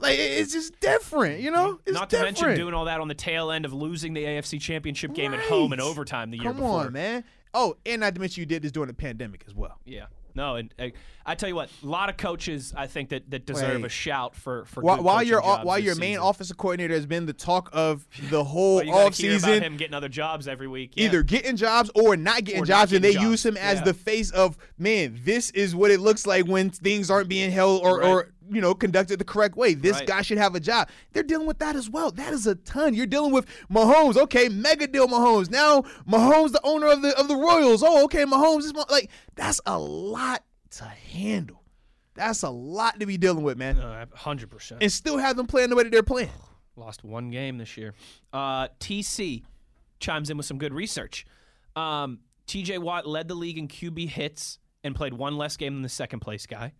[0.00, 1.78] Like it's just different, you know.
[1.84, 1.92] It's.
[1.94, 2.40] Not to different.
[2.40, 5.40] mention doing all that on the tail end of losing the AFC Championship game at
[5.40, 6.80] home in overtime the year Come before.
[6.86, 7.24] on, man.
[7.52, 9.78] Oh, and not to mention you did this during the pandemic as well.
[9.84, 10.06] Yeah.
[10.32, 10.86] No, and uh,
[11.26, 13.86] I tell you what, a lot of coaches I think that, that deserve Wait.
[13.86, 16.22] a shout for for While, while your jobs while your main season.
[16.28, 20.08] offensive coordinator has been the talk of the whole you off season, him getting other
[20.08, 20.92] jobs every week.
[20.94, 21.06] Yeah.
[21.06, 23.78] either getting jobs or not getting Or not jobs, and they getting use him as
[23.80, 23.84] Yeah.
[23.86, 25.18] the face of man.
[25.24, 28.08] This is what it looks like when things aren't being held or, Right.
[28.08, 29.74] or you know conducted the correct way.
[29.74, 30.06] This Right.
[30.06, 30.88] guy should have a job.
[31.12, 32.10] They're dealing with that as well.
[32.10, 32.94] That is a ton.
[32.94, 34.16] You're dealing with Mahomes.
[34.16, 35.50] Okay, mega deal Mahomes.
[35.50, 37.82] Now Mahomes, the owner of the of the Royals.
[37.82, 41.62] Oh, okay, Mahomes is like that's a lot to handle.
[42.14, 43.78] That's a lot to be dealing with, man.
[43.78, 44.78] Uh, 100%.
[44.80, 46.28] And still have them playing the way that they're playing.
[46.76, 47.94] Lost one game this year.
[48.32, 49.44] Uh, TC
[50.00, 51.24] chimes in with some good research.
[51.76, 55.82] Um, TJ Watt led the league in QB hits and played one less game than
[55.82, 56.72] the second place guy.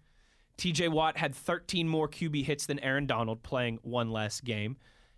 [0.61, 4.77] TJ Watt had 13 more QB hits than Aaron Donald, playing one less game.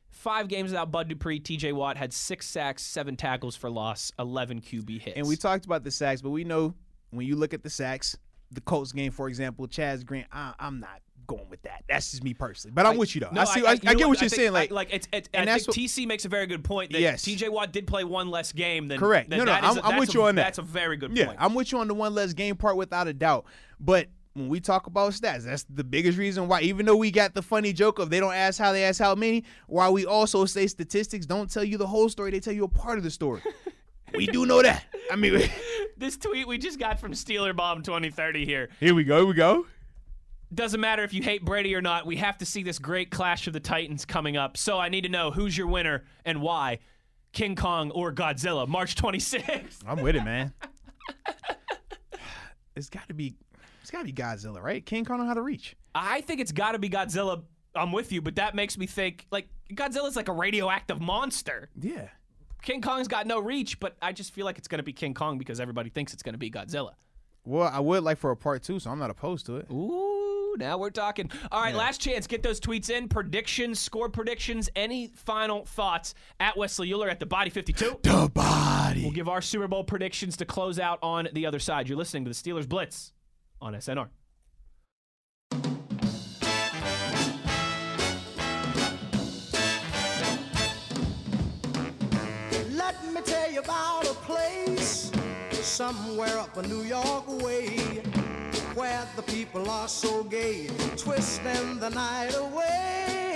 [0.09, 4.61] Five games without Bud Dupree, TJ Watt had six sacks, seven tackles for loss, 11
[4.61, 5.17] QB hits.
[5.17, 6.75] And we talked about the sacks, but we know
[7.11, 8.17] when you look at the sacks,
[8.53, 11.83] the Colts game, for example, Chaz Grant, I, I'm not going with that.
[11.89, 12.73] That's just me personally.
[12.75, 13.31] But I'm with you though.
[13.33, 13.65] No, I see.
[13.67, 14.49] I, I, get what you're I think- saying.
[14.51, 16.63] I- Like, like it's, it's and I that's think what- TC makes a very good
[16.63, 17.25] point that Yes.
[17.25, 19.31] TJ Watt did play one less game than Correct.
[19.31, 20.45] than No, no, I'm- a- I'm with a- you on that.
[20.45, 21.39] That's a very good yeah, point.
[21.41, 23.47] I'm with you on the one less game part without a doubt.
[23.81, 26.61] But when we talk about stats, that's the biggest reason why.
[26.63, 29.15] Even though we got the funny joke of they don't ask how, they ask how
[29.15, 29.45] many.
[29.67, 32.69] Why we also say statistics don't tell you the whole story; they tell you a
[32.69, 33.43] part of the story.
[34.15, 34.85] we do know that.
[35.11, 35.43] I mean,
[35.97, 38.71] this tweet we just got from Steeler Bomb 2030 here.
[38.81, 39.19] here we go.
[39.19, 39.67] Here we go.
[40.55, 43.47] Doesn't matter if you hate Brady or not, we have to see this great clash
[43.47, 44.59] of the Titans coming up.
[44.59, 46.81] So I need to know who's your winner and why.
[47.33, 49.79] King Kong or Godzilla, March 26th.
[49.87, 50.53] I'm with it, man.
[52.77, 53.35] it's got to be,
[53.93, 54.85] it's got to be Godzilla, right?
[54.85, 55.77] King Kong know how to reach.
[55.95, 57.43] I think it's got to be Godzilla.
[57.75, 61.69] I'm with you, but that makes me think like Godzilla's like a radioactive monster.
[61.79, 62.09] Yeah.
[62.63, 65.13] King Kong's got no reach, but I just feel like it's going to be King
[65.15, 66.93] Kong because everybody thinks it's going to be Godzilla.
[67.45, 69.67] Well, I would like for a part two, so I'm not opposed to it.
[69.71, 71.31] Ooh, now we're talking.
[71.51, 72.27] All right, last chance.
[72.27, 73.09] Get those tweets in.
[73.09, 77.99] Predictions, score predictions, any final thoughts at Wesley Euler at the Body 52.
[78.03, 79.03] The body.
[79.03, 81.89] We'll give our Super Bowl predictions to close out on the other side.
[81.89, 83.13] You're listening to the Steelers Blitz
[83.63, 84.09] on SNR.
[92.73, 95.13] Let me tell you about a place
[95.51, 98.03] somewhere up a New York way
[98.75, 100.67] where the people are so gay,
[100.97, 103.33] twisting the night away.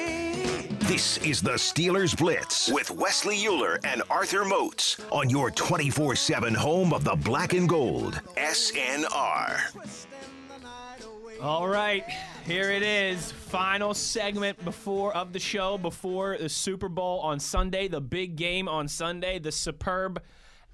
[0.80, 6.54] This is the Steelers Blitz with Wesley Euler and Arthur Moats on your 24 7
[6.54, 8.20] home of the black and gold.
[8.36, 10.15] SNR.
[11.42, 12.04] All right,
[12.46, 13.30] here it is.
[13.30, 18.68] Final segment before of the show before the Super Bowl on Sunday, the big game
[18.68, 20.22] on Sunday, the superb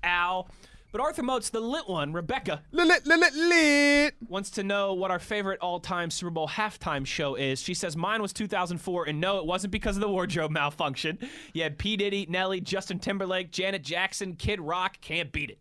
[0.05, 0.49] Al.
[0.93, 4.15] But Arthur Moats, the lit one, Rebecca, Lit, lit, lit, lit, lit.
[4.29, 7.61] wants to know what our favorite all-time Super Bowl halftime show is.
[7.61, 11.19] She says mine was 2004, and no, it wasn't because of the wardrobe malfunction.
[11.55, 15.01] You had P Diddy, Nelly, Justin Timberlake, Janet Jackson, Kid Rock.
[15.01, 15.59] Can't beat it.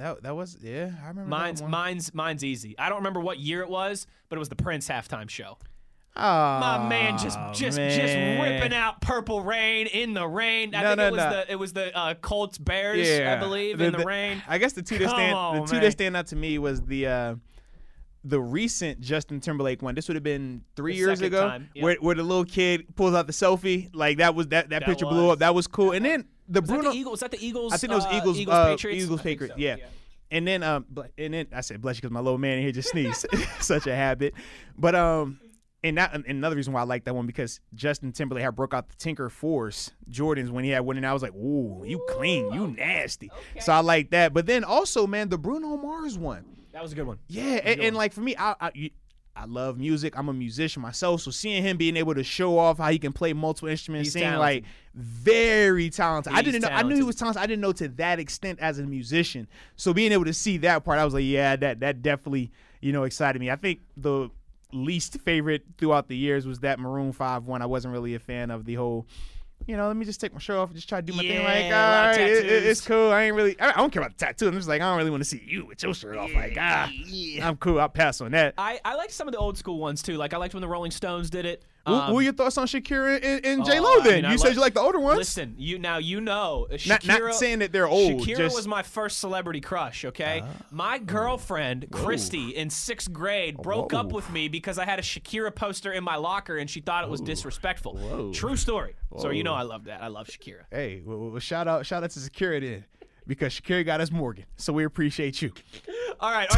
[0.00, 0.92] That that was yeah.
[1.04, 1.28] I remember.
[1.28, 2.74] Mine's that mine's mine's easy.
[2.78, 5.58] I don't remember what year it was, but it was the Prince halftime show.
[6.16, 10.74] Oh, My man just just just ripping out Purple Rain in the rain.
[10.74, 11.30] I No, think no, it was no.
[11.30, 14.42] the it was the uh, Colts Bears, Yeah, I believe, in the, rain.
[14.48, 15.82] I guess the two that Come stand on, the two man.
[15.84, 17.34] that stand out to me was the uh,
[18.24, 19.94] the recent Justin Timberlake one.
[19.94, 21.84] This would have been three The years ago, time, yep.
[21.84, 23.88] where where the little kid pulls out the selfie.
[23.94, 25.38] Like that was that that, That picture blew up.
[25.38, 25.92] That was cool.
[25.92, 26.90] And then the Was that Bruno.
[26.92, 27.10] the Eagles?
[27.12, 27.72] Was that the Eagles?
[27.72, 28.38] I think it was uh, Eagles.
[28.38, 29.04] Eagles uh, Patriots.
[29.04, 29.54] Eagles Patriots.
[29.54, 29.76] so, yeah.
[30.30, 30.86] And then um,
[31.18, 33.26] and then I said bless you because my little man in here just sneezed.
[33.60, 34.34] Such a habit.
[34.78, 35.40] But um,
[35.82, 38.72] and that and another reason why I like that one because Justin Timberlake had broke
[38.74, 42.04] out the Tinker Force Jordans when he had one, and I was like, "Ooh, you
[42.10, 44.32] clean, you nasty." So I like that.
[44.32, 46.44] But then also, man, the Bruno Mars one.
[46.72, 47.18] That was a good one.
[47.26, 48.90] Yeah, and, and like for me, I, I you-
[49.40, 50.18] I love music.
[50.18, 53.12] I'm a musician myself, so seeing him being able to show off how he can
[53.12, 54.40] play multiple instruments, He's sing talented.
[54.40, 54.64] like
[54.94, 56.32] very talented.
[56.34, 56.68] I didn't know.
[56.68, 57.42] I knew he was talented.
[57.42, 59.48] I didn't know to that extent as a musician.
[59.76, 62.50] So being able to see that part, I was like, yeah, that that definitely
[62.80, 63.50] you know excited me.
[63.50, 64.28] I think the
[64.72, 67.62] least favorite throughout the years was that Maroon Five one.
[67.62, 69.06] I wasn't really a fan of the whole
[69.66, 71.22] you know, let me just take my shirt off and just try to do my
[71.22, 71.44] thing.
[71.44, 73.10] Like, a all lot of right, it- it- it's cool.
[73.12, 74.48] I ain't really, I I don't care about the tattoo.
[74.48, 76.32] I'm just like, I don't really want to see you with your shirt off.
[76.34, 76.90] Like, ah,
[77.42, 77.78] I'm cool.
[77.80, 78.54] I'll pass on that.
[78.58, 80.16] I, I like some of the old school ones too.
[80.16, 81.62] Like I liked when the Rolling Stones did it.
[81.84, 83.88] What- Um, what were your thoughts on Shakira and, and oh, J Lo?
[83.88, 85.16] I Then mean, I you said like- you like the older ones.
[85.18, 87.20] Listen, you now you know uh, Not- Shakira.
[87.28, 90.04] not saying that they're old, Shakira just- was my first celebrity crush.
[90.04, 95.02] Okay, my girlfriend Christy in sixth grade broke up with me because I had a
[95.02, 98.30] Shakira poster in my locker and she thought it was disrespectful.
[98.34, 98.94] True story.
[99.18, 100.02] So you know I love that.
[100.02, 100.64] I love Shakira.
[100.70, 102.84] Hey, well, well, shout out, shout out to Shakira then,
[103.30, 105.52] because Shakira got us Morgan, so we appreciate you.
[106.18, 106.48] All right,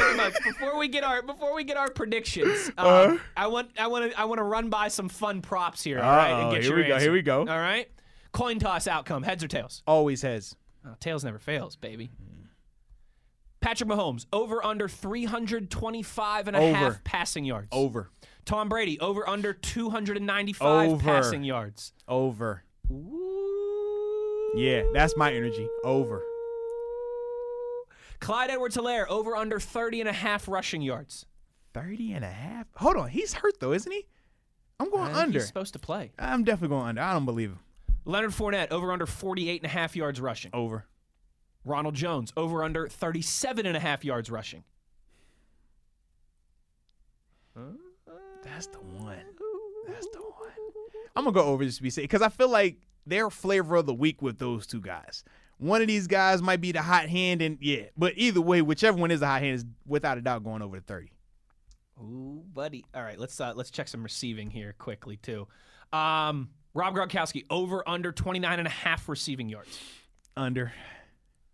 [0.43, 3.17] before we get our before we get our predictions, um, Uh-huh.
[3.37, 6.01] I want I want to I want to run by some fun props here.
[6.01, 7.41] All right, and get here we go, here we go.
[7.41, 7.89] All right,
[8.33, 9.83] coin toss outcome: heads or tails.
[9.87, 12.11] Always has Oh, tails never fails, baby.
[13.61, 17.69] Patrick Mahomes over under 325 and a half passing yards.
[17.71, 18.11] over,
[18.45, 21.05] Tom Brady over under 295 Over.
[21.05, 21.93] passing yards.
[22.09, 22.65] over.
[24.55, 25.67] Yeah, that's my energy.
[25.85, 26.23] Over.
[28.23, 31.27] Clyde Edwards-Helaire over under 30 and a half rushing yards.
[31.75, 32.67] 30 and a half.
[32.77, 34.07] Hold on, he's hurt though, isn't he?
[34.79, 35.41] I'm going uh, I under.
[35.41, 36.13] He's supposed to play.
[36.19, 37.03] I'm definitely going under.
[37.03, 37.59] I don't believe him.
[38.05, 40.53] Leonard Fournette over under 48 and a half yards rushing.
[40.55, 40.87] Over.
[41.65, 44.63] Ronald Jones over under 37 and a half yards rushing.
[48.45, 49.19] That's the one.
[49.89, 50.51] That's the one.
[51.17, 53.87] I'm gonna go over this to be safe because I feel like they're flavor of
[53.87, 55.25] the week with those two guys.
[55.59, 58.99] One of these guys might be the hot hand, and yeah, but either way, whichever
[58.99, 61.13] one is the hot hand is without a doubt going over the 30.
[62.01, 62.85] Ooh, buddy.
[62.95, 65.47] All right, let's uh, let's check some receiving here quickly too.
[65.93, 69.79] Um, Rob Gronkowski over under 29 and a half receiving yards.
[70.37, 70.73] Under.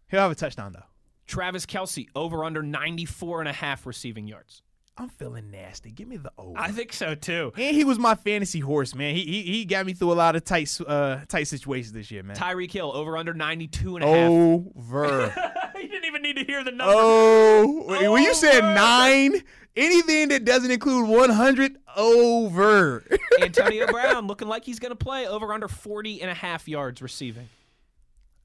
[0.09, 0.85] He'll have a touchdown though.
[1.27, 4.63] Travis Kelce over under 94 and a half receiving yards.
[4.99, 5.91] I'm feeling nasty.
[5.91, 6.59] Give me the over.
[6.59, 7.53] I think so too.
[7.57, 9.15] and he was my fantasy horse, man.
[9.15, 12.23] He he, he got me through a lot of tight uh tight situations this year,
[12.23, 12.37] man.
[12.37, 14.31] Tyreek Hill over under 92 and a half.
[14.31, 15.33] Over.
[15.77, 16.93] you didn't even need to hear the number.
[16.97, 19.43] oh, wait, when you said nine,
[19.77, 23.05] anything that doesn't include 100, over.
[23.41, 27.01] Antonio Brown looking like he's going to play over under 40 and a half yards
[27.01, 27.49] receiving.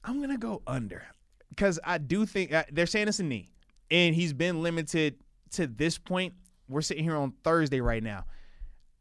[0.04, 1.02] I'm gonna go under
[1.48, 3.48] because I do think uh, they're saying it's a knee,
[3.90, 5.16] and he's been limited
[5.52, 6.34] to this point.
[6.68, 8.24] We're sitting here on Thursday right now.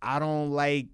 [0.02, 0.88] I don't like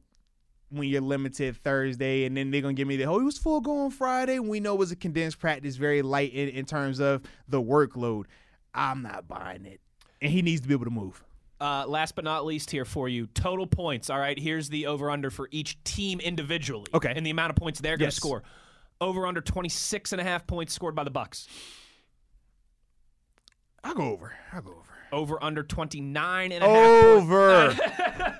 [0.69, 3.59] when you're limited Thursday, and then they're gonna give me the oh he was full
[3.61, 4.37] go on Friday.
[4.39, 8.25] We know it was a condensed practice, very light in, in terms of the workload.
[8.73, 9.81] I'm not buying it,
[10.21, 11.23] and he needs to be able to move.
[11.59, 14.09] Uh, last but not least, here for you, total points.
[14.09, 16.85] All right, here's the over under for each team individually.
[16.93, 17.11] Okay.
[17.13, 18.15] and the amount of points they're going to Yes.
[18.15, 18.43] score.
[19.01, 21.47] Over under 26 and a half points scored by the Bucks.
[23.83, 24.33] I'll go over.
[24.53, 24.88] I'll go over.
[25.11, 27.73] Over under 29 and a half Over.
[27.75, 27.81] points.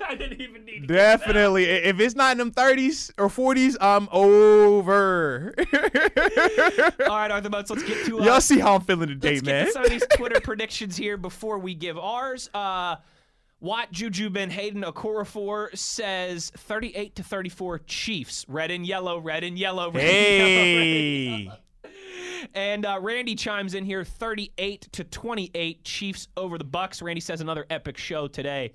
[0.08, 0.86] I didn't even need to.
[0.86, 1.68] Definitely.
[1.68, 5.54] I- If it's not in them 30s or 40s, I'm over.
[7.08, 9.42] All right, Arthur Moats, let's get to uh, Y'all see how I'm feeling today, man.
[9.42, 9.66] Let's get man.
[9.66, 12.48] to some of these Twitter predictions here before we give ours.
[12.54, 12.96] Uh,
[13.60, 18.46] Watt Juju Ben Hayden Okorafor says 38 to 34 Chiefs.
[18.48, 20.78] Red and yellow, red and yellow, red and yellow.
[20.78, 21.56] red and yellow.
[22.54, 27.02] And uh, Randy chimes in here 38 to 28 Chiefs over the Bucks.
[27.02, 28.72] Randy says another epic show today.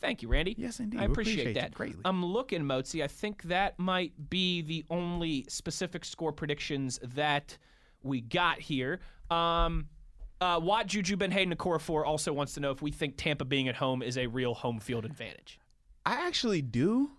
[0.00, 0.54] Thank you, Randy.
[0.56, 1.00] Yes, indeed.
[1.00, 1.74] I appreciate, appreciate that.
[1.74, 2.02] greatly.
[2.04, 3.02] I'm looking, Mozi.
[3.02, 7.58] I think that might be the only specific score predictions that
[8.02, 9.00] we got here.
[9.30, 9.88] Um,
[10.40, 13.66] uh, Watt Juju Ben Hayden Okorafor also wants to know if we think Tampa being
[13.68, 15.58] at home is a real home field advantage.
[16.06, 17.10] I actually do.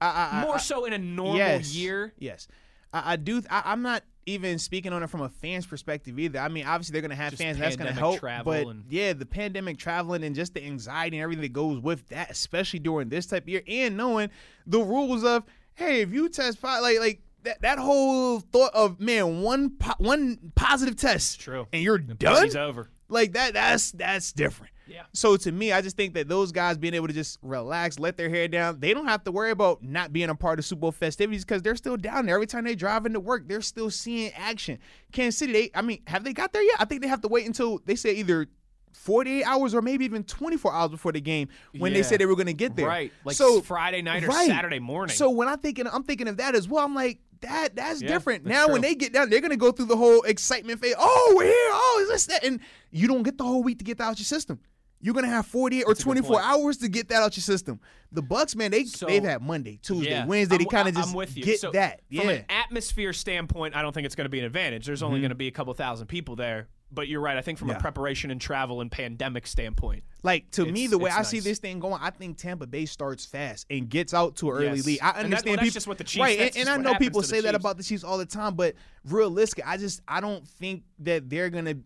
[0.00, 2.14] I, I, More I- so in a normal yes, year.
[2.18, 2.48] Yes.
[2.94, 3.42] I, I do.
[3.50, 6.38] I, I'm not even speaking on it from a fan's perspective either.
[6.38, 8.20] I mean, obviously they're going to have Just fans, and that's going to help.
[8.44, 12.30] but yeah, the pandemic traveling and just the anxiety and everything that goes with that,
[12.30, 14.30] especially during this type of year, and knowing
[14.66, 15.44] the rules of
[15.74, 19.94] hey, if you test po- like like that, that whole thought of man one po-
[19.98, 21.66] one positive test, True.
[21.72, 22.34] and you're The done.
[22.34, 22.90] party's over.
[23.08, 24.72] Like that that's that's different.
[24.90, 25.02] Yeah.
[25.12, 28.16] So to me, I just think that those guys being able to just relax, let
[28.16, 30.80] their hair down, they don't have to worry about not being a part of Super
[30.80, 32.34] Bowl festivities because they're still down there.
[32.34, 34.78] Every time they drive into work, they're still seeing action.
[35.12, 36.76] Kansas City, they I mean, have they got there yet?
[36.80, 38.48] I think they have to wait until they say either
[38.92, 41.48] 48 hours or maybe even 24 hours before the game
[41.78, 42.04] when they Yeah.
[42.04, 42.88] said they were going to get there.
[42.88, 43.12] Right.
[43.24, 44.48] Like so Friday night or right.
[44.48, 45.14] Saturday morning.
[45.14, 46.84] So when I'm thinking, I'm thinking of that as well.
[46.84, 48.44] I'm like, that that's Yeah, different.
[48.44, 50.94] that's now when they get down, they're gonna go through the whole excitement phase.
[50.98, 51.54] Oh, we're here.
[51.54, 52.44] Oh, is this that?
[52.44, 52.60] And
[52.90, 54.58] you don't get the whole week to get that out your system.
[55.02, 57.80] You're gonna have 48 or That's a 24 hours to get that out your system.
[58.12, 60.26] The Bucks, man, they So- they've had Monday, Tuesday, Yeah.
[60.26, 60.58] Wednesday.
[60.58, 61.44] They kind of I'm just with you.
[61.44, 62.00] get So that.
[62.14, 64.84] From an atmosphere standpoint, I don't think it's going to be an advantage.
[64.84, 65.22] There's only Mm-hmm.
[65.22, 66.68] going to be a couple thousand people there.
[66.92, 67.36] But you're right.
[67.36, 67.76] I think from Yeah.
[67.76, 71.60] a preparation and travel and pandemic standpoint, Like to me, the way I see this
[71.60, 74.86] thing going, I think Tampa Bay starts fast and gets out to an early Yes.
[74.86, 75.00] lead.
[75.00, 76.38] I And that- well, understand people, just what the Chiefs- right?
[76.40, 78.74] And, and I know people say that about the Chiefs all the time, but
[79.08, 81.76] realistic, I just I don't think that they're gonna.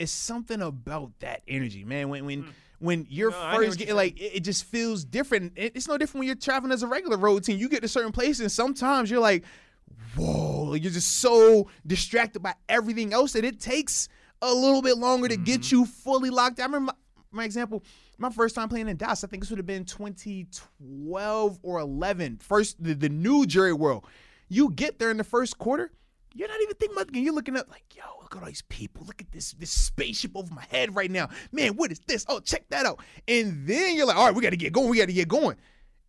[0.00, 2.08] It's something about that energy, man.
[2.08, 2.46] When when
[2.80, 3.30] when you're.
[3.30, 5.52] No, I hear what first getting like, it, it just feels different.
[5.56, 7.58] It- it's no different when you're traveling as a regular road team.
[7.58, 9.44] You get to certain places, and sometimes you're like,
[10.16, 14.08] whoa, you're just so distracted by everything else that it takes
[14.42, 15.44] a little bit longer to Mm-hmm.
[15.44, 16.58] get you fully locked.
[16.60, 17.84] I remember my, my example,
[18.16, 22.38] my first time playing in Dallas, I think this would have been 2012 or 11.
[22.42, 24.04] First, the, the new Jerry World.
[24.48, 25.92] You get there in the first quarter,
[26.34, 27.24] you're not even thinking about the game.
[27.24, 29.04] You're looking up like, yo, look at all these people.
[29.06, 31.28] Look at this this spaceship over my head right now.
[31.52, 32.24] Man, what is this?
[32.28, 33.00] Oh, check that out.
[33.28, 34.88] And then you're like, all right, we got to get going.
[34.88, 35.56] We got to get going.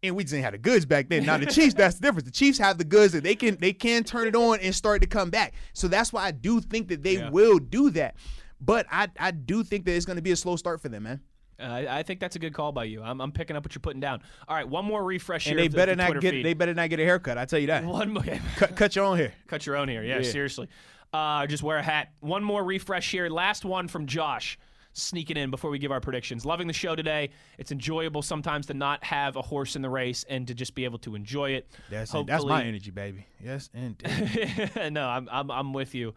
[0.03, 1.25] And we didn't have the goods back then.
[1.25, 2.25] Now the Chiefs, that's the difference.
[2.25, 5.01] The Chiefs have the goods that they can they can turn it on and start
[5.03, 5.53] to come back.
[5.73, 7.29] So that's why I do think that they Yeah.
[7.29, 8.15] will do that.
[8.59, 11.03] But I I do think that it's going to be a slow start for them,
[11.03, 11.21] man.
[11.61, 13.01] Uh, I, I think that's a good call by you.
[13.03, 14.21] I'm, I'm picking up what you're putting down.
[14.47, 16.45] All right, one more refresh And here they of better the not get feed.
[16.45, 17.37] they better not get a haircut.
[17.37, 17.85] I tell you that.
[17.85, 18.23] one more.
[18.57, 19.33] Cut, cut your own hair.
[19.47, 20.03] Cut your own hair.
[20.03, 20.23] Yeah, Yeah.
[20.31, 20.67] seriously.
[21.13, 22.09] Uh, just wear a hat.
[22.21, 23.29] One more refresh here.
[23.29, 24.57] Last one from Josh.
[24.93, 26.45] Sneaking in before we give our predictions.
[26.45, 27.29] Loving the show today.
[27.57, 30.83] It's enjoyable sometimes to not have a horse in the race and to just be
[30.83, 31.69] able to enjoy it.
[31.89, 33.25] That's that's my Hopefully- energy, baby.
[33.41, 34.71] Yes, indeed.
[34.91, 36.13] no, I'm, I'm I'm with you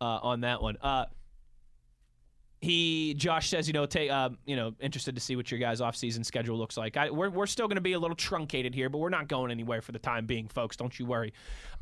[0.00, 0.78] uh, on that one.
[0.80, 1.04] Uh,
[2.64, 5.80] he Josh says, you know, take uh, you know, interested to see what your guys'
[5.80, 6.96] off-season schedule looks like.
[6.96, 9.50] I, we're we're still going to be a little truncated here, but we're not going
[9.50, 10.76] anywhere for the time being, folks.
[10.76, 11.32] Don't you worry.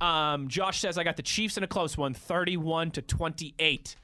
[0.00, 3.96] Um, Josh says I got the Chiefs in a close one, 31 to 28,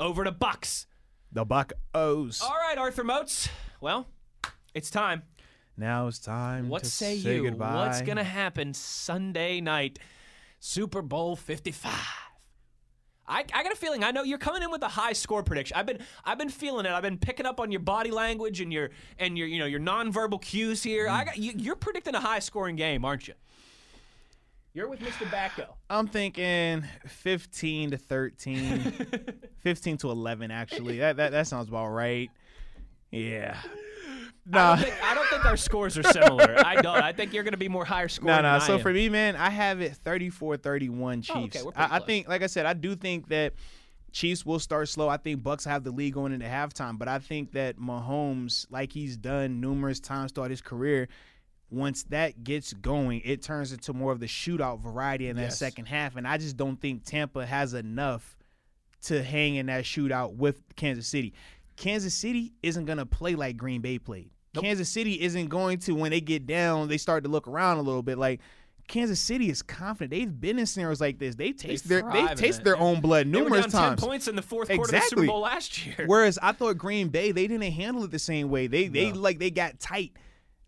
[0.00, 0.86] over to Bucks.
[1.32, 2.40] the Buck O's.
[2.42, 3.48] All right, Arthur Moats.
[3.80, 4.06] Well,
[4.74, 5.22] it's time.
[5.76, 7.42] Now it's time What to say, say you?
[7.42, 7.74] goodbye.
[7.74, 9.98] What's going to happen Sunday night,
[10.60, 11.92] Super Bowl 55?
[13.26, 15.76] I, I got a feeling I know you're coming in with a high score prediction.
[15.76, 16.92] I've been I've been feeling it.
[16.92, 19.80] I've been picking up on your body language and your and your you know your
[19.80, 21.08] nonverbal cues here.
[21.08, 21.24] I mm-hmm.
[21.26, 23.34] got you, you're predicting a high scoring game, aren't you?
[24.74, 25.24] You're with Mr.
[25.28, 25.68] Batko.
[25.88, 28.80] I'm thinking 15 to 13,
[29.60, 30.50] 15 to 11.
[30.50, 32.30] Actually, that that, that sounds about right.
[33.10, 33.56] Yeah.
[34.46, 34.76] I Nah.
[34.76, 36.54] don't, think, I don't think our scores are similar.
[36.64, 36.96] I don't.
[37.02, 38.36] I think you're going to be more higher scoring.
[38.36, 38.52] No, no.
[38.52, 41.56] than I So for me, man, I have it 34 31 Chiefs.
[41.64, 43.54] Oh, okay, I, I think, like I said, I do think that
[44.12, 45.08] Chiefs will start slow.
[45.08, 48.92] I think Bucks have the lead going into halftime, but I think that Mahomes, like
[48.92, 51.08] he's done numerous times throughout his career,
[51.70, 55.58] once that gets going, it turns into more of the shootout variety in that Yes.
[55.58, 56.14] second half.
[56.16, 58.36] And I just don't think Tampa has enough
[59.06, 61.32] to hang in that shootout with Kansas City.
[61.76, 64.30] Kansas City isn't going to play like Green Bay played.
[64.60, 67.82] Kansas City isn't going to, when they get down, they start to look around a
[67.82, 68.18] little bit.
[68.18, 68.40] Like
[68.88, 70.10] Kansas City is confident.
[70.10, 71.34] They've been in scenarios like this.
[71.34, 74.04] They taste their they taste their own blood they were numerous down times.
[74.04, 76.04] points in the fourth quarter of the Super Bowl last year.
[76.06, 78.66] Whereas I thought Green Bay, they didn't handle it the same way.
[78.66, 80.12] They they like they got tight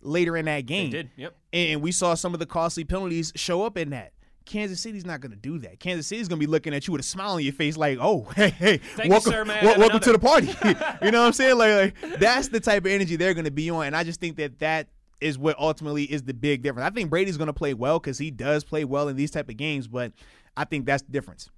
[0.01, 0.91] later in that game.
[0.91, 1.37] did, yep.
[1.53, 4.13] And we saw some of the costly penalties show up in that.
[4.47, 5.81] Kansas City's not going to do that.
[5.81, 7.99] Kansas City's going to be looking at you with a smile on your face, like,
[8.01, 9.59] "Oh, hey, hey, Thank you, welcome, sir, man.
[9.59, 10.47] Have welcome to the party."
[11.05, 11.59] you know what I'm saying?
[11.59, 14.21] Like, like, that's the type of energy they're going to be on, and I just
[14.21, 14.89] think that that
[15.21, 16.87] is what ultimately is the big difference.
[16.87, 19.49] I think Brady's going to play well because he does play well in these type
[19.49, 20.13] of games, but
[20.57, 21.51] I think that's the difference.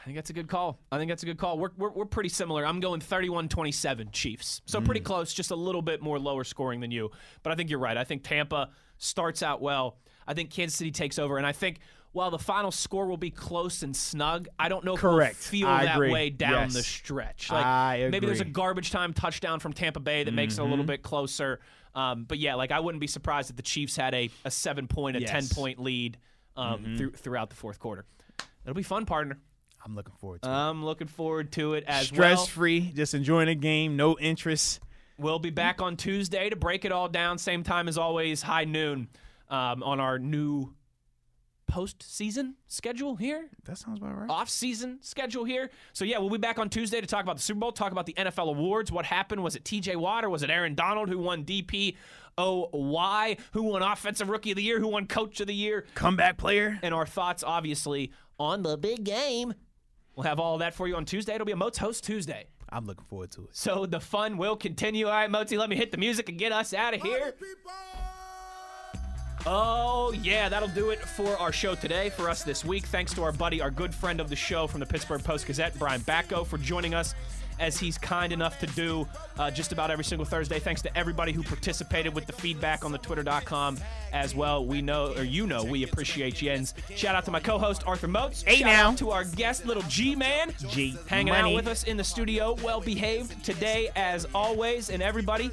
[0.00, 0.78] I think that's a good call.
[0.90, 1.58] I think that's a good call.
[1.58, 2.64] We're, we're, we're pretty similar.
[2.66, 4.62] I'm going 31 27 Chiefs.
[4.64, 4.84] So mm.
[4.84, 7.10] pretty close, just a little bit more lower scoring than you.
[7.42, 7.96] But I think you're right.
[7.96, 9.98] I think Tampa starts out well.
[10.28, 11.38] I think Kansas City takes over.
[11.38, 11.78] And I think
[12.12, 15.36] while the final score will be close and snug, I don't know if Correct.
[15.36, 16.12] we'll feel I that agree.
[16.12, 16.74] way down Yes.
[16.74, 17.50] the stretch.
[17.50, 20.64] Like I maybe there's a garbage time touchdown from Tampa Bay that makes it a
[20.64, 21.60] little bit closer.
[21.94, 24.86] Um, but yeah, like I wouldn't be surprised if the Chiefs had a, a seven
[24.86, 25.30] point, a Yes.
[25.30, 26.18] 10 point lead
[26.56, 28.04] um, through, throughout the fourth quarter.
[28.64, 29.38] It'll be fun, partner.
[29.84, 30.52] I'm looking forward to it.
[30.52, 32.46] I'm looking forward to it as Stress well.
[32.46, 34.80] free, just enjoying the game, no interest.
[35.18, 37.38] We'll be back on Tuesday to break it all down.
[37.38, 39.08] Same time as always, high noon
[39.50, 40.74] um, on our new
[41.70, 43.48] postseason schedule here.
[43.64, 44.30] That sounds about right.
[44.30, 45.70] Off-season schedule here.
[45.92, 48.06] So yeah, we'll be back on Tuesday to talk about the Super Bowl, talk about
[48.06, 48.90] the NFL awards.
[48.90, 49.42] What happened?
[49.42, 49.96] Was it T.J.
[49.96, 53.38] Watt or was it Aaron Donald who won DPOY?
[53.52, 54.80] Who won Offensive Rookie of the Year?
[54.80, 55.84] Who won Coach of the Year?
[55.94, 56.78] Comeback player.
[56.82, 59.52] and our thoughts, obviously, on the big game.
[60.16, 61.34] We'll have all that for you on Tuesday.
[61.34, 62.46] It'll be a Moats Host Tuesday.
[62.70, 63.50] I'm looking forward to it.
[63.52, 65.06] So the fun will continue.
[65.06, 67.34] All right, Moti, let me hit the music and get us out of here.
[69.50, 72.84] Oh, yeah, that'll do it for our show today, for us this week.
[72.84, 75.78] Thanks to our buddy, our good friend of the show from the Pittsburgh Post Gazette,
[75.78, 77.14] Brian Batko, for joining us
[77.58, 79.06] as he's kind enough to do
[79.38, 80.58] uh, just about every single Thursday.
[80.58, 83.78] Thanks to everybody who participated with the feedback on the twitter.com
[84.12, 84.64] as well.
[84.64, 86.74] We know, or you know, we appreciate Jens.
[86.94, 88.42] Shout out to my co host, Arthur Moats.
[88.42, 88.90] Hey Shout now.
[88.90, 90.52] out to our guest, little G Man.
[90.68, 94.90] G Hanging out with us in the studio, well behaved today as always.
[94.90, 95.50] And everybody,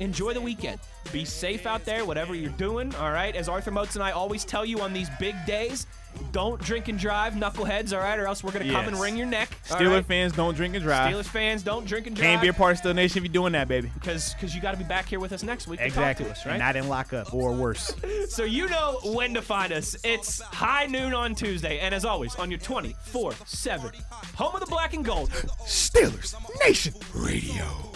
[0.00, 0.78] enjoy the weekend.
[1.12, 3.34] Be safe out there, whatever you're doing, all right?
[3.34, 5.86] As Arthur Moats and I always tell you on these big days,
[6.30, 8.18] don't drink and drive, knuckleheads, all right?
[8.18, 8.92] Or else we're going to come Yes.
[8.92, 9.48] and wring your neck.
[9.70, 10.04] all Steeler right?
[10.06, 11.12] fans don't drink and drive.
[11.12, 12.26] Steelers fans, don't drink and drive.
[12.26, 13.90] Can't be a part of Steel Nation if you're doing that, baby.
[13.94, 16.24] because because you got to be back here with us next week Exactly.
[16.26, 16.58] to talk to us, right?
[16.58, 17.94] Not in lockup or worse.
[18.28, 19.96] so you know when to find us.
[20.04, 23.94] It's high noon on Tuesday, and as always, on your 24/7
[24.36, 25.30] home of the black and gold.
[25.66, 26.34] Steelers
[26.66, 27.91] Nation Radio.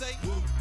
[0.00, 0.53] If you